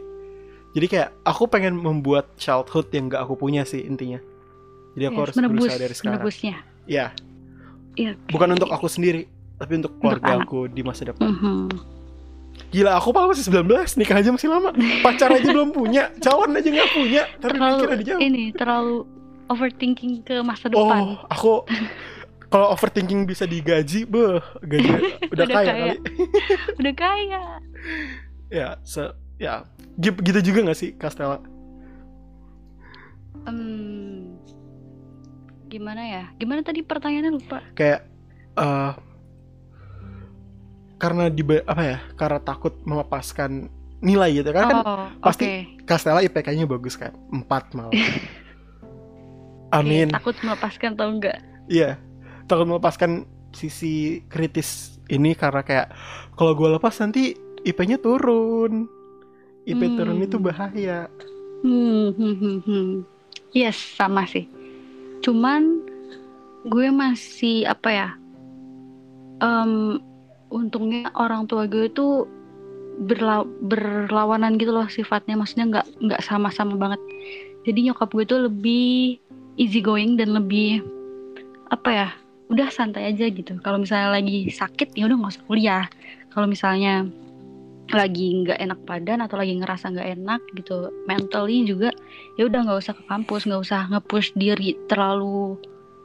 Jadi 0.75 0.85
kayak 0.85 1.09
aku 1.23 1.47
pengen 1.47 1.79
membuat 1.79 2.35
childhood 2.35 2.91
yang 2.91 3.07
nggak 3.07 3.23
aku 3.23 3.39
punya 3.39 3.63
sih 3.63 3.79
intinya. 3.81 4.19
Jadi 4.93 5.03
aku 5.05 5.15
Yes, 5.15 5.23
harus 5.23 5.35
menebus 5.37 5.55
berusaha 5.63 5.77
dari 5.77 5.93
sekarang. 5.93 6.13
menebusnya 6.19 6.55
ya 6.85 7.07
Iya, 7.95 8.19
bukan 8.27 8.51
untuk 8.51 8.67
aku 8.67 8.85
sendiri 8.85 9.23
tapi 9.55 9.79
untuk 9.79 9.95
keluarga 9.97 10.35
anak. 10.35 10.45
aku 10.45 10.67
di 10.67 10.83
masa 10.83 11.07
depan. 11.07 11.31
Mhm. 11.31 11.59
Gila 12.71 12.91
aku 12.93 13.11
paling 13.11 13.31
masih 13.31 13.47
19 13.47 13.95
Nikah 13.95 14.15
aja 14.17 14.29
masih 14.29 14.47
lama. 14.47 14.75
Pacar 14.99 15.31
aja 15.31 15.47
belum 15.47 15.71
punya 15.71 16.11
Calon 16.19 16.51
aja 16.51 16.67
nggak 16.67 16.91
punya 16.91 17.23
Tapi 17.37 17.51
terlalu 17.53 17.75
mikir 17.77 17.89
jauh. 18.03 18.19
ini 18.21 18.43
terlalu 18.51 18.97
overthinking 19.47 20.13
ke 20.21 20.39
masa 20.41 20.67
Oh 20.67 20.87
depan 20.87 21.01
aku 21.25 21.63
Kalau 22.55 22.71
overthinking 22.71 23.27
bisa 23.27 23.43
digaji 23.43 24.07
Beuh 24.07 24.39
Gaji 24.63 24.87
udah, 24.95 25.11
Udah 25.27 25.45
kaya, 25.51 25.67
kaya. 25.67 25.75
kali. 25.75 25.97
Udah 26.79 26.93
kaya. 26.95 27.41
Ya 28.47 28.79
se 28.87 29.11
Ya. 29.35 29.67
Gitu 29.99 30.39
juga 30.39 30.71
gak 30.71 30.79
sih 30.79 30.95
Castella? 30.95 31.43
Em, 33.43 34.39
gimana 35.67 35.99
ya? 35.99 36.23
Gimana 36.39 36.63
tadi 36.63 36.79
pertanyaannya 36.79 37.35
lupa? 37.35 37.59
Kayak 37.75 38.07
eh 38.55 38.91
Karena 40.95 41.27
di 41.27 41.43
Apa 41.43 41.83
ya 41.83 41.99
Karena 42.15 42.39
takut 42.39 42.79
melepaskan 42.87 43.67
Nilai 43.99 44.31
gitu 44.39 44.55
Karena 44.55 44.71
kan 44.71 44.77
oh 44.87 45.07
pasti 45.19 45.43
oke. 45.43 45.83
Castella 45.83 46.23
IPK-nya 46.23 46.63
bagus 46.63 46.95
kan? 46.95 47.11
4 47.35 47.75
malah. 47.75 47.91
Amin. 49.75 50.07
Takut 50.07 50.39
melepaskan 50.39 50.95
atau 50.95 51.11
enggak? 51.11 51.43
Iya, 51.67 51.99
takut 52.45 52.67
melepaskan 52.69 53.25
sisi 53.55 54.19
kritis 54.27 54.99
ini 55.07 55.31
karena 55.33 55.63
kayak 55.63 55.87
kalau 56.35 56.53
gue 56.53 56.75
lepas 56.75 56.93
nanti 56.99 57.33
IP-nya 57.65 57.97
turun. 57.97 58.85
IP 59.65 59.81
Hmm. 59.81 59.95
turun 59.97 60.19
itu 60.21 60.37
bahaya. 60.37 61.09
Hmm, 61.65 62.13
hmm, 62.13 62.35
hmm, 62.37 62.59
hmm. 62.61 62.89
Yes, 63.55 63.73
sama 63.97 64.29
sih. 64.29 64.45
Cuman 65.25 65.81
gue 66.69 66.87
masih 66.93 67.65
apa 67.65 67.89
ya? 67.89 68.09
em, 69.35 69.99
untungnya 70.47 71.11
orang 71.19 71.43
tua 71.43 71.67
gue 71.67 71.91
itu 71.91 72.23
berla- 73.03 73.43
berlawanan 73.67 74.55
gitu 74.55 74.71
loh 74.71 74.87
sifatnya, 74.87 75.35
maksudnya 75.35 75.67
nggak 75.67 75.87
nggak 75.99 76.21
sama-sama 76.23 76.79
banget. 76.79 77.01
Jadi 77.67 77.91
nyokap 77.91 78.15
gue 78.15 78.23
tuh 78.23 78.47
lebih 78.47 79.19
easy 79.59 79.83
going 79.83 80.15
dan 80.15 80.31
lebih 80.31 80.79
apa 81.67 81.89
ya? 81.91 82.09
Udah 82.51 82.69
santai 82.69 83.09
aja 83.09 83.25
gitu. 83.29 83.57
Kalau 83.61 83.81
misalnya 83.81 84.13
lagi 84.13 84.49
sakit 84.49 84.93
ya 84.93 85.09
udah 85.09 85.17
nggak 85.17 85.33
usah 85.33 85.45
kuliah. 85.49 85.85
Kalau 86.29 86.45
misalnya 86.45 87.07
lagi 87.93 88.41
nggak 88.41 88.57
enak 88.57 88.79
badan 88.89 89.21
atau 89.21 89.37
lagi 89.37 89.53
ngerasa 89.61 89.93
nggak 89.93 90.09
enak 90.17 90.41
gitu 90.57 90.89
mentally 91.05 91.61
juga 91.69 91.93
ya 92.33 92.49
udah 92.49 92.65
nggak 92.65 92.81
usah 92.81 92.97
ke 92.97 93.03
kampus 93.05 93.45
nggak 93.45 93.61
usah 93.61 93.85
nge-push 93.93 94.33
diri 94.33 94.73
terlalu 94.89 95.53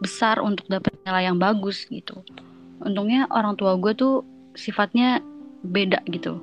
besar 0.04 0.44
untuk 0.44 0.68
dapat 0.68 0.92
nilai 1.08 1.32
yang 1.32 1.40
bagus 1.40 1.88
gitu 1.88 2.20
untungnya 2.84 3.24
orang 3.32 3.56
tua 3.56 3.80
gue 3.80 3.96
tuh 3.96 4.20
sifatnya 4.52 5.24
beda 5.64 6.04
gitu 6.12 6.36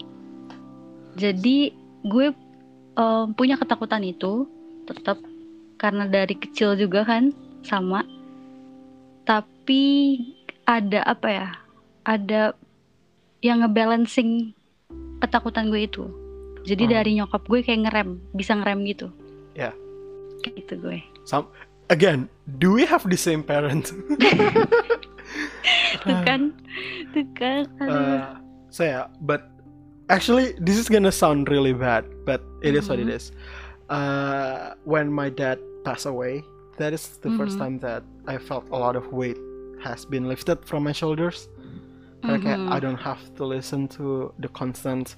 jadi 1.18 1.70
gue 2.02 2.28
eh, 2.98 3.26
punya 3.38 3.62
ketakutan 3.62 4.02
itu 4.06 4.50
tetap 4.90 5.22
karena 5.78 6.10
dari 6.10 6.34
kecil 6.34 6.74
juga 6.74 7.06
kan 7.06 7.30
sama 7.62 8.02
tapi 9.22 9.57
ada 10.66 11.04
apa 11.04 11.28
ya 11.28 11.48
ada 12.04 12.42
yang 13.40 13.64
ngebalancing 13.64 14.52
ketakutan 15.20 15.70
gue 15.70 15.86
itu 15.86 16.06
jadi 16.68 16.84
Oh. 16.84 16.92
dari 16.92 17.12
nyokap 17.16 17.48
gue 17.48 17.64
kayak 17.64 17.88
ngerem 17.88 18.20
bisa 18.34 18.54
ngerem 18.54 18.84
gitu 18.86 19.08
Ya. 19.56 19.72
kayak 20.44 20.56
gitu 20.66 20.74
gue 20.80 21.00
Sam 21.28 21.48
again, 21.88 22.28
do 22.60 22.72
we 22.72 22.84
have 22.84 23.04
the 23.08 23.16
same 23.16 23.44
parent? 23.44 23.92
tuh 26.04 26.16
kan 26.24 26.56
tuh 27.12 27.26
kan. 27.36 27.64
Uh, 27.84 28.40
so 28.72 28.84
yeah, 28.84 29.12
but 29.24 29.48
actually 30.08 30.56
this 30.60 30.80
is 30.80 30.88
gonna 30.88 31.12
sound 31.12 31.48
really 31.52 31.76
bad, 31.76 32.08
but 32.24 32.44
it 32.64 32.76
is 32.76 32.88
what 32.88 33.00
it 33.00 33.08
Mhm. 33.08 33.16
is. 33.16 33.32
Uh, 33.88 34.76
when 34.84 35.12
my 35.12 35.28
dad 35.28 35.60
passed 35.84 36.08
away, 36.08 36.44
that 36.76 36.92
is 36.92 37.20
the 37.24 37.32
first 37.36 37.56
Mhm. 37.56 37.64
time 37.64 37.76
that 37.84 38.04
I 38.28 38.40
felt 38.40 38.68
a 38.72 38.80
lot 38.80 38.96
of 38.96 39.12
weight 39.12 39.40
has 39.80 40.04
been 40.04 40.26
lifted 40.26 40.64
from 40.64 40.82
my 40.82 40.92
shoulders. 40.92 41.48
Karena 42.20 42.40
kayak 42.40 42.60
Mhm. 42.60 42.70
I 42.72 42.78
don't 42.80 43.00
have 43.00 43.22
to 43.38 43.44
listen 43.46 43.86
to 43.94 44.06
the 44.38 44.50
constant 44.50 45.14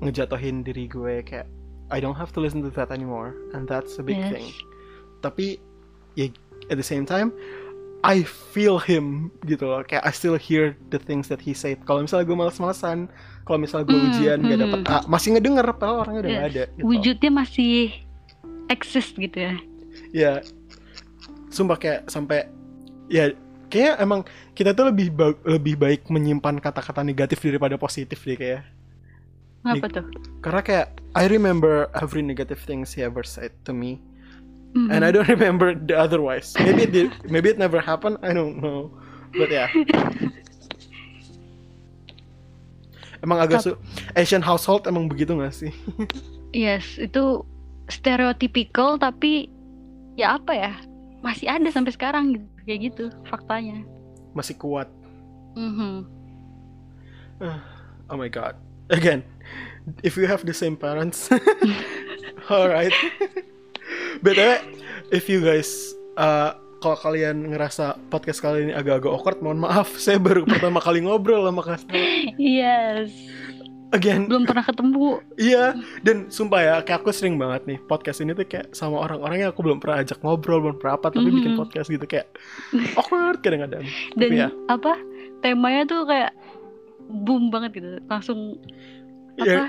ngejatuhin 0.00 0.60
diri 0.60 0.86
gue 0.86 1.20
kayak 1.22 1.46
I 1.86 2.02
don't 2.02 2.16
have 2.16 2.34
to 2.34 2.40
listen 2.40 2.64
to 2.66 2.72
that 2.74 2.90
anymore 2.90 3.36
and 3.52 3.64
that's 3.64 3.96
a 3.96 4.04
big 4.04 4.18
Yes. 4.18 4.32
thing. 4.32 4.46
Tapi 5.20 5.60
ya 6.14 6.28
at 6.68 6.76
the 6.76 6.84
same 6.84 7.04
time 7.04 7.30
I 8.02 8.22
feel 8.22 8.76
him 8.78 9.28
gitu 9.44 9.66
loh 9.66 9.82
kayak 9.82 10.02
I 10.02 10.12
still 10.12 10.36
hear 10.36 10.74
the 10.88 10.98
things 10.98 11.26
that 11.28 11.40
he 11.40 11.52
said. 11.52 11.80
Kalau 11.84 12.02
misalnya 12.02 12.24
gue 12.24 12.36
malas-malasan, 12.36 13.08
kalau 13.42 13.58
misalnya 13.58 13.86
gue 13.86 13.96
Hmm, 13.96 14.08
ujian 14.10 14.38
gak 14.40 14.50
hmm. 14.52 14.62
dapet 14.62 14.80
A, 14.86 14.96
masih 15.06 15.28
ngedenger 15.34 15.66
padahal 15.74 15.96
orangnya 16.02 16.20
udah 16.22 16.30
Yes. 16.30 16.38
gak 16.38 16.48
ada. 16.48 16.64
Gitu. 16.66 16.82
wujudnya 16.84 17.30
masih 17.30 17.74
eksis 18.66 19.06
gitu 19.12 19.38
ya 19.38 19.54
Ya, 20.12 20.32
sumpah 21.48 21.76
kayak 21.76 22.06
sampai 22.06 22.46
ya 23.08 23.32
kayak 23.76 23.94
emang 23.98 24.24
kita 24.52 24.72
tuh 24.72 24.88
lebih 24.88 25.08
ba- 25.10 25.36
lebih 25.44 25.76
baik 25.76 26.08
menyimpan 26.08 26.56
kata-kata 26.56 27.00
negatif 27.00 27.38
daripada 27.38 27.76
positif 27.76 28.24
deh 28.24 28.34
kayak. 28.34 28.64
apa 29.60 29.86
tuh 29.90 30.06
Karena 30.40 30.62
kayak 30.62 30.86
I 31.12 31.26
remember 31.26 31.90
every 31.92 32.22
negative 32.22 32.62
things 32.62 32.90
he 32.90 33.02
ever 33.02 33.20
said 33.20 33.50
to 33.64 33.74
me, 33.74 33.98
Mhm. 34.72 34.88
and 34.88 35.02
I 35.02 35.10
don't 35.10 35.26
remember 35.26 35.74
the 35.74 35.92
otherwise. 35.92 36.54
Maybe 36.56 36.82
it 36.82 36.92
did, 36.92 37.10
maybe 37.26 37.50
it 37.50 37.58
never 37.58 37.78
happened. 37.78 38.16
I 38.22 38.30
don't 38.30 38.56
know, 38.56 38.94
but 39.32 39.50
ya. 39.50 39.66
Emang 43.18 43.40
agak 43.40 43.64
su 43.64 43.74
Asian 44.12 44.38
household 44.38 44.84
emang 44.84 45.08
begitu 45.08 45.34
gak 45.34 45.50
sih? 45.50 45.72
yes 46.54 46.96
itu 46.96 47.42
stereotypical 47.88 48.96
tapi 48.96 49.50
ya 50.14 50.36
apa 50.38 50.52
ya 50.52 50.72
masih 51.20 51.48
ada 51.48 51.66
sampai 51.68 51.90
sekarang 51.90 52.38
gitu 52.38 52.46
kayak 52.66 52.92
gitu 52.92 53.04
faktanya 53.30 53.86
Masih 54.36 54.52
kuat. 54.60 54.84
Mhm. 55.56 56.04
Oh 58.12 58.16
my 58.20 58.28
god. 58.28 58.60
Again, 58.92 59.24
if 60.04 60.20
you 60.20 60.28
have 60.28 60.44
the 60.44 60.52
same 60.52 60.76
parents, 60.76 61.32
alright. 62.52 62.92
BTW, 64.20 64.60
if 65.08 65.32
you 65.32 65.40
guys, 65.40 65.72
uh, 66.20 66.52
kalau 66.84 67.00
kalian 67.00 67.48
ngerasa 67.48 67.96
podcast 68.12 68.44
kali 68.44 68.68
ini 68.68 68.72
agak-agak 68.76 69.08
awkward, 69.08 69.40
mohon 69.40 69.64
maaf. 69.64 69.96
Saya 69.96 70.20
baru 70.20 70.44
pertama 70.44 70.84
kali 70.84 71.00
ngobrol 71.00 71.48
sama 71.48 71.64
Kastela. 71.64 72.04
yes 72.36 73.08
Again, 73.88 74.26
belum 74.26 74.44
pernah 74.44 74.62
ketemu 74.62 75.22
iya. 75.36 75.70
Dan 76.02 76.26
sumpah 76.26 76.58
ya, 76.58 76.74
kayak 76.82 77.00
aku 77.00 77.10
sering 77.10 77.38
banget 77.38 77.62
nih 77.64 77.78
podcast 77.80 78.18
ini 78.18 78.32
tuh 78.32 78.42
kayak 78.42 78.74
sama 78.74 78.98
orang-orang 78.98 79.42
yang 79.42 79.50
aku 79.50 79.62
belum 79.62 79.78
pernah 79.78 80.02
ajak 80.02 80.18
ngobrol, 80.20 80.58
belum 80.60 80.76
pernah 80.76 80.98
apa, 80.98 81.08
tapi 81.08 81.30
bikin 81.30 81.54
Mhm. 81.54 81.60
podcast 81.60 81.86
gitu 81.86 82.02
kayak 82.02 82.26
awkward 82.94 83.38
kadang-kadang. 83.40 83.86
dan 84.14 84.26
Tapi 84.26 84.36
ya. 84.36 84.48
apa 84.66 84.92
temanya 85.38 85.82
tuh 85.84 86.02
kayak 86.02 86.34
boom 87.06 87.48
banget 87.48 87.78
gitu 87.78 88.02
langsung 88.04 88.58
Ya, 89.38 89.68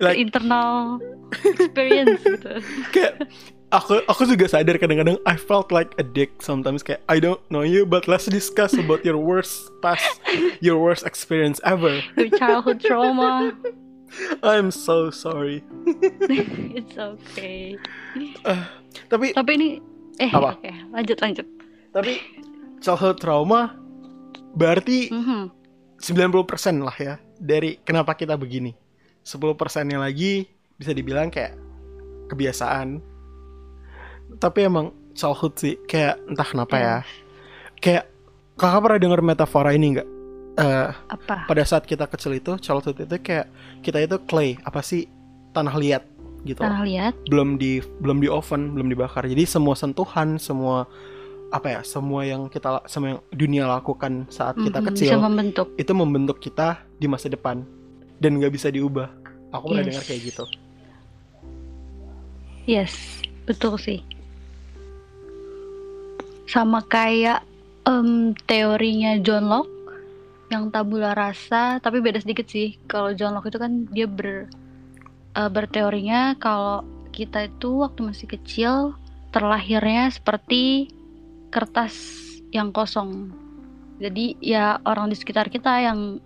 like- 0.00 0.16
internal 0.16 0.96
experience 1.44 2.22
gitu 2.22 2.50
kayak 2.94 3.28
aku 3.72 4.04
aku 4.04 4.22
juga 4.28 4.44
sadar 4.46 4.76
kadang-kadang 4.76 5.16
I 5.24 5.34
felt 5.34 5.72
like 5.72 5.96
a 5.96 6.04
dick 6.04 6.38
sometimes 6.44 6.84
kayak 6.84 7.00
I 7.08 7.18
don't 7.18 7.40
know 7.48 7.64
you 7.64 7.88
but 7.88 8.04
let's 8.06 8.28
discuss 8.28 8.76
about 8.76 9.02
your 9.02 9.16
worst 9.16 9.72
past 9.80 10.20
your 10.60 10.76
worst 10.78 11.08
experience 11.08 11.58
ever. 11.64 12.04
Your 12.14 12.30
childhood 12.36 12.84
trauma. 12.84 13.56
I'm 14.44 14.68
so 14.68 15.08
sorry. 15.08 15.64
It's 16.76 17.00
okay. 17.00 17.80
Tapi 19.08 19.32
tapi 19.32 19.50
ini 19.56 19.68
eh 20.20 20.28
Apa? 20.28 20.60
oke 20.60 20.72
lanjut 20.92 21.18
lanjut. 21.18 21.46
Tapi 21.96 22.20
childhood 22.84 23.18
trauma 23.18 23.72
berarti 24.52 25.08
Mhm. 25.08 25.64
90% 26.02 26.82
lah 26.82 26.96
ya 26.98 27.14
dari 27.38 27.78
kenapa 27.80 28.12
kita 28.12 28.34
begini. 28.36 28.74
10 29.22 29.54
persennya 29.54 30.02
lagi 30.02 30.50
bisa 30.74 30.90
dibilang 30.90 31.30
kayak 31.30 31.54
kebiasaan 32.26 32.98
tapi 34.42 34.66
emang 34.66 34.90
childhood 35.14 35.54
sih 35.54 35.74
kayak 35.86 36.18
entah 36.26 36.42
kenapa 36.44 36.74
ya. 36.74 36.96
Kayak 37.78 38.10
kakak 38.58 38.80
pernah 38.82 38.98
denger 38.98 39.20
metafora 39.22 39.70
ini 39.70 39.94
nggak? 39.94 40.08
Eh, 40.52 40.90
apa? 41.08 41.48
pada 41.48 41.64
saat 41.64 41.88
kita 41.88 42.04
kecil 42.04 42.36
itu 42.36 42.60
childhood 42.60 43.00
itu 43.00 43.16
kayak 43.22 43.46
kita 43.80 44.02
itu 44.02 44.18
clay 44.26 44.58
apa 44.60 44.82
sih? 44.82 45.06
Tanah 45.52 45.72
liat 45.72 46.02
gitu. 46.42 46.60
Tanah 46.60 46.82
liat? 46.82 47.14
Belum 47.30 47.56
di 47.56 47.78
belum 48.02 48.18
di 48.18 48.28
oven 48.28 48.74
belum 48.74 48.90
dibakar. 48.90 49.24
Jadi 49.24 49.46
semua 49.46 49.72
sentuhan 49.72 50.36
semua 50.36 50.84
apa 51.52 51.68
ya 51.68 51.80
semua 51.84 52.24
yang 52.24 52.48
kita 52.48 52.80
semua 52.84 53.16
yang 53.16 53.20
dunia 53.30 53.64
lakukan 53.64 54.24
saat 54.28 54.56
kita 54.56 54.80
Mhm, 54.80 54.86
kecil 54.92 55.08
bisa 55.12 55.20
membentuk. 55.20 55.66
itu 55.76 55.92
membentuk 55.92 56.38
kita 56.40 56.80
di 56.96 57.06
masa 57.06 57.28
depan. 57.28 57.62
Dan 58.18 58.36
nggak 58.36 58.52
bisa 58.52 58.68
diubah. 58.68 59.08
Aku 59.52 59.68
pernah 59.68 59.84
Yes. 59.84 59.88
dengar 59.92 60.04
kayak 60.04 60.22
gitu. 60.26 60.44
Yes 62.64 62.92
betul 63.42 63.74
sih 63.74 64.00
sama 66.46 66.82
kayak 66.86 67.44
em, 67.86 68.34
teorinya 68.46 69.18
John 69.22 69.46
Locke 69.46 69.70
yang 70.52 70.68
tabula 70.68 71.16
rasa 71.16 71.80
tapi 71.80 72.04
beda 72.04 72.20
sedikit 72.20 72.46
sih. 72.46 72.76
Kalau 72.84 73.16
John 73.16 73.32
Locke 73.32 73.48
itu 73.48 73.60
kan 73.60 73.88
dia 73.88 74.04
ber 74.04 74.52
uh, 75.36 75.48
berteorinya 75.48 76.36
kalau 76.36 76.84
kita 77.12 77.48
itu 77.48 77.84
waktu 77.84 78.12
masih 78.12 78.28
kecil 78.28 78.96
terlahirnya 79.32 80.12
seperti 80.12 80.92
kertas 81.52 81.94
yang 82.52 82.72
kosong. 82.72 83.32
Jadi 84.00 84.36
ya 84.40 84.80
orang 84.84 85.08
di 85.08 85.16
sekitar 85.16 85.48
kita 85.48 85.80
yang 85.80 86.20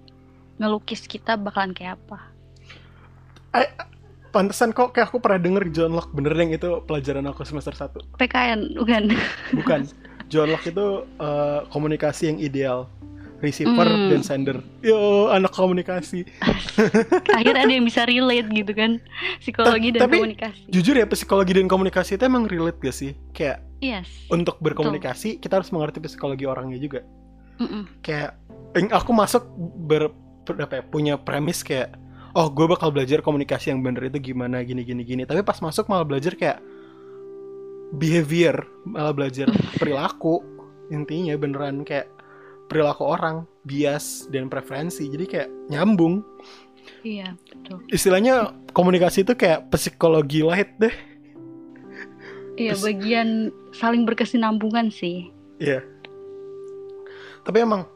ngelukis 0.59 1.07
kita 1.07 1.39
bakalan 1.39 1.77
kayak 1.77 1.99
apa. 2.03 2.19
Eh, 3.57 3.69
pantesan 4.35 4.75
kok 4.75 4.93
kayak 4.93 5.13
aku 5.13 5.23
pernah 5.23 5.39
denger 5.39 5.71
John 5.71 5.95
Locke 5.95 6.11
bener 6.15 6.35
yang 6.35 6.51
itu 6.51 6.83
pelajaran 6.85 7.25
aku 7.31 7.47
semester 7.47 7.73
1 7.73 8.19
PKN 8.19 8.61
bukan. 8.75 9.03
Bukan 9.55 9.81
John 10.27 10.51
Locke 10.51 10.75
itu 10.75 11.07
uh, 11.23 11.65
komunikasi 11.71 12.35
yang 12.35 12.39
ideal 12.43 12.91
receiver 13.45 13.85
mm. 13.85 14.09
dan 14.13 14.23
sender. 14.25 14.57
Yo, 14.81 15.29
anak 15.29 15.53
komunikasi. 15.53 16.25
Akhirnya 17.37 17.69
ada 17.69 17.73
yang 17.73 17.85
bisa 17.85 18.09
relate 18.09 18.49
gitu 18.49 18.73
kan, 18.73 18.99
psikologi 19.45 19.93
dan 19.93 20.09
Tapi, 20.09 20.17
komunikasi. 20.25 20.61
Jujur 20.73 20.95
ya, 20.97 21.07
psikologi 21.09 21.53
dan 21.53 21.69
komunikasi 21.69 22.17
itu 22.17 22.25
emang 22.25 22.49
relate 22.49 22.81
gak 22.81 22.97
sih? 22.97 23.13
Kayak 23.37 23.61
yes. 23.85 24.09
untuk 24.33 24.57
berkomunikasi 24.65 25.37
Betul. 25.37 25.43
kita 25.45 25.55
harus 25.61 25.71
mengerti 25.71 25.99
psikologi 26.01 26.45
orangnya 26.49 26.81
juga. 26.81 27.01
Mm 27.61 27.69
-mm. 27.69 27.83
Kayak 28.01 28.41
aku 28.93 29.11
masuk 29.13 29.45
ber, 29.85 30.13
apa 30.49 30.81
ya, 30.81 30.83
punya 30.85 31.15
premis 31.21 31.61
kayak 31.61 31.93
oh 32.37 32.53
gue 32.53 32.67
bakal 32.69 32.93
belajar 32.93 33.25
komunikasi 33.25 33.73
yang 33.73 33.81
bener 33.81 34.13
itu 34.13 34.21
gimana 34.21 34.61
gini 34.61 34.85
gini 34.85 35.01
gini 35.09 35.23
tapi 35.25 35.41
pas 35.41 35.57
masuk 35.65 35.89
malah 35.89 36.05
belajar 36.05 36.37
kayak 36.37 36.61
behavior 37.95 38.67
malah 38.83 39.15
belajar 39.15 39.47
perilaku 39.79 40.43
intinya 40.91 41.35
beneran 41.39 41.87
kayak 41.87 42.11
perilaku 42.67 43.07
orang 43.07 43.47
bias 43.67 44.27
dan 44.31 44.51
preferensi. 44.51 45.07
Jadi 45.07 45.25
kayak 45.27 45.51
nyambung. 45.71 46.23
Iya 47.03 47.35
betul. 47.51 47.83
Istilahnya 47.91 48.55
komunikasi 48.75 49.27
itu 49.27 49.35
kayak 49.35 49.71
psikologi 49.71 50.43
light 50.43 50.71
deh. 50.79 50.95
Iya 52.57 52.73
Pes 52.75 52.83
bagian 52.83 53.51
saling 53.75 54.07
berkesinambungan 54.07 54.91
sih. 54.91 55.31
Iya. 55.59 55.83
Tapi 57.47 57.59
emang 57.63 57.87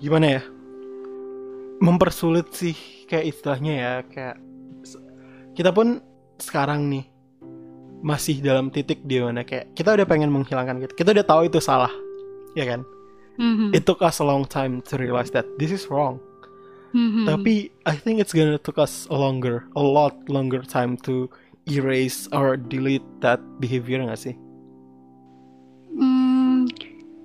gimana 0.00 0.40
ya? 0.40 0.42
Mempersulit 1.78 2.50
sih 2.52 2.76
kayak 3.06 3.36
istilahnya 3.36 3.72
ya 3.72 3.92
kayak 4.04 4.36
kita 5.54 5.70
pun 5.72 6.02
sekarang 6.38 6.90
nih 6.90 7.06
masih 8.00 8.38
dalam 8.38 8.70
titik 8.70 9.02
di 9.02 9.18
mana 9.18 9.42
kayak 9.42 9.74
kita 9.74 9.94
udah 9.94 10.06
pengen 10.06 10.30
menghilangkan 10.30 10.82
gitu 10.86 10.94
kita 11.04 11.10
udah 11.14 11.26
tahu 11.26 11.40
itu 11.50 11.58
salah 11.58 11.90
ya 12.54 12.66
kan? 12.66 12.82
Mm-hmm. 13.38 13.70
it 13.70 13.86
took 13.86 14.02
us 14.02 14.18
a 14.18 14.26
long 14.26 14.42
time 14.42 14.82
to 14.82 14.98
realize 14.98 15.30
that 15.30 15.46
this 15.62 15.70
is 15.70 15.86
wrong. 15.86 16.18
Mm-hmm. 16.88 17.28
tapi 17.28 17.68
I 17.84 17.94
think 18.00 18.18
it's 18.18 18.32
gonna 18.32 18.56
took 18.56 18.80
us 18.80 19.04
a 19.12 19.16
longer 19.18 19.68
a 19.76 19.84
lot 19.84 20.16
longer 20.26 20.64
time 20.64 20.96
to 21.04 21.28
erase 21.68 22.26
or 22.32 22.56
delete 22.56 23.04
that 23.20 23.38
behavior 23.60 24.00
nggak 24.00 24.18
sih? 24.18 24.34
Mm, 25.92 26.68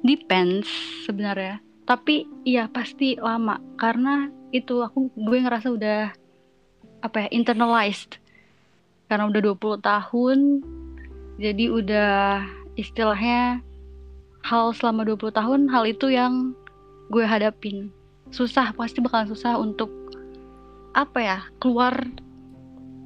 depends 0.04 0.68
sebenarnya. 1.08 1.64
Tapi 1.84 2.28
ya 2.48 2.68
pasti 2.72 3.16
lama. 3.20 3.60
Karena 3.80 4.28
itu 4.56 4.84
aku 4.84 5.12
gue 5.16 5.38
ngerasa 5.40 5.68
udah 5.72 6.02
apa 7.04 7.28
ya 7.28 7.30
internalized 7.36 8.23
karena 9.14 9.30
udah 9.30 9.42
20 9.54 9.78
tahun 9.86 10.40
jadi 11.38 11.70
udah 11.70 12.42
istilahnya 12.74 13.62
hal 14.42 14.74
selama 14.74 15.06
20 15.06 15.30
tahun 15.38 15.70
hal 15.70 15.86
itu 15.86 16.10
yang 16.10 16.58
gue 17.14 17.22
hadapin. 17.22 17.94
Susah 18.34 18.74
pasti 18.74 19.06
bakalan 19.06 19.30
susah 19.30 19.62
untuk 19.62 19.94
apa 20.98 21.20
ya 21.22 21.38
keluar 21.62 21.94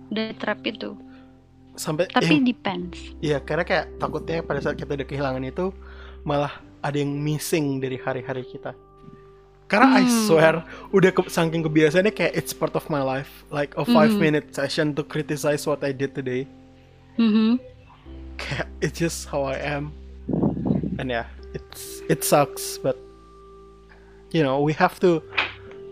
dari 0.07 0.31
trap 0.39 0.63
itu. 0.63 0.95
Sampai 1.75 2.07
tapi 2.07 2.39
eh, 2.39 2.43
depends. 2.55 3.11
Iya 3.19 3.43
karena 3.43 3.67
kayak 3.67 3.99
takutnya 3.99 4.39
pada 4.47 4.63
saat 4.63 4.79
kita 4.79 4.95
udah 4.95 5.07
kehilangan 5.07 5.43
itu 5.43 5.75
malah 6.23 6.63
ada 6.79 6.95
yang 6.95 7.11
missing 7.11 7.83
dari 7.83 7.99
hari-hari 7.99 8.47
kita 8.47 8.71
karena 9.67 9.87
hmm. 9.87 9.99
I 9.99 10.03
swear 10.07 10.55
udah 10.95 11.11
ke, 11.11 11.27
saking 11.27 11.63
kebiasaannya 11.67 12.15
kayak 12.15 12.33
it's 12.39 12.55
part 12.55 12.71
of 12.73 12.87
my 12.87 13.03
life 13.03 13.43
like 13.51 13.75
a 13.75 13.83
five 13.83 14.15
hmm. 14.15 14.23
minute 14.23 14.55
session 14.55 14.95
to 14.95 15.03
criticize 15.03 15.67
what 15.67 15.83
I 15.83 15.91
did 15.91 16.15
today 16.15 16.47
mm-hmm. 17.19 17.59
kayak 18.39 18.67
it's 18.79 18.95
just 18.95 19.27
how 19.27 19.43
I 19.43 19.59
am 19.59 19.91
and 20.97 21.11
yeah 21.11 21.27
it's 21.51 21.99
it 22.07 22.23
sucks 22.23 22.79
but 22.79 22.95
you 24.31 24.39
know 24.39 24.63
we 24.63 24.71
have 24.79 24.99
to 25.03 25.19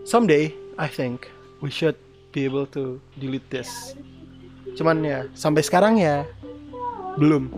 someday 0.08 0.56
I 0.80 0.88
think 0.88 1.28
we 1.60 1.68
should 1.68 2.00
be 2.32 2.48
able 2.48 2.64
to 2.72 2.96
delete 3.20 3.46
this 3.52 3.92
cuman 4.80 5.04
ya 5.04 5.28
sampai 5.36 5.60
sekarang 5.60 6.00
ya 6.00 6.24
belum 7.20 7.52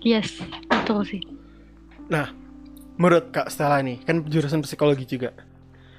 Yes, 0.00 0.40
betul 0.64 1.04
sih. 1.04 1.20
Nah, 2.10 2.34
menurut 2.98 3.30
Kak 3.30 3.48
Stella 3.48 3.78
nih, 3.80 4.02
kan 4.02 4.26
jurusan 4.26 4.66
psikologi 4.66 5.06
juga. 5.06 5.30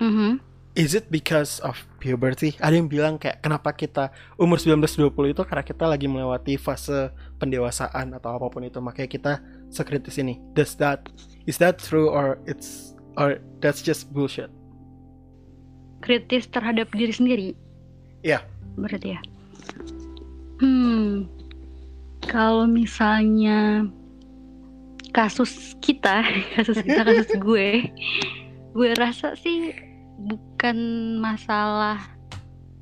Mm-hmm. 0.04 0.52
Is 0.72 0.96
it 0.96 1.12
because 1.12 1.60
of 1.68 1.76
puberty? 2.00 2.56
Ada 2.64 2.80
yang 2.80 2.88
bilang 2.88 3.20
kayak 3.20 3.44
kenapa 3.44 3.76
kita 3.76 4.08
umur 4.40 4.56
19-20 4.56 5.36
itu 5.36 5.44
karena 5.44 5.64
kita 5.68 5.84
lagi 5.84 6.08
melewati 6.08 6.56
fase 6.56 7.12
pendewasaan 7.44 8.16
atau 8.16 8.40
apa 8.40 8.48
pun 8.48 8.64
itu, 8.64 8.80
makanya 8.80 9.10
kita 9.12 9.34
sekritis 9.68 10.16
ini. 10.16 10.40
Does 10.56 10.80
that 10.80 11.12
is 11.44 11.60
that 11.60 11.80
true 11.80 12.08
or 12.08 12.40
it's 12.48 12.96
or 13.20 13.44
that's 13.60 13.84
just 13.84 14.16
bullshit? 14.16 14.48
Kritis 16.00 16.48
terhadap 16.48 16.88
diri 16.96 17.12
sendiri. 17.12 17.48
Iya. 18.24 18.40
Yeah. 18.40 18.42
Berarti 18.80 19.08
ya. 19.12 19.20
Hmm, 20.64 21.28
kalau 22.24 22.64
misalnya 22.64 23.92
kasus 25.12 25.76
kita, 25.84 26.24
kasus 26.56 26.80
kita, 26.84 27.04
kasus 27.04 27.32
gue, 27.40 27.92
gue 28.72 28.90
rasa 28.96 29.36
sih 29.36 29.76
bukan 30.22 30.78
masalah 31.20 32.00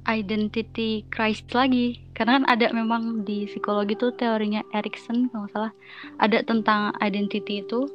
identity 0.09 1.05
crisis 1.13 1.45
lagi. 1.53 2.01
Karena 2.17 2.41
kan 2.41 2.45
ada 2.51 2.67
memang 2.75 3.23
di 3.23 3.47
psikologi 3.47 3.95
tuh 3.95 4.11
teorinya 4.17 4.65
Erikson 4.75 5.31
kalau 5.31 5.47
salah 5.53 5.73
ada 6.19 6.41
tentang 6.43 6.91
identity 6.99 7.63
itu. 7.63 7.87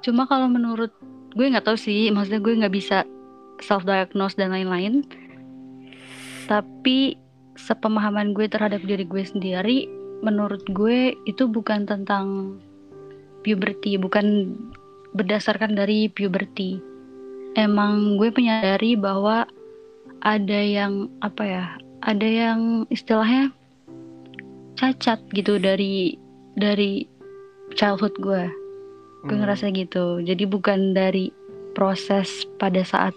Cuma 0.00 0.24
kalau 0.24 0.48
menurut 0.48 0.94
gue 1.36 1.46
nggak 1.52 1.68
tahu 1.68 1.76
sih 1.76 2.08
maksudnya 2.08 2.40
gue 2.40 2.54
nggak 2.64 2.74
bisa 2.74 3.04
self 3.60 3.84
diagnose 3.84 4.38
dan 4.38 4.54
lain-lain. 4.54 5.04
Tapi 6.46 7.18
sepemahaman 7.56 8.32
gue 8.36 8.46
terhadap 8.46 8.84
diri 8.84 9.04
gue 9.04 9.24
sendiri 9.24 9.88
menurut 10.24 10.64
gue 10.72 11.12
itu 11.28 11.44
bukan 11.44 11.84
tentang 11.84 12.56
puberty, 13.46 13.94
bukan 13.94 14.58
berdasarkan 15.14 15.78
dari 15.78 16.10
puberty. 16.10 16.82
Emang 17.54 18.18
gue 18.18 18.34
menyadari 18.34 18.98
bahwa 18.98 19.46
ada 20.26 20.60
yang 20.60 21.06
apa 21.22 21.44
ya, 21.46 21.64
ada 22.02 22.26
yang 22.26 22.84
istilahnya 22.90 23.54
cacat 24.74 25.22
gitu 25.30 25.62
dari 25.62 26.18
dari 26.58 27.06
childhood 27.78 28.18
gue. 28.18 28.50
Gue 29.24 29.34
hmm. 29.38 29.42
ngerasa 29.46 29.70
gitu. 29.70 30.18
Jadi 30.26 30.42
bukan 30.50 30.92
dari 30.92 31.30
proses 31.78 32.44
pada 32.58 32.82
saat 32.82 33.14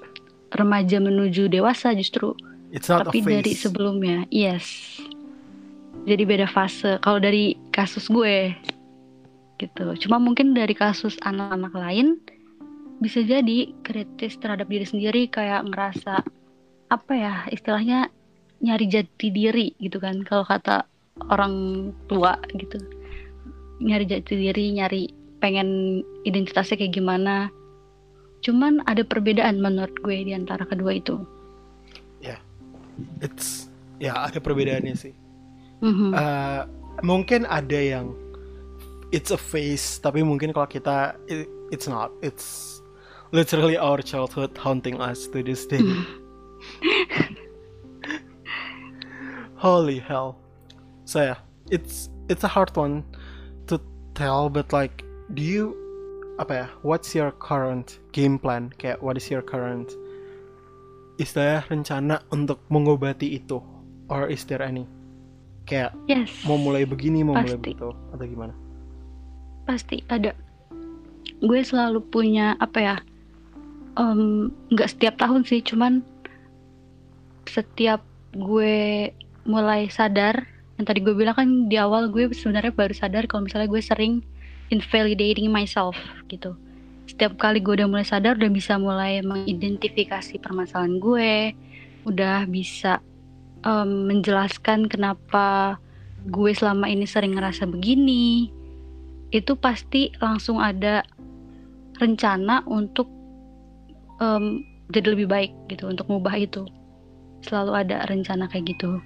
remaja 0.54 1.02
menuju 1.02 1.50
dewasa 1.50 1.98
justru, 1.98 2.38
It's 2.70 2.86
not 2.86 3.10
tapi 3.10 3.26
dari 3.26 3.58
sebelumnya. 3.58 4.30
Yes 4.30 5.02
jadi 6.08 6.24
beda 6.24 6.48
fase 6.48 6.98
kalau 7.04 7.20
dari 7.20 7.58
kasus 7.74 8.08
gue 8.08 8.54
gitu. 9.60 9.94
Cuma 10.08 10.18
mungkin 10.18 10.56
dari 10.56 10.74
kasus 10.74 11.20
anak-anak 11.22 11.74
lain 11.76 12.18
bisa 13.00 13.24
jadi 13.24 13.72
kritis 13.84 14.36
terhadap 14.40 14.68
diri 14.68 14.84
sendiri 14.88 15.28
kayak 15.28 15.68
ngerasa 15.72 16.24
apa 16.90 17.14
ya 17.16 17.34
istilahnya 17.54 18.10
nyari 18.64 18.86
jati 18.88 19.28
diri 19.30 19.76
gitu 19.78 20.00
kan. 20.00 20.24
Kalau 20.24 20.48
kata 20.48 20.88
orang 21.28 21.90
tua 22.08 22.40
gitu. 22.56 22.80
Nyari 23.84 24.08
jati 24.08 24.34
diri 24.36 24.76
nyari 24.76 25.12
pengen 25.44 26.02
identitasnya 26.24 26.80
kayak 26.80 26.96
gimana. 26.96 27.52
Cuman 28.40 28.80
ada 28.88 29.04
perbedaan 29.04 29.60
menurut 29.60 29.96
gue 30.00 30.24
di 30.24 30.32
antara 30.32 30.64
kedua 30.64 30.96
itu. 30.96 31.20
Ya. 32.24 32.40
Yeah. 32.40 32.40
it's 33.24 33.72
ya 34.00 34.16
ada 34.16 34.40
perbedaannya 34.40 34.96
sih. 34.96 35.14
Mm-hmm. 35.80 36.12
Uh, 36.12 36.68
mungkin 37.04 37.48
ada 37.48 37.80
yang 37.80 38.12
it's 39.12 39.32
a 39.32 39.38
face, 39.38 40.00
tapi 40.00 40.22
mungkin 40.22 40.54
kalau 40.54 40.68
kita 40.70 41.16
it, 41.28 41.50
it's 41.72 41.88
not. 41.88 42.12
It's 42.22 42.82
literally 43.32 43.78
our 43.78 44.02
childhood 44.02 44.58
haunting 44.58 45.02
us 45.02 45.28
to 45.30 45.44
this 45.44 45.66
day. 45.66 45.82
Mm. 45.82 46.06
Holy 49.58 50.00
hell. 50.00 50.40
So 51.06 51.22
yeah, 51.22 51.40
it's 51.70 52.10
it's 52.30 52.44
a 52.44 52.52
hard 52.52 52.76
one 52.78 53.04
to 53.68 53.82
tell, 54.16 54.50
but 54.50 54.72
like, 54.72 55.04
do 55.34 55.42
you 55.44 55.76
apa 56.40 56.54
ya 56.56 56.68
what's 56.88 57.12
your 57.12 57.36
current 57.36 58.00
game 58.16 58.40
plan 58.40 58.72
kayak 58.80 59.04
what 59.04 59.20
is 59.20 59.28
your 59.28 59.44
current 59.44 59.92
istilahnya 61.20 61.68
rencana 61.68 62.16
untuk 62.32 62.64
mengobati 62.72 63.36
itu 63.36 63.60
or 64.08 64.32
is 64.32 64.48
there 64.48 64.64
any 64.64 64.88
kayak 65.68 65.92
yes 66.08 66.32
mau 66.48 66.56
mulai 66.56 66.88
begini 66.88 67.28
mau 67.28 67.36
mulai 67.36 67.60
Pasti. 67.60 67.76
begitu 67.76 67.92
atau 68.16 68.24
gimana 68.24 68.56
pasti 69.70 70.02
ada. 70.10 70.34
Gue 71.46 71.62
selalu 71.62 72.02
punya 72.10 72.58
apa 72.58 72.80
ya 72.82 72.96
nggak 74.72 74.90
setiap 74.96 75.20
tahun 75.20 75.44
sih 75.44 75.60
cuman 75.60 76.00
setiap 77.44 78.00
gue 78.32 79.10
mulai 79.44 79.90
sadar 79.92 80.48
yang 80.80 80.86
tadi 80.88 81.04
gue 81.04 81.12
bilang 81.12 81.36
kan 81.36 81.50
di 81.68 81.76
awal 81.76 82.08
gue 82.08 82.32
sebenarnya 82.32 82.72
baru 82.72 82.96
sadar 82.96 83.28
kalau 83.28 83.44
misalnya 83.44 83.68
gue 83.68 83.84
sering 83.84 84.24
invalidating 84.72 85.52
myself 85.52 85.98
gitu. 86.32 86.56
Setiap 87.10 87.36
kali 87.42 87.60
gue 87.60 87.84
udah 87.84 87.90
mulai 87.90 88.08
sadar 88.08 88.40
udah 88.40 88.54
bisa 88.54 88.80
mulai 88.80 89.20
mengidentifikasi 89.20 90.40
permasalahan 90.40 91.02
gue 91.02 91.58
udah 92.08 92.48
bisa 92.48 93.04
em, 93.66 94.08
menjelaskan 94.08 94.88
kenapa 94.88 95.76
gue 96.30 96.52
selama 96.56 96.88
ini 96.88 97.04
sering 97.04 97.36
ngerasa 97.36 97.68
begini 97.68 98.54
itu 99.30 99.54
pasti 99.58 100.10
langsung 100.18 100.58
ada 100.58 101.06
rencana 102.02 102.66
untuk 102.66 103.06
em, 104.18 104.66
jadi 104.90 105.14
lebih 105.14 105.28
baik 105.30 105.52
gitu 105.70 105.90
untuk 105.90 106.10
mengubah 106.10 106.36
itu. 106.40 106.64
Selalu 107.46 107.72
ada 107.86 108.04
rencana 108.10 108.50
kayak 108.50 108.74
gitu. 108.74 109.00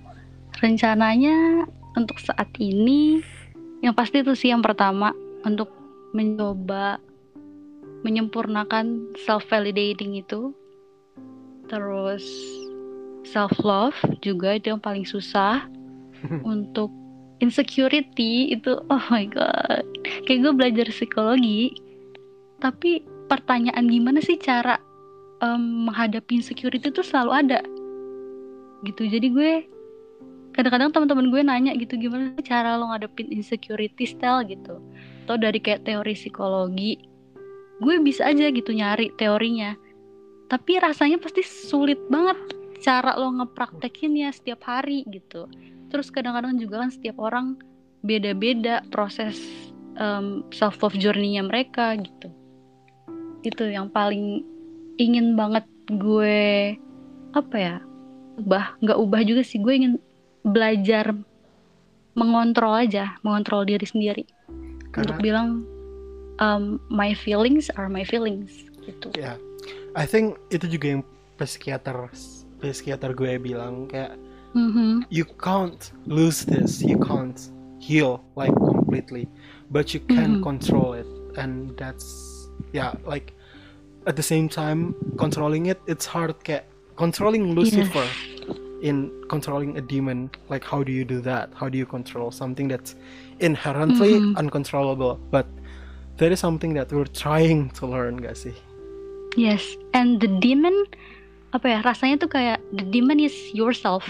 Rencananya 0.64 1.68
untuk 2.00 2.18
saat 2.24 2.48
ini 2.58 3.20
yang 3.84 3.92
pasti 3.94 4.24
itu 4.24 4.32
sih 4.34 4.50
yang 4.56 4.64
pertama 4.64 5.12
untuk 5.44 5.68
mencoba 6.16 7.04
menyempurnakan 8.08 9.16
self 9.28 9.44
validating 9.52 10.16
itu. 10.16 10.56
Terus 11.68 12.24
self 13.28 13.52
love 13.60 13.98
juga 14.24 14.56
itu 14.56 14.72
yang 14.72 14.80
paling 14.80 15.04
susah 15.04 15.68
untuk 16.48 17.03
insecurity 17.44 18.56
itu 18.56 18.80
oh 18.88 19.04
my 19.12 19.28
god. 19.28 19.84
Kayak 20.24 20.40
gue 20.48 20.54
belajar 20.56 20.88
psikologi 20.88 21.76
tapi 22.64 23.04
pertanyaan 23.28 23.92
gimana 23.92 24.24
sih 24.24 24.40
cara 24.40 24.80
em, 25.44 25.92
menghadapi 25.92 26.40
insecurity 26.40 26.88
itu 26.88 27.04
selalu 27.04 27.32
ada. 27.36 27.60
Gitu. 28.88 29.12
Jadi 29.12 29.28
gue 29.28 29.52
kadang-kadang 30.56 30.96
teman-teman 30.96 31.28
gue 31.28 31.42
nanya 31.44 31.72
gitu 31.76 32.00
gimana 32.00 32.32
cara 32.40 32.80
lo 32.80 32.88
ngadepin 32.96 33.28
insecurity 33.36 34.08
style 34.08 34.48
gitu. 34.48 34.80
Atau 35.28 35.36
dari 35.36 35.60
kayak 35.60 35.84
teori 35.84 36.16
psikologi 36.16 37.12
gue 37.84 38.00
bisa 38.00 38.32
aja 38.32 38.48
gitu 38.48 38.72
nyari 38.72 39.12
teorinya. 39.20 39.76
Tapi 40.48 40.80
rasanya 40.80 41.20
pasti 41.20 41.44
sulit 41.44 42.00
banget 42.08 42.40
cara 42.84 43.16
lo 43.16 43.32
ngepraktekinnya 43.32 44.32
setiap 44.32 44.64
hari 44.68 45.08
gitu 45.08 45.48
terus 45.94 46.10
kadang-kadang 46.10 46.58
juga 46.58 46.82
kan 46.82 46.90
setiap 46.90 47.22
orang 47.22 47.62
beda-beda 48.02 48.82
proses 48.90 49.38
self 50.50 50.82
love 50.82 50.98
journey-nya 50.98 51.46
mereka 51.46 51.94
gitu. 52.02 52.34
Itu 53.46 53.70
yang 53.70 53.94
paling 53.94 54.42
ingin 54.98 55.38
banget 55.38 55.70
gue 55.94 56.74
apa 57.38 57.56
ya 57.56 57.76
ubah. 58.42 58.82
Nggak 58.82 58.98
ubah 58.98 59.22
juga 59.22 59.42
sih 59.46 59.62
gue 59.62 59.74
ingin 59.78 59.94
belajar 60.42 61.14
mengontrol 62.18 62.74
aja 62.74 63.14
mengontrol 63.22 63.62
diri 63.64 63.86
sendiri. 63.86 64.26
Untuk 64.50 64.90
karena 64.92 65.22
bilang 65.22 65.48
um, 66.42 66.82
my 66.90 67.14
feelings 67.14 67.70
are 67.78 67.86
my 67.86 68.02
feelings 68.02 68.66
gitu. 68.82 69.14
Ya 69.14 69.38
I 69.94 70.10
think 70.10 70.42
itu 70.50 70.66
juga 70.66 70.98
yang 70.98 71.02
psikiater 71.38 72.10
psikiater 72.64 73.14
gue 73.14 73.38
bilang 73.38 73.86
kayak 73.92 74.16
Mhm. 74.54 75.04
you 75.10 75.26
can't 75.38 75.92
lose 76.06 76.46
this. 76.46 76.82
You 76.82 76.98
can't 77.02 77.38
heal 77.82 78.22
like 78.38 78.54
completely. 78.54 79.28
But 79.74 79.94
you 79.94 80.00
can 80.06 80.40
Mhm. 80.40 80.44
control 80.44 80.94
it. 80.94 81.10
And 81.38 81.74
that's 81.78 82.06
yeah 82.72 82.94
like 83.06 83.34
at 84.06 84.16
the 84.16 84.26
same 84.26 84.50
time 84.50 84.94
controlling 85.18 85.66
it 85.68 85.82
it's 85.90 86.06
hard 86.06 86.38
kayak 86.46 86.70
controlling 86.98 87.58
Lucifer 87.58 88.06
in 88.84 89.10
controlling 89.32 89.78
a 89.78 89.82
demon 89.82 90.30
like 90.52 90.62
how 90.62 90.84
do 90.86 90.92
you 90.94 91.02
do 91.08 91.18
that? 91.26 91.50
How 91.58 91.70
do 91.70 91.78
you 91.78 91.88
control 91.88 92.30
something 92.30 92.68
that's 92.70 92.94
inherently 93.42 94.20
Mhm. 94.22 94.38
uncontrollable? 94.38 95.18
But 95.32 95.48
that 96.22 96.30
is 96.30 96.38
something 96.40 96.78
that 96.78 96.94
we're 96.94 97.10
trying 97.10 97.74
to 97.82 97.90
learn 97.90 98.22
gak 98.22 98.38
sih 98.38 98.54
yes. 99.34 99.66
And 99.98 100.22
the 100.22 100.30
demon 100.30 100.86
apa 101.54 101.66
ya 101.70 101.80
rasanya 101.82 102.22
tuh 102.22 102.30
kayak 102.30 102.62
the 102.70 102.86
demon 102.86 103.18
is 103.18 103.34
yourself 103.54 104.06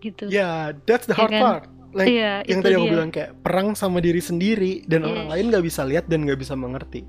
gitu 0.00 0.24
yeah 0.28 0.72
that's 0.84 1.04
the 1.04 1.12
Ya 1.12 1.18
hard 1.18 1.30
kan? 1.30 1.42
part 1.42 1.64
like 1.90 2.06
Iya, 2.06 2.32
yang 2.44 2.60
tadi 2.60 2.74
aku 2.74 2.84
dia. 2.84 2.92
bilang 2.92 3.10
kayak 3.10 3.30
perang 3.40 3.72
sama 3.72 3.98
diri 3.98 4.20
sendiri 4.20 4.84
dan 4.84 5.00
Yes. 5.00 5.08
orang 5.08 5.26
lain 5.28 5.44
nggak 5.48 5.64
bisa 5.64 5.82
lihat 5.82 6.04
dan 6.06 6.22
nggak 6.22 6.38
bisa 6.38 6.52
mengerti 6.52 7.02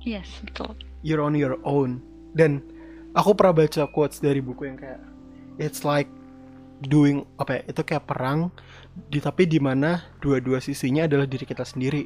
yes 0.00 0.26
betul 0.42 0.74
you're 1.00 1.20
on 1.20 1.32
your 1.32 1.56
own 1.62 2.02
dan 2.32 2.58
aku 3.12 3.32
pernah 3.32 3.54
baca 3.56 3.86
quotes 3.86 4.18
dari 4.18 4.38
buku 4.38 4.66
yang 4.66 4.76
kayak 4.76 5.00
it's 5.56 5.82
like 5.82 6.10
doing 6.82 7.24
apa 7.36 7.58
ya 7.58 7.72
itu 7.72 7.80
kayak 7.82 8.04
perang 8.04 8.52
di 9.06 9.16
tapi 9.16 9.44
di 9.44 9.56
mana 9.56 10.04
dua-dua 10.18 10.58
sisinya 10.58 11.06
adalah 11.06 11.24
diri 11.24 11.42
kita 11.42 11.62
sendiri 11.62 12.04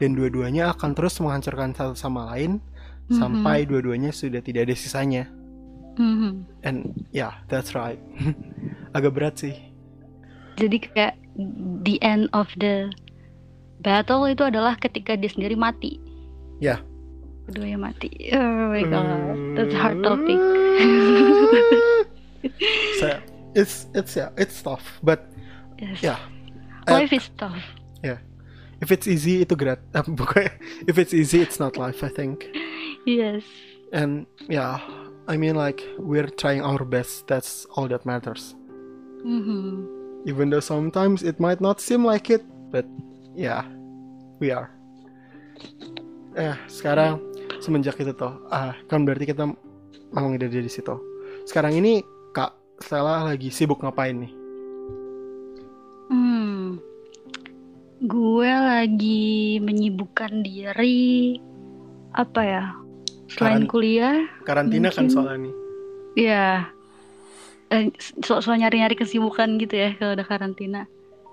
dan 0.00 0.16
dua-duanya 0.16 0.72
akan 0.72 0.90
terus 0.92 1.20
menghancurkan 1.20 1.70
satu 1.70 1.92
sama 1.92 2.24
lain 2.32 2.58
Mhm. 3.06 3.14
sampai 3.16 3.62
dua-duanya 3.64 4.10
sudah 4.10 4.38
tidak 4.38 4.64
ada 4.64 4.74
sisanya 4.74 5.28
Mhm. 5.94 6.64
and 6.64 6.78
yeah 7.10 7.36
that's 7.46 7.74
right 7.74 8.00
agak 8.96 9.12
berat 9.14 9.34
sih. 9.40 9.56
Jadi 10.60 10.76
kayak 10.90 11.14
the 11.86 11.96
end 12.04 12.28
of 12.36 12.50
the 12.60 12.90
battle 13.80 14.28
itu 14.28 14.44
adalah 14.44 14.76
ketika 14.76 15.16
dia 15.16 15.30
sendiri 15.32 15.56
mati. 15.56 15.96
Ya. 16.60 16.84
keduanya 17.50 17.90
mati. 17.90 18.30
Oh 18.30 18.70
my 18.70 18.84
god. 18.86 19.34
That's 19.58 19.74
a 19.74 19.78
hard 19.80 19.98
topic. 20.06 20.38
So 23.00 23.20
it's 23.52 23.84
it's 23.92 24.16
yeah 24.16 24.32
it's 24.40 24.64
tough 24.64 25.00
but 25.04 25.28
yes. 25.76 26.00
yeah. 26.00 26.20
Uh, 26.88 27.04
life 27.04 27.12
is 27.12 27.28
tough. 27.36 27.60
If 28.80 28.88
it's 28.88 29.04
easy 29.04 29.44
itu 29.44 29.52
grat 29.60 29.84
eh, 29.96 30.04
bukan 30.08 30.48
if 30.88 30.96
it's 30.96 31.12
easy 31.12 31.44
it's 31.44 31.60
not 31.60 31.76
life 31.76 32.00
I 32.00 32.08
think. 32.08 32.48
Yes. 33.04 33.44
And 33.92 34.24
yeah 34.48 34.80
I 35.28 35.36
mean 35.36 35.52
like 35.52 35.84
we're 36.00 36.32
trying 36.32 36.64
our 36.64 36.84
best. 36.88 37.28
That's 37.28 37.68
all 37.76 37.92
that 37.92 38.08
matters 38.08 38.56
Mhm. 39.20 39.86
even 40.24 40.48
though 40.48 40.62
sometimes 40.62 41.20
it 41.20 41.36
might 41.36 41.58
not 41.58 41.78
seem 41.78 42.02
like 42.02 42.28
it 42.28 42.40
but 42.68 42.84
yeah 43.32 43.64
we 44.38 44.48
are 44.48 44.68
eh 46.34 46.54
sekarang 46.66 47.20
semenjak 47.58 47.96
itu 47.96 48.12
tuh 48.12 48.32
ah 48.48 48.72
kan 48.86 49.02
berarti 49.02 49.26
kita 49.26 49.48
memang 50.10 50.36
udah 50.36 50.48
dari 50.48 50.68
situ 50.68 50.94
sekarang 51.44 51.74
ini 51.74 52.00
kak 52.30 52.52
Stella 52.80 53.26
lagi 53.26 53.48
sibuk 53.48 53.80
ngapain 53.80 54.16
nih 54.18 54.32
Hmm. 56.08 56.82
Gue 58.00 58.48
lagi 58.48 59.30
menyibukkan 59.58 60.42
diri 60.42 61.38
apa 62.10 62.40
ya? 62.42 62.64
Selain 63.28 63.62
Karan- 63.62 63.70
kuliah, 63.70 64.16
karantina 64.42 64.90
kan 64.90 65.06
Mungkin- 65.06 65.14
soalnya 65.14 65.38
nih 65.38 65.54
ya 66.18 66.48
eh, 67.70 67.90
so, 68.20 68.38
so 68.38 68.50
nyari-nyari 68.50 68.94
kesibukan 68.94 69.56
gitu 69.56 69.74
ya 69.74 69.94
kalau 69.96 70.14
udah 70.14 70.26
karantina. 70.26 70.84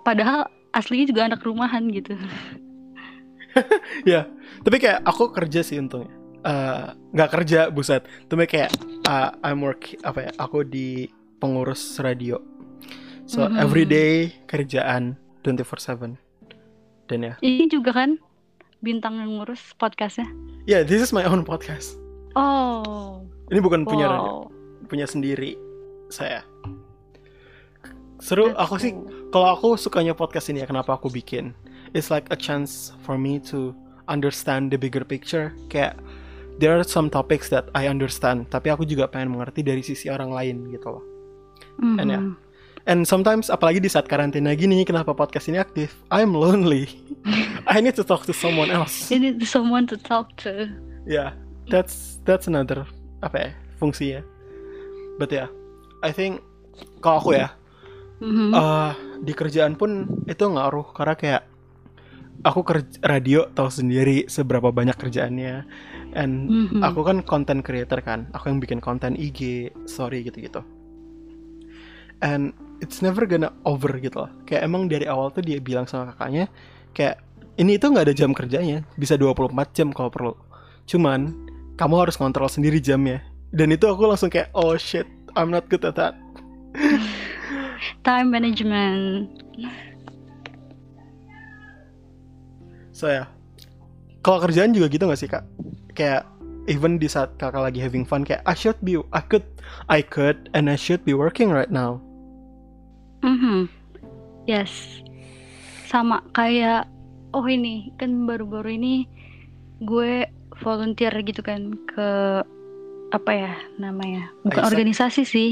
Padahal 0.01 0.47
aslinya 0.71 1.05
juga 1.05 1.27
anak 1.27 1.41
rumahan 1.41 1.89
gitu. 1.89 2.13
ya 4.05 4.29
tapi 4.61 4.77
kayak 4.77 5.01
aku 5.01 5.33
kerja 5.33 5.65
sih 5.65 5.81
untungnya 5.81 6.13
Eh, 6.47 6.85
nggak 7.11 7.31
kerja 7.33 7.67
buset 7.67 8.07
tapi 8.29 8.47
kayak 8.47 8.71
uh, 9.03 9.35
I'm 9.43 9.59
work 9.59 9.99
apa 10.05 10.29
ya 10.29 10.31
aku 10.39 10.63
di 10.63 11.09
pengurus 11.41 11.99
radio 11.99 12.39
so 13.27 13.43
Mhm. 13.43 13.57
everyday 13.57 14.31
kerjaan 14.47 15.17
24/7 15.43 16.15
dan 17.11 17.19
ya 17.19 17.33
Ini 17.43 17.67
juga 17.67 17.91
kan 17.91 18.15
bintang 18.79 19.19
yang 19.19 19.41
ngurus 19.41 19.59
podcastnya. 19.75 20.29
yeah 20.63 20.85
this 20.87 21.03
is 21.03 21.11
my 21.11 21.25
own 21.27 21.43
podcast 21.43 21.99
Oh, 22.37 23.25
ini 23.49 23.59
bukan 23.59 23.83
punya 23.83 24.07
radio 24.07 24.47
wow. 24.47 24.87
punya 24.87 25.03
sendiri 25.03 25.57
saya 26.09 26.41
seru 28.17 28.51
aku 28.57 28.75
sih 28.81 28.91
kalau 29.29 29.53
aku 29.53 29.67
sukanya 29.77 30.17
podcast 30.17 30.49
ini 30.49 30.65
ya 30.65 30.67
kenapa 30.67 30.97
aku 30.97 31.07
bikin 31.07 31.53
it's 31.93 32.09
like 32.09 32.25
a 32.33 32.37
chance 32.37 32.91
for 33.05 33.15
me 33.15 33.37
to 33.37 33.71
understand 34.09 34.73
the 34.73 34.77
bigger 34.79 35.05
picture 35.05 35.53
kayak 35.69 35.93
there 36.57 36.73
are 36.73 36.81
some 36.81 37.07
topics 37.13 37.53
that 37.53 37.69
I 37.77 37.85
understand 37.85 38.49
tapi 38.49 38.73
aku 38.73 38.83
juga 38.89 39.05
pengen 39.05 39.37
mengerti 39.37 39.61
dari 39.61 39.85
sisi 39.85 40.09
orang 40.09 40.33
lain 40.33 40.57
gitu 40.73 40.97
loh 40.97 41.03
Mhm. 41.77 41.97
and 42.01 42.09
ya, 42.09 42.21
And 42.87 43.03
sometimes 43.03 43.51
apalagi 43.51 43.83
di 43.83 43.91
saat 43.91 44.07
karantina 44.07 44.55
gini 44.55 44.81
kenapa 44.87 45.11
podcast 45.11 45.51
ini 45.51 45.59
aktif? 45.59 45.91
I'm 46.07 46.31
lonely. 46.31 46.87
I 47.69 47.83
need 47.83 47.99
to 47.99 48.05
talk 48.07 48.23
to 48.25 48.33
someone 48.33 48.71
else. 48.71 49.11
You 49.11 49.19
need 49.19 49.43
someone 49.43 49.85
to 49.91 49.99
talk 49.99 50.31
to. 50.47 50.71
Yeah, 51.03 51.35
that's 51.67 52.17
that's 52.23 52.47
another 52.47 52.87
apa 53.19 53.37
ya 53.37 53.49
fungsinya. 53.77 54.23
But 55.19 55.35
yeah, 55.35 55.51
I 56.05 56.11
think 56.13 56.41
kalau 57.01 57.17
aku 57.21 57.31
ya 57.37 57.49
Mhm. 58.17 58.49
eh 58.53 58.91
di 59.21 59.33
kerjaan 59.33 59.77
pun 59.77 60.09
itu 60.25 60.43
ngaruh 60.45 60.93
karena 60.93 61.13
kayak 61.13 61.41
aku 62.45 62.61
kerja 62.65 62.97
radio 63.05 63.49
tahu 63.53 63.69
sendiri 63.69 64.29
seberapa 64.29 64.69
banyak 64.69 64.97
kerjaannya. 64.97 65.55
And 66.17 66.33
Mhm. 66.49 66.81
aku 66.81 67.01
kan 67.05 67.21
content 67.25 67.61
creator 67.61 68.01
kan 68.01 68.29
aku 68.33 68.49
yang 68.49 68.59
bikin 68.61 68.79
konten 68.81 69.17
IG 69.17 69.69
story 69.85 70.25
gitu-gitu. 70.25 70.61
And 72.21 72.53
it's 72.81 73.01
never 73.05 73.29
gonna 73.29 73.53
over 73.65 73.93
gitu 74.01 74.25
loh. 74.25 74.31
Kayak 74.49 74.65
emang 74.65 74.89
dari 74.89 75.05
awal 75.05 75.29
tuh 75.29 75.45
dia 75.45 75.61
bilang 75.61 75.85
sama 75.85 76.13
kakaknya 76.13 76.49
kayak 76.97 77.21
ini 77.57 77.77
itu 77.77 77.85
nggak 77.89 78.05
ada 78.09 78.15
jam 78.17 78.33
kerjanya 78.33 78.85
bisa 78.97 79.17
24 79.17 79.73
jam 79.77 79.89
kalau 79.93 80.09
perlu. 80.09 80.33
Cuman 80.89 81.33
kamu 81.77 81.95
harus 82.09 82.17
kontrol 82.17 82.49
sendiri 82.49 82.81
jamnya. 82.81 83.21
Dan 83.53 83.69
itu 83.73 83.85
aku 83.85 84.09
langsung 84.09 84.33
kayak 84.33 84.49
oh 84.57 84.73
shit 84.77 85.05
I'm 85.37 85.53
not 85.53 85.69
good 85.69 85.85
at 85.85 85.93
that 86.01 86.17
Time 88.03 88.33
management. 88.33 89.31
So 92.91 93.11
ya, 93.11 93.29
kalau 94.25 94.41
kerjaan 94.41 94.73
juga 94.73 94.89
gitu 94.89 95.05
gak 95.05 95.19
sih 95.19 95.29
kak? 95.29 95.45
Kayak 95.93 96.25
even 96.65 96.97
di 96.97 97.05
saat 97.05 97.37
kakak 97.37 97.61
lagi 97.61 97.79
having 97.79 98.03
fun 98.03 98.25
kayak 98.25 98.41
I 98.49 98.57
should 98.57 98.79
be, 98.81 98.97
I 99.13 99.21
could, 99.21 99.45
I 99.87 100.01
could, 100.01 100.49
and 100.57 100.67
I 100.67 100.75
should 100.75 101.05
be 101.05 101.13
working 101.13 101.53
right 101.53 101.69
now. 101.69 102.01
Mhm. 103.21 103.69
Yes. 104.49 105.03
Sama 105.87 106.25
kayak 106.33 106.89
oh 107.31 107.45
ini 107.45 107.93
kan 108.01 108.25
baru-baru 108.25 108.81
ini 108.81 108.95
gue 109.83 110.25
volunteer 110.63 111.13
gitu 111.21 111.45
kan 111.45 111.77
ke 111.85 112.41
apa 113.11 113.31
ya 113.31 113.53
namanya? 113.79 114.31
Bukan 114.43 114.61
Isaac. 114.61 114.69
organisasi 114.73 115.23
sih. 115.23 115.51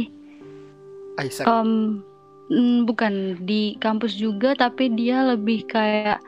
Isaac. 1.19 1.47
Mm, 2.45 2.85
bukan 2.85 3.41
di 3.41 3.73
kampus 3.81 4.13
juga 4.13 4.53
tapi 4.53 4.93
dia 4.93 5.25
lebih 5.25 5.65
kayak 5.65 6.21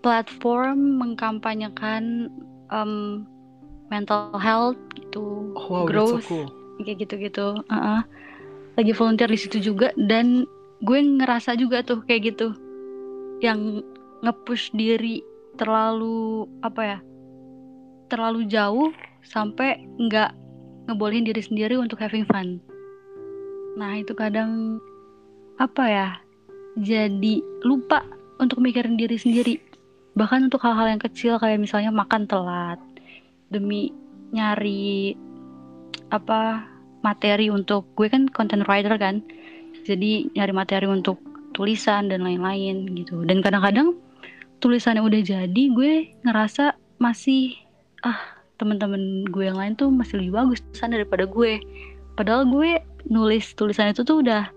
platform 0.00 0.96
mengkampanyekan 0.96 2.32
em, 2.72 2.92
mental 3.92 4.32
health 4.40 4.80
gitu, 4.96 5.52
oh 5.52 5.66
wow, 5.68 5.84
that's 5.84 5.92
so 6.08 6.16
growth 6.16 6.24
cool. 6.24 6.46
kayak 6.80 7.04
gitu-gitu. 7.04 7.60
Heeh. 7.68 8.00
Lagi 8.80 8.92
volunteer 8.96 9.28
di 9.28 9.36
situ 9.36 9.60
juga 9.60 9.92
dan 10.08 10.48
gue 10.80 10.98
ngerasa 11.04 11.52
juga 11.58 11.84
tuh 11.84 12.00
kayak 12.08 12.32
gitu. 12.32 12.56
Yang 13.44 13.84
nge-push 14.24 14.72
diri 14.72 15.20
terlalu 15.60 16.48
apa 16.64 16.80
ya? 16.80 16.98
Terlalu 18.08 18.48
jauh 18.48 18.88
sampai 19.24 19.82
nggak 20.00 20.32
ngebolehin 20.88 21.26
diri 21.26 21.42
sendiri 21.42 21.76
untuk 21.78 22.00
having 22.02 22.26
fun. 22.26 22.58
Nah, 23.78 24.00
itu 24.00 24.12
kadang 24.16 24.82
apa 25.60 25.84
ya? 25.86 26.08
Jadi 26.80 27.42
lupa 27.62 28.02
untuk 28.40 28.62
mikirin 28.62 28.96
diri 28.96 29.14
sendiri. 29.20 29.60
Bahkan 30.16 30.50
untuk 30.50 30.62
hal-hal 30.64 30.96
yang 30.96 31.02
kecil 31.02 31.38
kayak 31.38 31.60
misalnya 31.62 31.94
makan 31.94 32.26
telat 32.26 32.80
demi 33.50 33.94
nyari 34.30 35.14
apa 36.10 36.66
materi 37.02 37.50
untuk 37.50 37.86
gue 37.94 38.10
kan 38.10 38.26
content 38.30 38.66
writer 38.66 38.94
kan. 38.98 39.22
Jadi 39.86 40.30
nyari 40.34 40.52
materi 40.52 40.86
untuk 40.90 41.22
tulisan 41.54 42.10
dan 42.10 42.26
lain-lain 42.26 42.86
gitu. 42.94 43.22
Dan 43.26 43.42
kadang-kadang 43.42 43.94
tulisannya 44.60 45.02
udah 45.02 45.20
jadi, 45.24 45.62
gue 45.72 45.92
ngerasa 46.22 46.76
masih 47.00 47.56
ah 48.04 48.39
teman-teman 48.60 49.24
gue 49.32 49.48
yang 49.48 49.56
lain 49.56 49.72
tuh 49.72 49.88
masih 49.88 50.20
lebih 50.20 50.36
bagus 50.36 50.60
tulisan 50.68 50.92
daripada 50.92 51.24
gue. 51.24 51.64
Padahal 52.14 52.44
gue 52.44 52.84
nulis 53.08 53.56
tulisan 53.56 53.96
itu 53.96 54.04
tuh 54.04 54.20
udah 54.20 54.52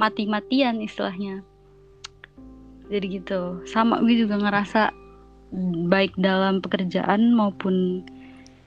mati-matian 0.00 0.80
istilahnya. 0.80 1.44
Jadi 2.88 3.20
gitu. 3.20 3.60
Sama 3.68 4.00
gue 4.00 4.24
juga 4.24 4.40
ngerasa 4.40 4.96
baik 5.92 6.16
dalam 6.16 6.64
pekerjaan 6.64 7.36
maupun 7.36 8.00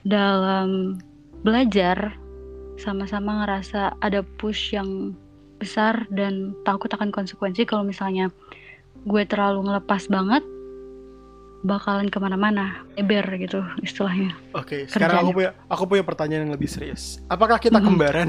dalam 0.06 1.02
belajar 1.42 2.14
sama-sama 2.78 3.42
ngerasa 3.42 3.98
ada 3.98 4.22
push 4.38 4.70
yang 4.70 5.18
besar 5.58 6.06
dan 6.14 6.54
takut 6.62 6.92
akan 6.92 7.10
konsekuensi 7.10 7.66
kalau 7.66 7.82
misalnya 7.82 8.30
gue 9.08 9.22
terlalu 9.26 9.66
ngelepas 9.66 10.06
banget 10.06 10.44
bakalan 11.62 12.06
ke 12.06 12.18
mana-mana 12.18 12.84
eber 12.94 13.24
gitu 13.36 13.64
istilahnya 13.80 14.36
Oke, 14.52 14.84
sekarang 14.86 15.22
aku 15.22 15.30
punya 15.32 15.50
aku 15.66 15.82
punya 15.86 16.02
pertanyaan 16.02 16.42
yang 16.46 16.54
lebih 16.54 16.66
serius. 16.66 17.18
Apakah 17.26 17.56
kita 17.56 17.78
Mhm. 17.78 17.86
kembaran? 17.86 18.28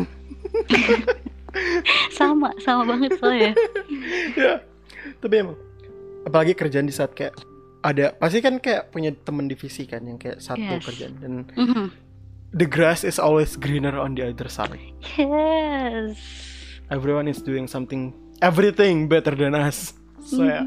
sama 2.14 2.54
sama 2.60 2.86
banget 2.86 3.18
soalnya 3.18 3.52
ya. 4.38 4.62
Tapi 5.18 5.34
emang 5.38 5.58
apalagi 6.24 6.54
kerjaan 6.54 6.86
di 6.86 6.94
saat 6.94 7.12
kayak 7.12 7.34
ada 7.80 8.12
pasti 8.14 8.40
kan 8.40 8.58
kayak 8.58 8.92
punya 8.92 9.14
temen 9.14 9.46
divisi 9.46 9.86
kan 9.86 10.02
yang 10.02 10.18
kayak 10.18 10.38
satu 10.38 10.60
Yes. 10.62 10.84
kerjaan 10.84 11.14
dan 11.18 11.34
Mhm. 11.54 11.86
the 12.54 12.68
grass 12.68 13.02
is 13.02 13.18
always 13.18 13.56
greener 13.56 13.96
on 13.96 14.14
the 14.14 14.24
other 14.24 14.48
side. 14.48 14.76
yes 15.16 16.18
Everyone 16.88 17.28
is 17.28 17.40
doing 17.40 17.68
something 17.68 18.16
everything 18.40 19.06
better 19.06 19.36
than 19.36 19.52
us. 19.52 19.92
So 20.24 20.40
ya, 20.42 20.64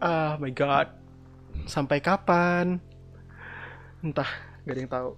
Ah 0.00 0.40
my 0.40 0.50
god. 0.50 0.88
Sampai 1.68 2.00
kapan? 2.00 2.80
Entah, 4.00 4.28
gak 4.64 4.74
ada 4.74 4.80
yang 4.80 4.92
tahu. 4.92 5.10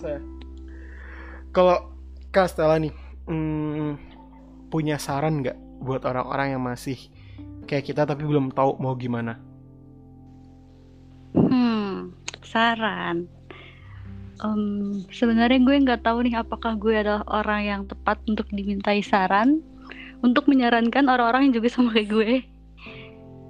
Saya 0.00 0.20
kalau 1.52 1.92
Kak 2.32 2.48
Stella 2.48 2.80
nih, 2.80 2.96
hmm, 3.28 4.00
punya 4.72 4.96
saran 4.96 5.44
nggak 5.44 5.84
buat 5.84 6.00
orang-orang 6.08 6.56
yang 6.56 6.64
masih 6.64 6.96
kayak 7.68 7.92
kita 7.92 8.08
tapi 8.08 8.24
belum 8.24 8.56
tahu 8.56 8.80
mau 8.80 8.96
gimana? 8.96 9.36
Hmm, 11.36 12.16
saran. 12.40 13.28
Em, 14.40 15.04
sebenarnya 15.12 15.60
gue 15.60 15.76
nggak 15.76 16.08
tahu 16.08 16.24
nih 16.24 16.40
apakah 16.40 16.72
gue 16.80 16.96
adalah 16.96 17.22
orang 17.28 17.62
yang 17.68 17.82
tepat 17.84 18.16
untuk 18.24 18.48
dimintai 18.48 19.04
saran, 19.04 19.60
untuk 20.24 20.48
menyarankan 20.48 21.04
orang-orang 21.04 21.52
yang 21.52 21.60
juga 21.60 21.68
sama 21.68 21.92
kayak 21.92 22.08
gue. 22.08 22.32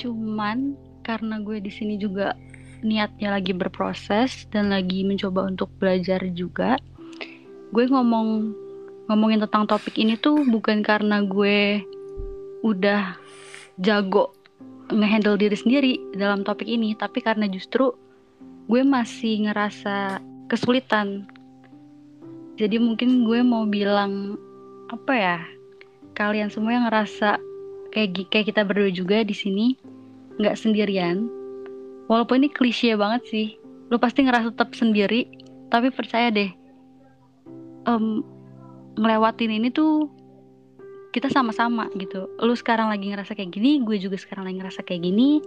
Cuman 0.03 0.75
karena 1.07 1.39
gue 1.39 1.63
di 1.63 1.71
sini 1.71 1.95
juga 1.95 2.35
niatnya 2.83 3.39
lagi 3.39 3.55
berproses 3.55 4.51
dan 4.51 4.75
lagi 4.75 5.07
mencoba 5.07 5.47
untuk 5.47 5.71
belajar 5.79 6.19
juga, 6.35 6.75
gue 7.71 7.85
ngomong 7.87 8.51
ngomongin 9.07 9.47
tentang 9.47 9.71
topik 9.71 9.95
ini 9.95 10.19
tuh 10.19 10.43
bukan 10.43 10.83
karena 10.83 11.23
gue 11.23 11.87
udah 12.67 13.15
jago 13.79 14.35
ngehandle 14.91 15.39
diri 15.39 15.55
sendiri 15.55 15.93
dalam 16.19 16.43
topik 16.43 16.67
ini, 16.67 16.99
tapi 16.99 17.23
karena 17.23 17.47
justru 17.47 17.95
gue 18.67 18.83
masih 18.83 19.47
ngerasa 19.47 20.19
kesulitan. 20.51 21.31
Jadi 22.59 22.83
mungkin 22.83 23.23
gue 23.23 23.41
mau 23.47 23.65
bilang 23.71 24.35
apa 24.91 25.15
ya? 25.15 25.39
Kalian 26.13 26.53
semua 26.53 26.77
yang 26.77 26.85
ngerasa 26.91 27.41
kayak 27.95 28.29
kayak 28.29 28.47
kita 28.53 28.63
berdua 28.67 28.91
juga 28.93 29.25
di 29.25 29.33
sini 29.33 29.77
nggak 30.41 30.57
sendirian. 30.57 31.29
Walaupun 32.09 32.45
ini 32.45 32.49
klise 32.53 32.93
banget 32.97 33.23
sih, 33.29 33.49
lo 33.89 33.97
pasti 33.97 34.25
ngerasa 34.25 34.53
tetap 34.53 34.77
sendiri, 34.77 35.29
tapi 35.73 35.89
percaya 35.89 36.29
deh, 36.29 36.51
em, 37.89 38.21
ngelewatin 38.97 39.53
ini 39.53 39.69
tuh 39.73 40.09
kita 41.13 41.29
sama-sama 41.29 41.89
gitu. 42.01 42.29
Lu 42.41 42.57
sekarang 42.57 42.89
lagi 42.89 43.13
ngerasa 43.13 43.37
kayak 43.37 43.53
gini, 43.53 43.85
gue 43.85 44.01
juga 44.01 44.17
sekarang 44.17 44.49
lagi 44.49 44.59
ngerasa 44.61 44.81
kayak 44.85 45.05
gini. 45.05 45.45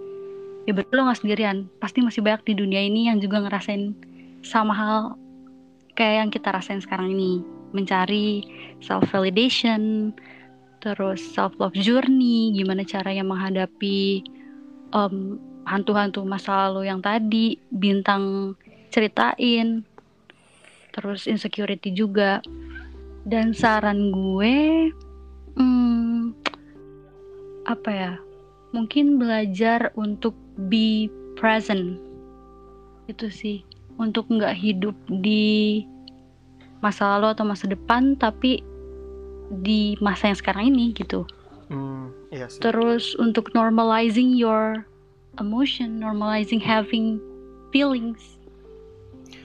Ya 0.66 0.74
betul 0.74 1.02
lo 1.02 1.10
gak 1.10 1.22
sendirian. 1.22 1.70
Pasti 1.78 2.02
masih 2.02 2.22
banyak 2.22 2.42
di 2.46 2.54
dunia 2.58 2.82
ini 2.82 3.06
yang 3.10 3.22
juga 3.22 3.42
ngerasain 3.42 3.94
sama 4.42 4.74
hal 4.74 5.00
kayak 5.94 6.26
yang 6.26 6.30
kita 6.30 6.54
rasain 6.54 6.82
sekarang 6.82 7.14
ini. 7.14 7.42
Mencari 7.74 8.46
self 8.78 9.06
validation, 9.10 10.14
terus 10.78 11.18
self 11.18 11.54
love 11.58 11.74
journey, 11.74 12.54
gimana 12.54 12.86
caranya 12.86 13.26
menghadapi 13.26 14.22
em, 14.94 15.40
hantu-hantu 15.66 16.22
masa 16.22 16.68
lalu 16.68 16.86
yang 16.90 17.02
tadi 17.02 17.58
bintang 17.70 18.54
ceritain. 18.90 19.82
Terus 20.94 21.28
insecurity 21.28 21.92
juga. 21.92 22.40
Dan 23.26 23.50
saran 23.50 24.14
gue 24.14 24.90
hmm, 25.58 26.30
apa 27.66 27.90
ya? 27.90 28.12
Mungkin 28.70 29.18
belajar 29.18 29.90
untuk 29.98 30.36
be 30.70 31.10
present. 31.34 31.98
Itu 33.10 33.28
sih. 33.28 33.66
Untuk 33.96 34.28
nggak 34.28 34.54
hidup 34.54 34.94
di 35.08 35.82
masa 36.84 37.16
lalu 37.16 37.32
atau 37.32 37.44
masa 37.48 37.64
depan, 37.66 38.14
tapi 38.14 38.60
di 39.50 39.94
masa 40.02 40.30
yang 40.30 40.38
sekarang 40.38 40.64
ini 40.74 40.92
gitu. 40.94 41.24
Hmm, 41.70 42.10
iya 42.28 42.46
sih. 42.46 42.58
Terus 42.58 43.14
untuk 43.16 43.52
normalizing 43.52 44.32
your 44.32 44.86
emotion, 45.36 45.96
normalizing 45.96 46.58
having 46.58 47.20
feelings. 47.70 48.38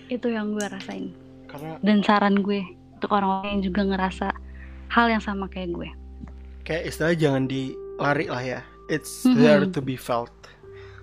Itu 0.08 0.28
yang 0.28 0.54
gue 0.54 0.66
rasain. 0.66 1.12
Karena 1.48 1.76
Dan 1.80 2.00
saran 2.02 2.40
gue 2.40 2.64
untuk 2.96 3.12
orang-orang 3.12 3.60
yang 3.60 3.64
juga 3.66 3.82
ngerasa 3.84 4.28
hal 4.88 5.08
yang 5.08 5.20
sama 5.20 5.48
kayak 5.48 5.72
gue. 5.72 5.90
kayak 6.62 6.88
istilah 6.88 7.18
jangan 7.18 7.44
dilari 7.46 8.30
lah 8.30 8.40
ya. 8.40 8.62
It's 8.86 9.26
Mhm. 9.26 9.36
there 9.36 9.66
to 9.66 9.82
be 9.82 9.96
felt. 9.96 10.32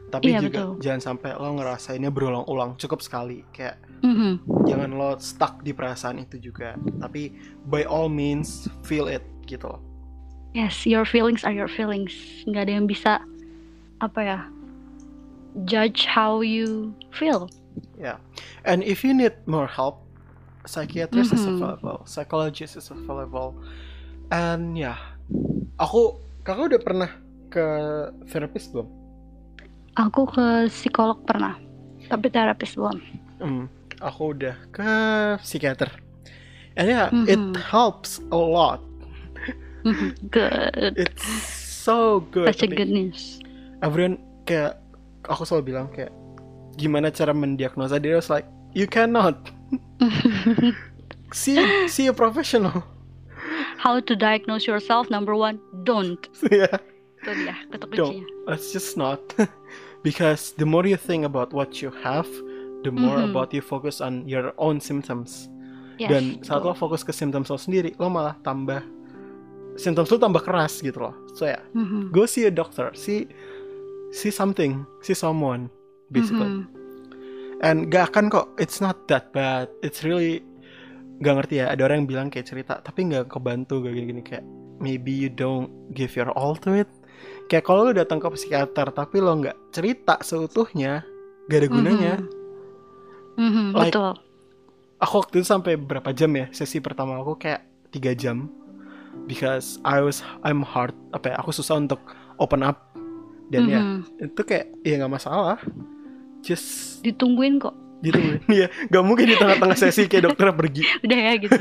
Tapi 0.08 0.32
Iya, 0.32 0.40
juga 0.40 0.60
betul. 0.64 0.80
jangan 0.80 1.02
sampai 1.02 1.36
lo 1.36 1.50
ngerasainnya 1.52 2.08
berulang-ulang. 2.08 2.78
Cukup 2.78 3.02
sekali. 3.02 3.44
Kayak 3.50 3.76
Mhm. 4.00 4.64
jangan 4.64 4.90
lo 4.92 5.10
stuck 5.18 5.60
di 5.60 5.72
perasaan 5.72 6.16
itu 6.18 6.38
juga. 6.38 6.78
Tapi 6.96 7.34
by 7.64 7.84
all 7.84 8.08
means 8.08 8.70
feel 8.82 9.04
it 9.04 9.20
gitu 9.44 9.68
loh. 9.68 9.82
Yes, 10.56 10.86
your 10.86 11.04
feelings 11.04 11.44
are 11.44 11.52
your 11.54 11.68
feelings. 11.68 12.12
Nggak 12.48 12.62
ada 12.68 12.72
yang 12.72 12.86
bisa 12.88 13.12
apa 13.98 14.20
ya 14.22 14.38
judge 15.66 16.06
how 16.06 16.40
you 16.40 16.94
feel. 17.10 17.50
And 18.68 18.84
if 18.84 19.00
you 19.00 19.16
need 19.16 19.32
more 19.48 19.66
help, 19.66 20.04
psychiatrist 20.68 21.32
is 21.32 21.40
Mhm. 21.40 21.56
available, 21.56 22.04
psychologist 22.04 22.76
is 22.76 22.92
available. 22.92 23.56
And 24.28 24.76
ya, 24.76 25.00
aku 25.80 26.20
kakak 26.44 26.76
udah 26.76 26.80
pernah 26.84 27.10
ke 27.48 27.64
therapist 28.28 28.76
belum? 28.76 28.88
Aku 29.96 30.28
ke 30.28 30.68
psikolog 30.68 31.24
pernah, 31.24 31.56
tapi 32.12 32.28
terapis 32.28 32.76
belum. 32.76 33.00
Hmm, 33.40 33.66
aku 34.04 34.36
udah 34.36 34.54
ke 34.70 34.90
psikiater. 35.40 35.88
And 36.76 36.86
yeah, 36.92 37.10
it 37.26 37.40
Mhm. 37.40 37.56
helps 37.56 38.20
a 38.30 38.38
lot. 38.38 38.84
Mhm, 39.88 40.08
good, 40.28 40.94
It's 41.00 41.24
so 41.80 42.20
good. 42.28 42.52
such 42.52 42.62
a 42.62 42.68
good 42.68 42.88
news. 42.88 43.40
Everyone 43.80 44.18
kayak 44.44 44.76
aku 45.24 45.44
selalu 45.44 45.64
bilang 45.72 45.86
kayak 45.90 46.12
gimana 46.76 47.08
cara 47.08 47.32
mendiagnosa 47.32 47.96
diri? 47.96 48.14
I 48.14 48.20
was 48.20 48.28
like, 48.28 48.46
you 48.72 48.84
cannot. 48.84 49.38
See, 51.32 51.60
see 51.88 52.06
a 52.08 52.12
professional. 52.12 52.80
How 53.76 54.00
to 54.00 54.16
diagnose 54.16 54.66
yourself? 54.66 55.10
Number 55.10 55.34
one, 55.36 55.60
don't. 55.84 56.18
yeah. 56.50 56.72
Itu 57.20 57.30
dia 57.34 57.54
kata 57.68 57.84
Don't. 57.92 58.24
kuncinya. 58.24 58.24
Let's 58.48 58.72
just 58.72 58.96
not. 58.96 59.20
because 60.06 60.56
the 60.56 60.64
more 60.64 60.86
you 60.86 60.96
think 60.96 61.28
about 61.28 61.52
what 61.52 61.82
you 61.82 61.92
have, 62.00 62.26
the 62.82 62.90
more 62.90 63.20
Mhm. 63.20 63.30
about 63.30 63.52
you 63.52 63.60
focus 63.60 64.00
on 64.00 64.24
your 64.24 64.54
own 64.56 64.80
symptoms. 64.80 65.50
Yes, 65.98 66.08
Dan 66.14 66.24
saat 66.46 66.62
lo 66.62 66.72
betul. 66.72 66.80
fokus 66.88 67.02
ke 67.02 67.10
symptoms 67.10 67.50
lo 67.50 67.58
sendiri, 67.58 67.92
lo 67.98 68.06
malah 68.08 68.38
tambah 68.40 68.80
symptoms 69.78 70.10
lo 70.10 70.18
tambah 70.18 70.42
keras 70.42 70.82
gitu 70.82 70.98
loh. 71.00 71.14
So 71.32 71.46
ya, 71.46 71.62
Mhm, 71.72 72.10
go 72.10 72.26
see 72.26 72.44
a 72.44 72.52
doctor, 72.52 72.90
see 72.92 73.30
see 74.10 74.28
something, 74.28 74.82
see 75.00 75.14
someone, 75.14 75.70
basically. 76.08 76.50
mhm. 76.50 76.66
And 77.58 77.86
gak 77.86 78.10
akan 78.10 78.28
kok, 78.28 78.54
it's 78.56 78.78
not 78.78 79.06
that 79.06 79.30
bad. 79.30 79.66
It's 79.80 80.02
really 80.02 80.42
gak 81.18 81.34
ngerti 81.36 81.58
ya. 81.58 81.74
Ada 81.74 81.82
orang 81.84 81.96
yang 82.02 82.08
bilang 82.08 82.26
kayak 82.28 82.46
cerita, 82.46 82.78
tapi 82.78 83.06
gak 83.06 83.26
kebantu 83.28 83.82
gak 83.82 83.92
gini-gini 83.92 84.22
kayak 84.22 84.46
maybe 84.78 85.10
you 85.10 85.26
don't 85.26 85.66
give 85.90 86.14
your 86.14 86.30
all 86.34 86.54
to 86.54 86.70
it. 86.72 86.86
Kayak 87.46 87.66
kalau 87.66 87.86
lo 87.86 87.92
datang 87.92 88.18
ke 88.18 88.30
psikiater 88.30 88.88
tapi 88.88 89.18
lo 89.18 89.34
nggak 89.34 89.74
cerita 89.74 90.22
seutuhnya, 90.22 91.02
gak 91.46 91.58
ada 91.58 91.68
gunanya. 91.68 92.14
Mhm. 92.16 92.30
Mhm, 93.38 93.66
Like- 93.72 93.90
betul. 93.90 94.10
Aku 94.98 95.14
waktu 95.16 95.34
itu 95.38 95.46
sampai 95.46 95.74
berapa 95.74 96.10
jam 96.10 96.30
ya 96.32 96.50
sesi 96.50 96.78
pertama 96.78 97.18
aku 97.18 97.38
kayak 97.38 97.62
tiga 97.90 98.10
jam 98.12 98.50
because 99.24 99.76
I 99.82 100.00
was 100.00 100.20
I'm 100.40 100.60
hard 100.60 100.92
apa 101.10 101.32
ya 101.32 101.36
aku 101.38 101.50
susah 101.50 101.76
untuk 101.76 102.00
open 102.36 102.62
up 102.62 102.92
dan 103.48 103.64
ya 103.64 103.80
Mhm. 103.80 104.28
itu 104.28 104.42
kayak 104.42 104.66
ya 104.82 104.98
nggak 104.98 105.14
masalah 105.14 105.56
just 106.40 107.00
Ditungguin 107.00 107.58
kok. 107.58 107.72
gitu 107.98 108.14
ya 108.62 108.70
nggak 108.86 109.02
mungkin 109.02 109.26
di 109.26 109.34
tengah-tengah 109.34 109.74
sesi 109.74 110.06
kayak 110.06 110.30
dokter 110.30 110.52
pergi 110.52 110.82
Udah 111.04 111.18
ya 111.18 111.32
gitu. 111.36 111.58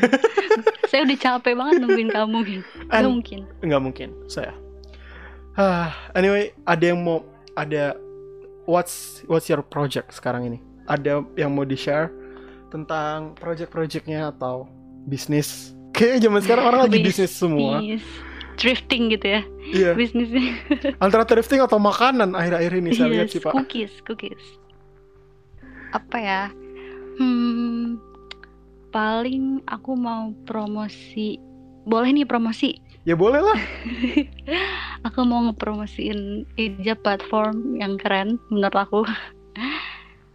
Saya 0.90 1.04
udah 1.04 1.18
capek 1.18 1.54
banget 1.54 1.76
nungguin 1.82 2.10
kamu 2.10 2.38
gitu. 2.46 2.64
Gak 2.86 2.94
And- 2.94 3.10
mungkin. 3.10 3.40
nggak 3.60 3.82
mungkin 3.82 4.10
saya 4.26 4.54
ah 5.56 5.90
anyway 6.14 6.54
ada 6.64 6.84
yang 6.86 7.02
mau 7.02 7.26
ada 7.54 7.98
what's 8.64 9.26
what's 9.26 9.48
your 9.48 9.60
project 9.60 10.14
sekarang 10.14 10.46
ini 10.46 10.60
ada 10.86 11.26
yang 11.34 11.50
mau 11.50 11.66
di 11.66 11.74
share 11.74 12.14
tentang 12.70 13.34
project-projectnya 13.34 14.30
atau 14.30 14.70
bisnis 15.04 15.74
kayak 15.98 16.22
zaman 16.22 16.40
sekarang 16.40 16.66
orang 16.66 16.82
lagi 16.86 17.02
bisnis 17.02 17.34
semua 17.34 17.82
Bisnis. 17.82 18.06
Drifting 18.58 19.14
gitu 19.14 19.28
ya 19.28 19.42
iya 19.68 19.92
bisnisnya. 19.94 20.54
antara 21.06 21.22
thrifting 21.24 21.60
atau 21.60 21.78
makanan 21.78 22.34
akhir-akhir 22.34 22.74
ini 22.74 22.90
saya 22.92 23.10
lihat 23.12 23.28
Yes, 23.28 23.34
sih 23.34 23.42
pak 23.42 23.54
cookies, 23.54 23.94
cookies. 24.02 24.44
Apa 25.90 26.18
ya? 26.18 26.42
Hmm, 27.16 27.96
paling 28.90 29.64
aku 29.64 29.94
mau 29.94 30.34
promosi. 30.44 31.38
Boleh 31.84 32.12
nih 32.12 32.26
promosi. 32.26 32.76
ya 33.04 33.16
boleh 33.16 33.40
lah 33.40 33.56
Aku 35.08 35.24
mau 35.24 35.48
ngepromosiin 35.48 36.44
Ija 36.60 36.92
platform 36.98 37.80
yang 37.80 37.96
keren 37.96 38.36
menurut 38.50 38.74
aku. 38.76 39.02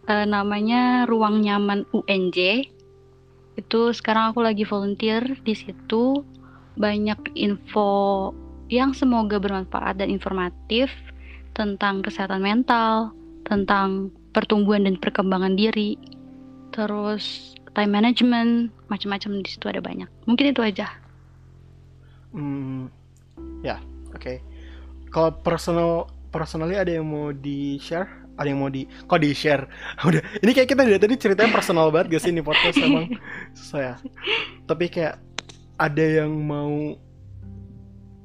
Eh, 0.03 0.27
namanya 0.27 1.07
Ruang 1.07 1.39
Nyaman 1.39 1.87
UNJ. 1.95 2.67
Itu 3.55 3.93
sekarang 3.93 4.33
aku 4.33 4.41
lagi 4.41 4.65
volunteer 4.65 5.23
di 5.45 5.53
situ. 5.53 6.25
Banyak 6.73 7.37
info 7.37 8.33
yang 8.73 8.97
semoga 8.97 9.37
bermanfaat 9.37 10.01
dan 10.01 10.09
informatif 10.09 10.89
tentang 11.53 12.01
kesehatan 12.01 12.41
mental, 12.41 13.13
tentang 13.45 14.09
pertumbuhan 14.33 14.89
dan 14.89 14.97
perkembangan 14.97 15.53
diri, 15.53 15.93
terus 16.73 17.53
time 17.77 17.93
management, 17.93 18.73
macam-macam 18.89 19.45
di 19.45 19.49
situ 19.53 19.69
ada 19.69 19.77
banyak. 19.77 20.09
Mungkin 20.25 20.49
itu 20.49 20.61
aja. 20.65 20.89
Hmm, 22.33 22.89
ya, 23.61 23.77
oke. 24.09 24.41
Kalau 25.13 25.29
personal, 25.45 26.09
personally 26.33 26.73
ada 26.73 26.89
yang 26.89 27.05
mau 27.05 27.29
di 27.29 27.77
share? 27.77 28.22
Ada 28.33 28.47
yang 28.49 28.59
mau 28.65 28.71
di, 28.71 28.85
kok 28.85 29.19
di 29.21 29.29
share? 29.33 29.69
Udah, 30.07 30.21
ini 30.41 30.51
kayak 30.51 30.69
kita 30.73 30.81
dari 30.85 30.99
tadi 30.99 31.15
ceritanya 31.17 31.51
personal 31.53 31.93
banget 31.93 32.17
gak 32.17 32.21
sih 32.25 32.31
ini 32.33 32.41
podcast 32.41 32.77
emang 32.81 33.07
saya. 33.53 33.97
Tapi 34.69 34.89
kayak 34.89 35.21
ada 35.77 36.05
yang 36.05 36.31
mau, 36.33 36.97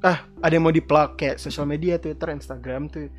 ah, 0.01 0.25
ada 0.41 0.53
yang 0.53 0.65
mau 0.65 0.73
di 0.73 0.81
plug 0.81 1.17
kayak 1.17 1.37
sosial 1.37 1.69
media, 1.69 2.01
Twitter, 2.01 2.29
Instagram 2.33 2.89
tuh. 2.89 3.09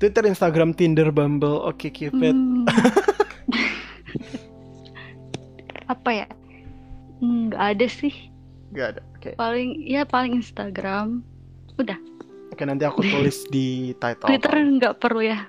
Twitter, 0.00 0.24
Instagram, 0.24 0.72
Tinder, 0.72 1.12
Bumble, 1.12 1.60
Oke 1.68 1.92
Cupid. 1.92 2.32
Hmm. 2.32 2.64
Apa 5.92 6.24
ya? 6.24 6.26
Nggak 7.20 7.64
ada 7.76 7.86
sih. 7.90 8.14
Gak 8.72 8.96
ada. 8.96 9.02
Oke, 9.18 9.36
Paling 9.36 9.84
ya 9.84 10.06
paling 10.06 10.38
Instagram. 10.38 11.20
Oke 12.50 12.62
nanti 12.62 12.84
aku 12.84 13.00
tulis 13.02 13.46
di 13.48 13.94
title. 13.96 14.28
Twitter 14.28 14.52
nggak 14.52 14.94
perlu 14.98 15.22
ya. 15.22 15.46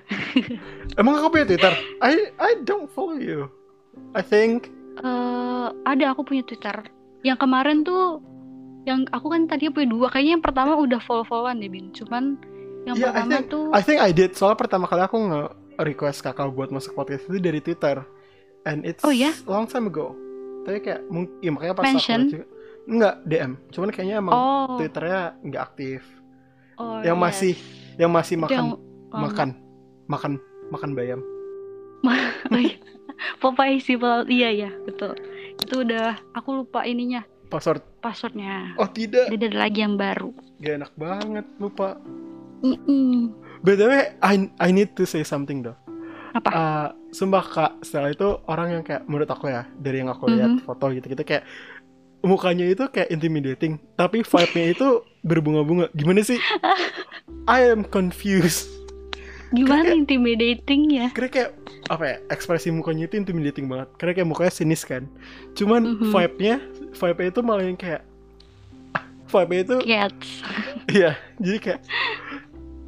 Emang 1.00 1.18
aku 1.18 1.34
punya 1.34 1.46
Twitter? 1.46 1.72
I 2.00 2.30
I 2.36 2.50
don't 2.62 2.88
follow 2.90 3.18
you. 3.18 3.50
I 4.12 4.22
think 4.22 4.70
Eh 4.92 5.66
ada 5.84 6.04
aku 6.12 6.22
punya 6.22 6.44
Twitter. 6.44 6.84
Yang 7.24 7.38
kemarin 7.40 7.80
tuh 7.80 8.20
yang 8.84 9.08
aku 9.08 9.30
kan 9.30 9.48
tadi 9.48 9.72
punya 9.72 9.88
dua. 9.88 10.06
Kayaknya 10.10 10.32
yang 10.36 10.44
pertama 10.44 10.76
udah 10.76 11.00
follow-followan 11.00 11.62
deh, 11.62 11.70
Bin. 11.70 11.94
Cuman 11.96 12.36
yang 12.84 12.98
Iya, 12.98 13.08
I 13.08 13.24
pertama 13.24 13.40
tuh 13.48 13.64
I 13.72 13.80
think 13.80 13.98
I 13.98 14.10
did. 14.12 14.36
Soalnya 14.36 14.58
pertama 14.58 14.84
kali 14.84 15.00
aku 15.00 15.16
nge 15.16 15.42
request 15.80 16.20
kakak 16.20 16.52
buat 16.52 16.68
masuk 16.68 16.92
podcast 16.92 17.24
itu 17.24 17.40
dari 17.40 17.64
Twitter. 17.64 18.04
And 18.62 18.84
it's 18.84 19.00
Oh, 19.02 19.10
ya? 19.10 19.32
long 19.48 19.64
time 19.64 19.88
ago. 19.88 20.12
Tapi 20.62 20.78
kayak 20.78 21.02
mungkin 21.08 21.34
ya, 21.40 21.50
makanya 21.50 21.74
pas 21.74 21.84
Mention? 21.88 22.20
aku 22.20 22.30
juga 22.30 22.46
enggak 22.84 23.14
DM. 23.24 23.52
Cuman 23.72 23.88
kayaknya 23.90 24.16
emang 24.20 24.32
oh, 24.34 24.76
Twitternya 24.76 25.22
nggak 25.40 25.62
aktif. 25.64 26.00
Oh, 26.78 27.00
yang 27.02 27.18
yes. 27.18 27.24
masih 27.24 27.54
yang 27.98 28.10
masih 28.10 28.36
makan 28.38 28.56
yang- 28.56 28.78
oh, 29.12 29.20
makan 29.20 29.48
makan 30.06 30.32
makan 30.70 30.90
bayam. 30.96 31.20
iya. 32.52 32.76
Popeye 33.38 33.78
sih 33.78 33.94
iya 34.26 34.50
ya 34.50 34.70
betul 34.82 35.14
itu 35.54 35.74
udah 35.78 36.18
aku 36.34 36.64
lupa 36.64 36.82
ininya 36.82 37.22
Password. 37.46 37.84
passwordnya 38.02 38.74
Oh 38.80 38.88
tidak, 38.88 39.30
jadi 39.30 39.46
ada 39.52 39.58
lagi 39.68 39.84
yang 39.84 39.94
baru 39.94 40.32
gak 40.58 40.74
enak 40.80 40.92
banget 40.96 41.46
lupa. 41.60 42.00
Mm-mm. 42.62 43.34
BTW, 43.62 43.92
I 44.18 44.34
I 44.58 44.68
need 44.70 44.94
to 44.94 45.04
say 45.04 45.22
something 45.22 45.62
though. 45.62 45.78
apa 46.32 46.48
Uh, 46.48 46.88
sumpah 47.12 47.44
kak, 47.44 47.72
setelah 47.84 48.08
itu 48.08 48.24
orang 48.48 48.80
yang 48.80 48.82
kayak 48.82 49.04
menurut 49.04 49.28
aku 49.28 49.52
ya 49.52 49.68
dari 49.76 50.00
yang 50.00 50.08
aku 50.08 50.32
lihat 50.32 50.56
Mhm. 50.56 50.64
foto 50.64 50.88
gitu-gitu 50.88 51.22
kayak 51.22 51.44
mukanya 52.22 52.64
itu 52.64 52.86
kayak 52.86 53.10
intimidating, 53.10 53.76
tapi 53.92 54.22
vibe-nya 54.22 54.66
itu 54.70 54.88
berbunga-bunga. 55.20 55.90
Gimana 55.92 56.22
sih? 56.22 56.38
I 57.50 57.68
am 57.68 57.82
confused. 57.82 58.70
gimana 59.52 59.84
kayak- 59.84 60.00
intimidating 60.00 60.82
ya 60.88 61.12
Karena 61.12 61.28
kayak 61.28 61.50
apa 61.86 62.04
ya? 62.06 62.16
Ekspresi 62.26 62.72
mukanya 62.72 63.04
itu 63.04 63.20
intimidating 63.20 63.68
banget. 63.68 63.92
Karena 63.94 64.12
kayak 64.14 64.28
mukanya 64.28 64.48
sinis 64.48 64.80
kan. 64.80 65.04
Cuman 65.52 66.00
Mhm. 66.00 66.08
vibe-nya, 66.08 66.56
vibe-nya 66.90 67.28
itu 67.28 67.40
malah 67.42 67.60
yang 67.62 67.76
kayak 67.76 68.00
ah, 68.92 69.04
vibe 69.28 69.54
itu 69.60 69.76
Cats. 69.84 70.28
iya 70.96 71.16
jadi 71.36 71.58
kayak 71.58 71.80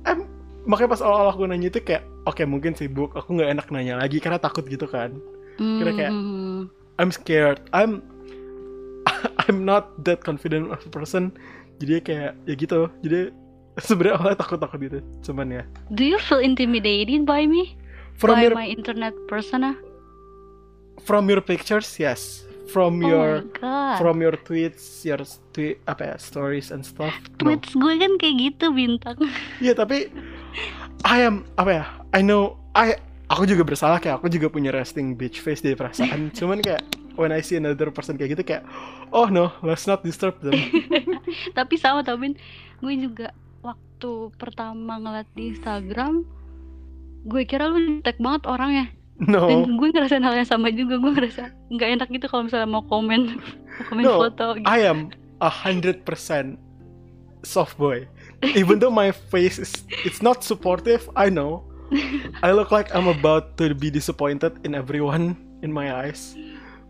em 0.04 0.24
makanya 0.64 0.90
pas 0.90 1.00
awal-awal 1.00 1.32
aku 1.32 1.44
nanya 1.44 1.68
itu 1.68 1.80
kayak 1.80 2.00
oke 2.24 2.40
mungkin 2.44 2.72
sibuk 2.72 3.12
aku 3.12 3.32
nggak 3.32 3.52
enak 3.52 3.66
nanya 3.68 3.96
lagi 3.96 4.16
karena 4.16 4.36
takut 4.36 4.64
gitu 4.64 4.84
kan 4.84 5.12
Kira 5.54 5.92
kayak- 5.92 6.12
Hmm. 6.12 6.72
I'm 6.96 7.10
scared 7.10 7.60
I'm 7.70 8.00
I'm 9.46 9.64
not 9.64 9.92
that 10.04 10.24
confident 10.24 10.70
of 10.72 10.80
a 10.84 10.90
person 10.90 11.34
jadi 11.78 12.00
kayak 12.00 12.32
ya 12.48 12.54
gitu 12.54 12.88
jadi 13.02 13.34
sebenarnya 13.80 14.14
awalnya 14.20 14.38
takut-takut 14.38 14.78
gitu 14.78 14.98
cuman 15.30 15.46
ya 15.50 15.62
Do 15.90 16.06
you 16.06 16.18
feel 16.22 16.40
intimidated 16.40 17.26
by 17.26 17.44
me? 17.48 17.74
from 18.14 18.38
by 18.38 18.46
your 18.46 18.54
my 18.54 18.70
internet 18.70 19.10
persona? 19.26 19.74
from 21.02 21.26
your 21.26 21.42
pictures 21.42 21.90
yes 21.98 22.46
from 22.70 23.02
oh 23.02 23.08
your 23.10 23.30
from 23.98 24.22
your 24.22 24.38
tweets 24.46 25.02
your 25.04 25.20
tweet 25.52 25.82
apa 25.84 26.14
ya 26.14 26.16
stories 26.16 26.70
and 26.70 26.86
stuff 26.86 27.12
no. 27.42 27.52
Tweets 27.52 27.74
gue 27.74 27.94
kan 28.00 28.12
kayak 28.16 28.34
gitu 28.40 28.72
bintang. 28.72 29.18
Iya 29.64 29.74
tapi 29.76 30.08
I 31.04 31.18
am 31.26 31.44
apa 31.60 31.70
ya 31.70 31.84
I 32.14 32.22
know 32.24 32.56
I 32.72 32.96
aku 33.28 33.44
juga 33.44 33.66
bersalah 33.66 34.00
kayak 34.00 34.22
aku 34.22 34.30
juga 34.32 34.48
punya 34.48 34.72
resting 34.72 35.12
bitch 35.18 35.42
face 35.44 35.60
dari 35.60 35.76
perasaan 35.76 36.30
cuman 36.38 36.62
kayak 36.64 36.80
when 37.14 37.30
I 37.30 37.40
see 37.42 37.58
another 37.58 37.90
person 37.90 38.18
kayak 38.18 38.38
gitu 38.38 38.44
kayak 38.44 38.62
oh 39.14 39.30
no 39.30 39.54
let's 39.62 39.86
not 39.86 40.02
disturb 40.02 40.38
them 40.42 40.54
Tapi 41.58 41.74
sama 41.80 42.04
Tobin, 42.04 42.36
gue 42.82 42.94
juga 43.00 43.32
waktu 43.64 44.30
pertama 44.36 45.00
ngeliat 45.00 45.28
di 45.32 45.56
Instagram, 45.56 46.24
gue 47.24 47.42
kira 47.48 47.70
lu 47.70 48.00
tag 48.04 48.20
banget 48.20 48.44
orangnya. 48.44 48.86
no 49.22 49.46
Dan 49.46 49.78
gue 49.78 49.88
ngerasain 49.94 50.24
hal 50.26 50.34
yang 50.36 50.48
sama 50.48 50.68
juga, 50.74 50.98
gue 50.98 51.12
ngerasa 51.14 51.54
nggak 51.70 51.88
enak 52.00 52.08
gitu 52.10 52.26
kalau 52.28 52.46
misalnya 52.46 52.68
mau 52.68 52.84
komen, 52.84 53.38
mau 53.40 53.84
komen 53.88 54.04
No, 54.04 54.18
foto. 54.20 54.58
Gitu. 54.58 54.66
I 54.66 54.84
am 54.84 55.14
a 55.40 55.50
hundred 55.50 56.02
percent 56.04 56.58
soft 57.44 57.76
boy 57.76 58.08
even 58.56 58.80
though 58.80 58.92
my 58.92 59.12
face 59.12 59.60
is 59.60 59.84
it's 60.00 60.24
not 60.24 60.40
supportive 60.40 61.04
I 61.12 61.28
know 61.28 61.68
I 62.46 62.56
look 62.56 62.72
like 62.72 62.88
I'm 62.96 63.04
about 63.04 63.60
to 63.60 63.76
be 63.76 63.92
disappointed 63.92 64.64
in 64.64 64.72
everyone 64.72 65.36
in 65.60 65.68
my 65.68 65.92
eyes 65.92 66.32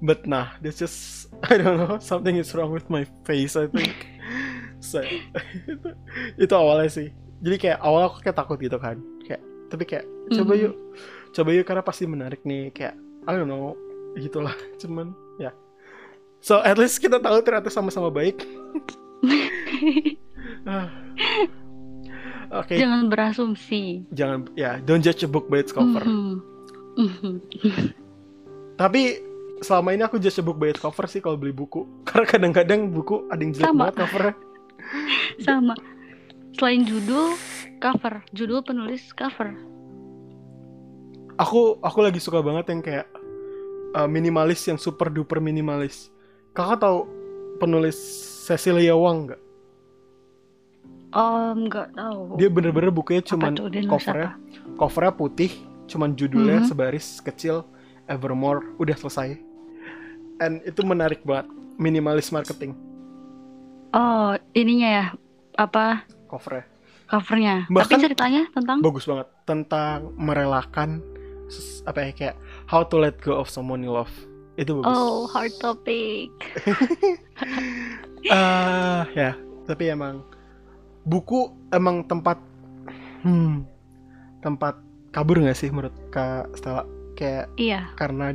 but 0.05 0.29
nah 0.29 0.53
that's 0.61 0.77
just 0.77 1.27
I 1.49 1.57
don't 1.57 1.81
know 1.81 1.97
something 1.99 2.37
is 2.37 2.53
wrong 2.53 2.71
with 2.71 2.87
my 2.87 3.09
face 3.25 3.57
I 3.57 3.67
think 3.67 3.97
so 4.85 5.01
itu, 5.01 5.89
itu 6.45 6.53
awalnya 6.53 6.93
sih 6.93 7.09
jadi 7.41 7.57
kayak 7.57 7.79
awal 7.81 8.07
aku 8.07 8.21
kayak 8.21 8.37
takut 8.37 8.61
gitu 8.61 8.77
kan 8.77 9.01
kayak 9.25 9.41
tapi 9.69 9.85
kayak 9.85 10.05
coba 10.31 10.53
Mhm. 10.55 10.63
yuk 10.63 10.75
coba 11.33 11.49
yuk 11.51 11.65
karena 11.65 11.83
pasti 11.83 12.05
menarik 12.05 12.45
nih 12.45 12.69
kayak 12.71 12.95
I 13.25 13.33
don't 13.33 13.49
know 13.49 13.73
gitulah 14.15 14.53
cuman 14.77 15.11
ya 15.37 15.51
so 16.39 16.61
at 16.61 16.77
least 16.77 17.01
kita 17.01 17.17
tahu 17.19 17.41
ternyata 17.41 17.73
sama-sama 17.73 18.13
baik. 18.13 18.45
Oke, 22.55 22.79
Jangan 22.79 23.11
berasumsi. 23.11 24.07
jangan 24.15 24.47
ya 24.55 24.79
don't 24.79 25.03
judge 25.03 25.25
a 25.25 25.29
book 25.29 25.51
by 25.51 25.59
its 25.59 25.73
cover. 25.75 26.05
Mhm. 26.05 26.39
Mhm. 26.95 27.35
Tapi 28.79 29.19
selama 29.65 29.97
ini 29.97 30.05
aku 30.05 30.21
judge 30.21 30.37
a 30.37 30.45
book 30.45 30.61
by 30.61 30.69
its 30.69 30.79
cover 30.79 31.09
sih 31.09 31.19
kalau 31.19 31.41
beli 31.41 31.51
buku. 31.51 31.89
Karena 32.09 32.29
kadang-kadang 32.29 32.93
buku 32.93 33.25
ada 33.33 33.41
yang 33.41 33.53
jelek 33.57 33.67
Sama. 33.67 33.81
banget 33.89 33.97
covernya. 34.05 34.35
Sama. 35.49 35.75
Selain 36.55 36.85
judul, 36.85 37.35
cover. 37.81 38.21
Judul 38.31 38.61
penulis 38.61 39.09
cover. 39.11 39.57
Aku 41.35 41.83
aku 41.83 41.99
lagi 41.99 42.23
suka 42.23 42.39
banget 42.39 42.71
yang 42.71 42.79
kayak 42.79 43.07
uh, 43.97 44.07
minimalis 44.07 44.63
yang 44.69 44.79
super 44.79 45.11
duper 45.11 45.43
minimalis. 45.43 46.13
Kakak 46.55 46.87
tahu 46.87 47.11
penulis 47.59 47.99
Cecilia 48.47 48.95
Wang 48.95 49.27
nggak? 49.27 49.43
Oh, 51.11 51.55
nggak 51.55 51.95
tahu. 51.95 52.39
Dia 52.39 52.51
bener-bener 52.51 52.91
bukunya 52.91 53.23
cuman 53.23 53.55
tuh, 53.55 53.67
nulis 53.67 53.87
covernya 53.87 54.35
apa? 54.35 54.79
covernya 54.79 55.13
putih, 55.15 55.51
cuman 55.87 56.11
judulnya 56.15 56.63
Mhm. 56.63 56.67
sebaris 56.67 57.19
kecil 57.19 57.63
Evermore 58.07 58.75
udah 58.79 58.95
selesai. 58.95 59.39
And 60.37 60.61
itu 60.63 60.83
menarik 60.83 61.23
banget, 61.23 61.47
minimalis 61.77 62.29
marketing 62.29 62.75
Oh, 63.91 64.35
ininya 64.53 64.89
ya. 64.91 65.07
Apa 65.55 66.03
covernya. 66.27 66.67
covernya? 67.07 67.55
Bahkan- 67.69 67.95
Tapi 67.95 68.05
ceritanya 68.05 68.43
tentang 68.51 68.79
Bagus 68.81 69.05
banget 69.05 69.31
tentang 69.45 70.11
merelakan 70.17 70.99
apa 71.85 71.99
ya 72.01 72.11
kayak 72.11 72.37
how 72.65 72.83
to 72.83 72.97
let 72.97 73.15
go 73.21 73.35
of 73.35 73.47
someone 73.47 73.79
you 73.79 73.91
love. 73.91 74.11
Itu 74.57 74.81
bagus. 74.81 74.91
Oh, 74.93 75.27
hard 75.29 75.55
topic. 75.57 76.31
Eh, 78.25 79.03
ya, 79.13 79.37
tapi 79.65 79.85
emang 79.87 80.25
buku 81.05 81.53
emang 81.69 82.01
tempat 82.03 82.41
hmm, 83.21 83.69
tempat 84.41 84.81
kabur 85.13 85.39
nggak 85.39 85.53
sih 85.53 85.69
menurut 85.69 85.93
Kak 86.09 86.49
Stella? 86.57 86.89
Kayak 87.13 87.53
Iya. 87.55 87.93
karena 87.95 88.33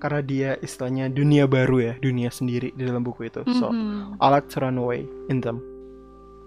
karena 0.00 0.20
dia 0.20 0.50
istilahnya 0.58 1.06
dunia 1.06 1.44
baru 1.44 1.76
ya, 1.82 1.94
dunia 1.94 2.28
sendiri 2.28 2.72
di 2.72 2.82
dalam 2.82 3.00
buku 3.00 3.28
itu. 3.28 3.44
So, 3.52 3.68
Mhm. 3.68 4.16
I 4.16 4.26
like 4.26 4.48
to 4.48 4.58
run 4.58 4.74
away 4.74 5.04
in 5.28 5.38
them. 5.38 5.60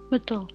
Betul. 0.10 0.50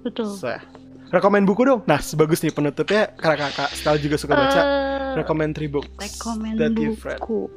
Betul. 0.00 0.28
So, 0.30 0.48
ya. 0.48 0.60
rekomen 1.08 1.42
buku 1.42 1.64
dong. 1.64 1.80
Nah, 1.84 1.98
sebagus 1.98 2.38
nih 2.38 2.52
penutupnya 2.52 3.08
karena 3.14 3.48
Kakak 3.48 3.72
Stella 3.72 3.96
juga 3.96 4.14
suka 4.14 4.36
baca. 4.36 4.60
Eh, 4.60 5.16
Recommend 5.16 5.56
three 5.56 5.66
books 5.66 5.88
rekomen 5.96 6.54
that 6.54 6.76
you've 6.76 7.00
read. 7.00 7.16
buku. 7.18 7.48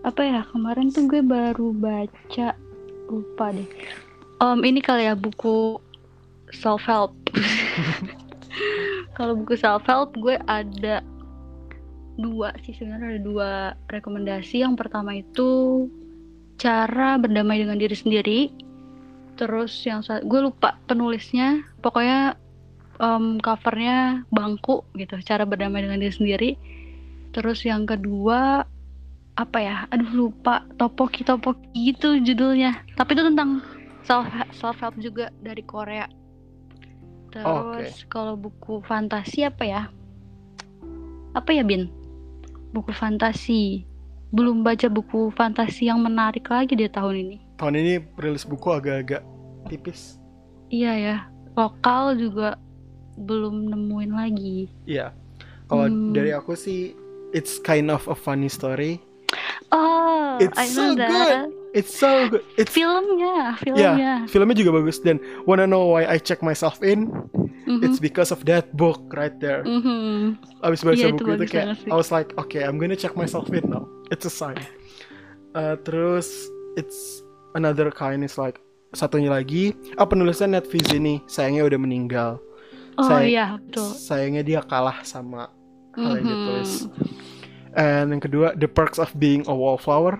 Apa 0.00 0.20
ya? 0.22 0.40
Kemarin 0.48 0.88
tuh 0.88 1.04
gue 1.04 1.20
baru 1.20 1.70
baca 1.70 2.56
lupa 3.06 3.52
deh. 3.52 3.68
Om 4.38 4.64
ini 4.64 4.80
kali 4.80 5.04
ya 5.04 5.12
buku 5.12 5.76
self 6.50 6.80
help. 6.82 7.12
Kalau 9.12 9.36
buku 9.36 9.54
self 9.54 9.84
help 9.84 10.14
gue 10.16 10.40
ada 10.46 11.04
dua 12.18 12.50
sih 12.66 12.74
sebenarnya 12.74 13.16
ada 13.16 13.22
dua 13.22 13.50
rekomendasi. 13.88 14.66
Yang 14.66 14.74
pertama 14.74 15.14
itu 15.14 15.86
cara 16.58 17.16
berdamai 17.16 17.62
dengan 17.62 17.78
diri 17.78 17.94
sendiri. 17.94 18.40
Terus 19.38 19.70
yang 19.86 20.02
gue 20.02 20.40
lupa 20.42 20.74
penulisnya. 20.90 21.62
Pokoknya 21.78 22.34
em, 22.98 23.38
covernya 23.38 24.26
bangku 24.34 24.82
gitu. 24.98 25.14
Cara 25.22 25.46
berdamai 25.46 25.86
dengan 25.86 26.02
diri 26.02 26.12
sendiri. 26.12 26.50
Terus 27.30 27.62
yang 27.62 27.86
kedua 27.86 28.66
apa 29.38 29.58
ya? 29.62 29.86
Aduh 29.94 30.26
lupa 30.26 30.66
topoki 30.76 31.22
topoki 31.22 31.94
gitu 31.94 32.18
judulnya. 32.18 32.82
Tapi 32.98 33.14
itu 33.14 33.22
tentang 33.22 33.62
self 34.02 34.26
self 34.50 34.82
help 34.82 34.98
juga 34.98 35.30
dari 35.38 35.62
Korea. 35.62 36.10
Terus 37.30 38.02
kalau 38.10 38.34
buku 38.34 38.82
fantasi 38.82 39.46
apa 39.46 39.62
ya? 39.62 39.82
Apa 41.36 41.54
ya 41.54 41.62
Bin? 41.62 41.97
Buku 42.70 42.92
fantasi. 42.92 43.84
Belum 44.28 44.60
baca 44.60 44.86
buku 44.86 45.32
fantasi 45.32 45.88
yang 45.88 46.04
menarik 46.04 46.44
lagi 46.46 46.76
di 46.76 46.84
tahun 46.84 47.16
ini. 47.16 47.36
Tahun 47.56 47.74
ini 47.74 47.92
rilis 48.14 48.44
buku 48.44 48.68
agak-agak 48.68 49.24
tipis. 49.66 50.20
Iya 50.68 50.92
ya. 50.94 51.16
Lokal 51.56 52.14
juga 52.14 52.60
belum 53.16 53.72
nemuin 53.72 54.12
lagi. 54.12 54.68
Iya. 54.84 55.16
Kalau 55.66 55.88
Hmm. 55.88 56.12
dari 56.12 56.30
aku 56.30 56.52
sih 56.52 56.92
it's 57.32 57.56
kind 57.58 57.88
of 57.88 58.04
a 58.06 58.14
funny 58.14 58.48
story. 58.48 59.00
Oh, 59.68 60.40
It's 60.40 60.56
I 60.56 60.64
know 60.72 60.92
so 60.92 60.96
that. 60.96 61.08
good. 61.10 61.36
It's 61.76 61.92
so 61.92 62.10
good. 62.30 62.40
It's 62.56 62.72
Filmnya, 62.72 63.52
ya, 63.52 63.60
filmnya. 63.60 64.12
filmnya 64.24 64.56
juga 64.56 64.80
bagus 64.80 64.96
dan 65.04 65.20
wanna 65.44 65.68
know 65.68 65.92
why 65.92 66.08
I 66.08 66.16
check 66.16 66.40
myself 66.40 66.80
in? 66.80 67.12
Mhm. 67.68 67.84
It's 67.84 68.00
because 68.00 68.32
of 68.32 68.48
that 68.48 68.72
book 68.72 69.12
right 69.12 69.36
there. 69.36 69.60
Mhm. 69.60 70.40
Abis 70.64 70.80
baca 70.80 70.96
itu 70.96 71.12
buku 71.12 71.36
itu 71.36 71.44
bagus 71.44 71.50
kayak. 71.52 71.66
I 71.84 71.94
was 71.94 72.08
like, 72.08 72.32
okay, 72.40 72.64
I'm 72.64 72.80
gonna 72.80 72.96
check 72.96 73.12
myself 73.12 73.52
in 73.52 73.68
now. 73.68 73.84
It's 74.08 74.24
a 74.24 74.32
sign. 74.32 74.56
Uh, 75.52 75.76
terus 75.84 76.48
it's 76.74 77.20
another 77.52 77.92
kind 77.92 78.24
is 78.24 78.40
like 78.40 78.56
satunya 78.96 79.28
lagi, 79.28 79.76
ah 80.00 80.08
penulisnya 80.08 80.48
Nat 80.48 80.64
ini 80.72 81.20
sayangnya 81.28 81.68
udah 81.68 81.76
meninggal. 81.76 82.30
Oh 82.96 83.04
Saya- 83.04 83.28
iya, 83.28 83.46
betul. 83.60 83.88
Sayangnya 83.92 84.42
dia 84.42 84.60
kalah 84.64 85.04
sama 85.04 85.52
hal 85.92 86.18
yang 86.18 86.24
dia 86.24 86.34
Mhm. 86.34 86.46
tulis. 86.48 86.72
And 87.76 88.10
yang 88.10 88.22
kedua, 88.24 88.56
The 88.56 88.66
Perks 88.66 88.96
of 88.96 89.12
Being 89.14 89.44
a 89.44 89.52
Wallflower. 89.52 90.16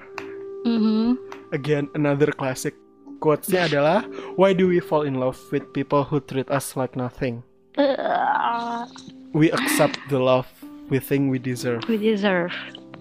Mhm. 0.63 1.17
Again, 1.51 1.89
another 1.97 2.29
classic. 2.31 2.77
Quotes-nya 3.19 3.67
adalah, 3.67 4.07
Why 4.35 4.55
do 4.55 4.71
we 4.71 4.79
fall 4.79 5.03
in 5.03 5.19
love 5.19 5.37
with 5.51 5.67
people 5.73 6.03
who 6.03 6.21
treat 6.21 6.47
us 6.49 6.75
like 6.75 6.95
nothing? 6.95 7.43
Uh, 7.75 8.87
We 9.31 9.51
accept 9.51 9.99
the 10.09 10.17
love 10.17 10.49
we 10.89 10.97
think 10.99 11.29
we 11.29 11.37
deserve. 11.37 11.85
we 11.85 12.01
deserve. 12.01 12.49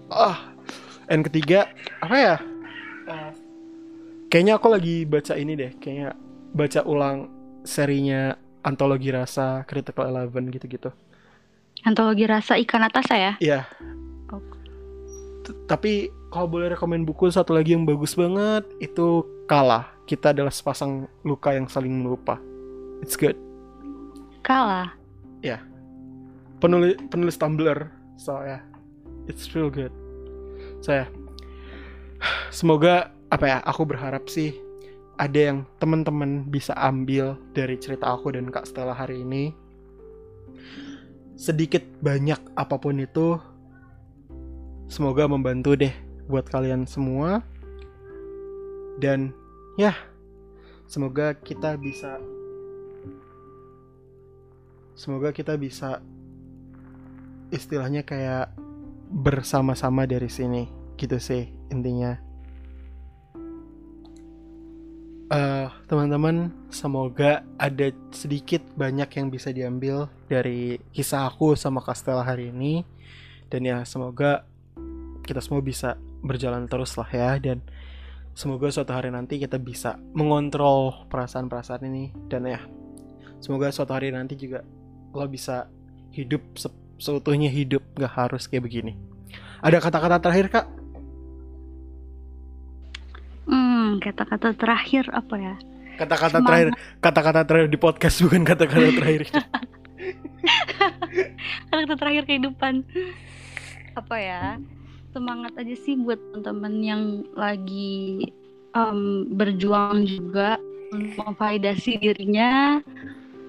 Ah, 0.08 0.36
and 1.08 1.24
ketiga 1.24 1.72
apa 1.98 2.16
ya? 2.16 2.36
Eh, 3.08 3.30
kayaknya 4.28 4.60
aku 4.60 4.68
lagi 4.68 5.08
baca 5.08 5.32
ini 5.34 5.56
deh, 5.56 5.72
kayaknya 5.78 6.12
baca 6.52 6.80
ulang 6.84 7.32
serinya 7.64 8.36
antologi 8.60 9.08
rasa 9.08 9.64
Critical 9.64 10.04
Eleven 10.04 10.52
gitu-gitu. 10.52 10.92
Antologi 11.82 12.28
rasa 12.28 12.60
ikan 12.60 12.84
atas 12.84 13.08
ya? 13.08 13.32
Iya. 13.40 13.60
Oh. 14.28 14.42
T- 15.42 15.56
Tapi 15.64 16.12
kalau 16.28 16.44
boleh 16.44 16.76
rekomen 16.76 17.08
buku 17.08 17.32
satu 17.32 17.56
lagi 17.56 17.72
yang 17.72 17.88
bagus 17.88 18.12
banget 18.12 18.68
itu 18.78 19.24
Kala 19.48 19.88
kita 20.08 20.32
adalah 20.32 20.48
sepasang 20.48 21.04
luka 21.28 21.52
yang 21.52 21.68
saling 21.68 21.92
melupa. 21.92 22.40
It's 23.04 23.20
good. 23.20 23.36
Kalah. 24.40 24.98
Penulis 26.58 26.98
penulis 27.06 27.38
Tumblr, 27.38 27.86
so 28.18 28.42
ya, 28.42 28.58
yeah, 28.58 28.62
it's 29.30 29.46
real 29.54 29.70
good. 29.70 29.94
Saya 30.82 31.06
semoga 32.50 33.14
apa 33.30 33.46
ya? 33.46 33.58
Aku 33.62 33.86
berharap 33.86 34.26
sih 34.26 34.58
ada 35.22 35.38
yang 35.38 35.62
teman-teman 35.78 36.50
bisa 36.50 36.74
ambil 36.74 37.38
dari 37.54 37.78
cerita 37.78 38.10
aku 38.10 38.34
dan 38.34 38.50
Kak 38.50 38.66
Stella 38.66 38.90
hari 38.90 39.22
ini. 39.22 39.54
Sedikit 41.38 41.86
banyak 42.02 42.42
apa 42.58 42.74
pun 42.74 42.98
itu, 42.98 43.38
semoga 44.90 45.30
membantu 45.30 45.78
deh 45.78 45.94
buat 46.26 46.50
kalian 46.50 46.90
semua. 46.90 47.38
Dan 48.98 49.30
ya, 49.78 49.94
semoga 50.90 51.38
kita 51.38 51.78
bisa 51.78 52.18
semoga 54.98 55.30
kita 55.30 55.54
bisa 55.54 56.02
istilahnya 57.54 58.02
kayak 58.02 58.50
bersama-sama 59.08 60.04
dari 60.04 60.26
sini 60.26 60.66
gitu 60.98 61.16
sih 61.22 61.46
intinya. 61.70 62.18
Eh, 65.28 65.68
teman-teman 65.84 66.48
semoga 66.72 67.44
ada 67.60 67.92
sedikit 68.10 68.64
banyak 68.80 69.12
yang 69.12 69.28
bisa 69.28 69.52
diambil 69.52 70.08
dari 70.24 70.80
kisah 70.96 71.28
aku 71.28 71.52
sama 71.52 71.84
Castella 71.84 72.24
hari 72.24 72.48
ini. 72.48 72.80
Dan 73.52 73.64
ya 73.68 73.84
semoga 73.84 74.48
kita 75.24 75.44
semua 75.44 75.60
bisa 75.60 76.00
berjalan 76.24 76.64
terus 76.64 76.96
lah 76.96 77.08
ya 77.12 77.36
dan 77.36 77.60
semoga 78.38 78.70
suatu 78.70 78.94
hari 78.94 79.10
nanti 79.10 79.42
kita 79.42 79.58
bisa 79.58 79.98
mengontrol 80.14 81.10
perasaan-perasaan 81.10 81.82
ini 81.90 82.14
dan 82.30 82.46
ya 82.46 82.62
semoga 83.42 83.74
suatu 83.74 83.90
hari 83.90 84.14
nanti 84.14 84.38
juga 84.38 84.62
lo 85.10 85.26
bisa 85.26 85.66
hidup 86.14 86.54
se- 86.54 86.70
seutuhnya 86.98 87.50
hidup 87.50 87.82
gak 87.98 88.14
harus 88.14 88.46
kayak 88.46 88.70
begini 88.70 88.94
ada 89.58 89.82
kata-kata 89.82 90.22
terakhir 90.22 90.48
kak 90.48 90.66
Hmm, 93.48 93.96
kata-kata 94.04 94.52
terakhir 94.52 95.08
apa 95.08 95.34
ya? 95.40 95.54
kata-kata 95.96 96.38
terakhir 96.44 96.68
kata-kata 97.00 97.40
terakhir 97.42 97.68
di 97.72 97.78
podcast 97.80 98.20
bukan 98.22 98.44
kata-kata 98.44 98.92
terakhir 98.94 99.22
Kata-kata 101.68 101.94
terakhir 101.96 102.24
kehidupan. 102.24 102.86
Apa 103.98 104.16
ya? 104.20 104.42
Semangat 105.18 105.50
aja 105.58 105.74
sih 105.74 105.98
buat 105.98 106.22
teman-teman 106.30 106.74
yang 106.78 107.02
lagi 107.34 108.22
em, 108.70 109.26
berjuang 109.34 110.06
juga 110.06 110.62
untuk 110.94 111.26
memvalidasi 111.26 111.98
dirinya, 111.98 112.78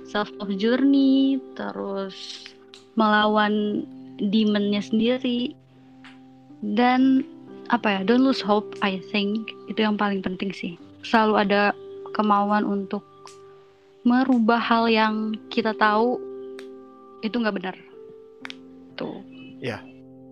self 0.09 0.33
love 0.41 0.57
journey, 0.57 1.37
terus 1.53 2.49
melawan 2.97 3.85
demonnya 4.17 4.81
sendiri. 4.81 5.53
Dan 6.65 7.21
apa 7.69 8.01
ya? 8.01 8.01
Don't 8.01 8.25
lose 8.25 8.41
hope, 8.41 8.73
I 8.81 8.97
think. 9.13 9.53
Itu 9.69 9.85
yang 9.85 9.93
paling 9.93 10.25
penting 10.25 10.49
sih. 10.49 10.73
Selalu 11.05 11.33
ada 11.37 11.77
kemauan 12.17 12.65
untuk 12.65 13.05
merubah 14.09 14.57
hal 14.57 14.89
yang 14.89 15.37
kita 15.53 15.77
tahu 15.77 16.17
itu 17.21 17.37
nggak 17.37 17.55
benar. 17.61 17.75
Tuh. 18.97 19.21
Ya. 19.61 19.85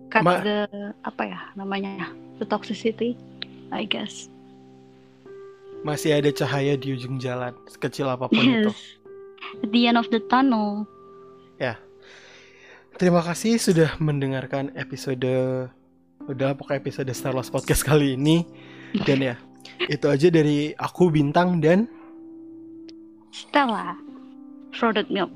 Cut 0.08 0.24
Ma- 0.24 0.40
the 0.40 0.66
apa 1.04 1.22
ya 1.28 1.40
namanya? 1.52 2.08
The 2.40 2.46
toxicity, 2.48 3.14
I 3.70 3.84
guess. 3.84 4.28
masih 5.78 6.10
ada 6.18 6.34
cahaya 6.34 6.74
di 6.74 6.90
ujung 6.90 7.22
jalan 7.22 7.54
sekecil 7.70 8.10
apa 8.10 8.26
pun 8.26 8.42
itu 8.42 8.66
Yes. 8.66 8.98
At 9.62 9.70
the 9.70 9.86
end 9.86 9.94
of 9.94 10.10
the 10.10 10.18
tunnel. 10.26 10.90
terima 12.98 13.22
kasih 13.22 13.62
sudah 13.62 13.94
mendengarkan 14.02 14.74
episode 14.74 15.22
udah 16.26 16.50
pokoknya 16.58 16.82
episode 16.82 17.06
Star 17.14 17.30
Wars 17.30 17.46
Podcast 17.46 17.86
kali 17.86 18.18
ini 18.18 18.42
dan 19.06 19.22
ya 19.22 19.34
itu 19.86 20.02
aja 20.10 20.26
dari 20.34 20.74
aku 20.74 21.14
bintang 21.14 21.62
dan 21.62 21.86
Stella. 23.30 23.94
Shredded 24.74 25.14
milk. 25.14 25.30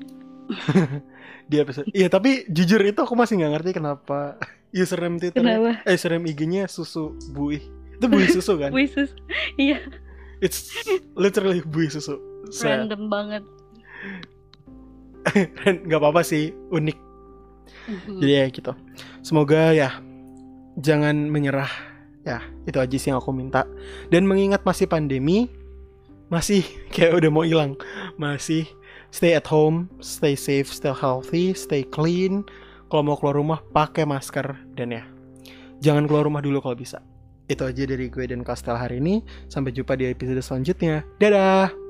di 1.49 1.55
episode 1.55 1.87
iya 1.95 2.11
tapi 2.11 2.43
jujur 2.51 2.83
itu 2.83 2.99
aku 2.99 3.15
masih 3.15 3.39
nggak 3.39 3.53
ngerti 3.55 3.71
kenapa 3.79 4.35
username 4.73 5.21
Twitter 5.21 5.39
Kenapa? 5.39 5.79
eh 5.85 5.93
username 5.93 6.25
IG-nya 6.27 6.65
susu 6.65 7.13
buih. 7.31 7.61
Itu 7.95 8.09
buih 8.09 8.27
susu 8.27 8.57
kan? 8.57 8.73
Wishes. 8.77 9.13
Iya, 9.55 9.79
it's 10.41 10.73
literally 11.13 11.61
buih 11.61 11.87
susu. 11.87 12.17
Saya- 12.49 12.83
random 12.83 13.07
banget. 13.07 13.43
nggak 15.87 15.99
apa-apa 15.99 16.21
sih 16.21 16.51
unik. 16.69 16.97
Mhm. 17.83 18.19
jadi 18.19 18.33
ya 18.33 18.45
gitu. 18.51 18.71
Semoga 19.21 19.71
ya 19.71 19.89
jangan 20.79 21.29
menyerah. 21.29 21.69
Ya 22.23 22.39
itu 22.63 22.79
aja 22.79 22.95
sih 22.95 23.09
yang 23.11 23.19
aku 23.19 23.31
minta. 23.31 23.67
Dan 24.07 24.27
mengingat 24.27 24.63
masih 24.63 24.87
pandemi 24.87 25.47
masih 26.27 26.63
kayak 26.95 27.23
udah 27.23 27.29
mau 27.31 27.43
hilang. 27.43 27.75
Masih 28.15 28.67
stay 29.13 29.37
at 29.37 29.45
home 29.45 29.85
stay 30.01 30.33
safe 30.33 30.65
stay 30.65 30.89
healthy 30.89 31.53
stay 31.53 31.85
clean 31.85 32.41
kalau 32.93 33.09
mau 33.09 33.17
keluar 33.17 33.41
rumah 33.41 33.59
pakai 33.73 34.05
masker 34.05 34.77
dan 34.77 34.93
ya. 34.93 35.03
Jangan 35.81 36.05
keluar 36.05 36.29
rumah 36.29 36.45
dulu 36.45 36.61
kalau 36.61 36.77
bisa. 36.77 37.01
Itu 37.49 37.65
aja 37.65 37.89
dari 37.89 38.05
gue 38.05 38.29
dan 38.29 38.45
Kastel 38.45 38.77
hari 38.77 39.01
ini. 39.01 39.25
Sampai 39.49 39.73
jumpa 39.73 39.97
di 39.97 40.13
episode 40.13 40.45
selanjutnya. 40.45 41.01
Dadah 41.17 41.82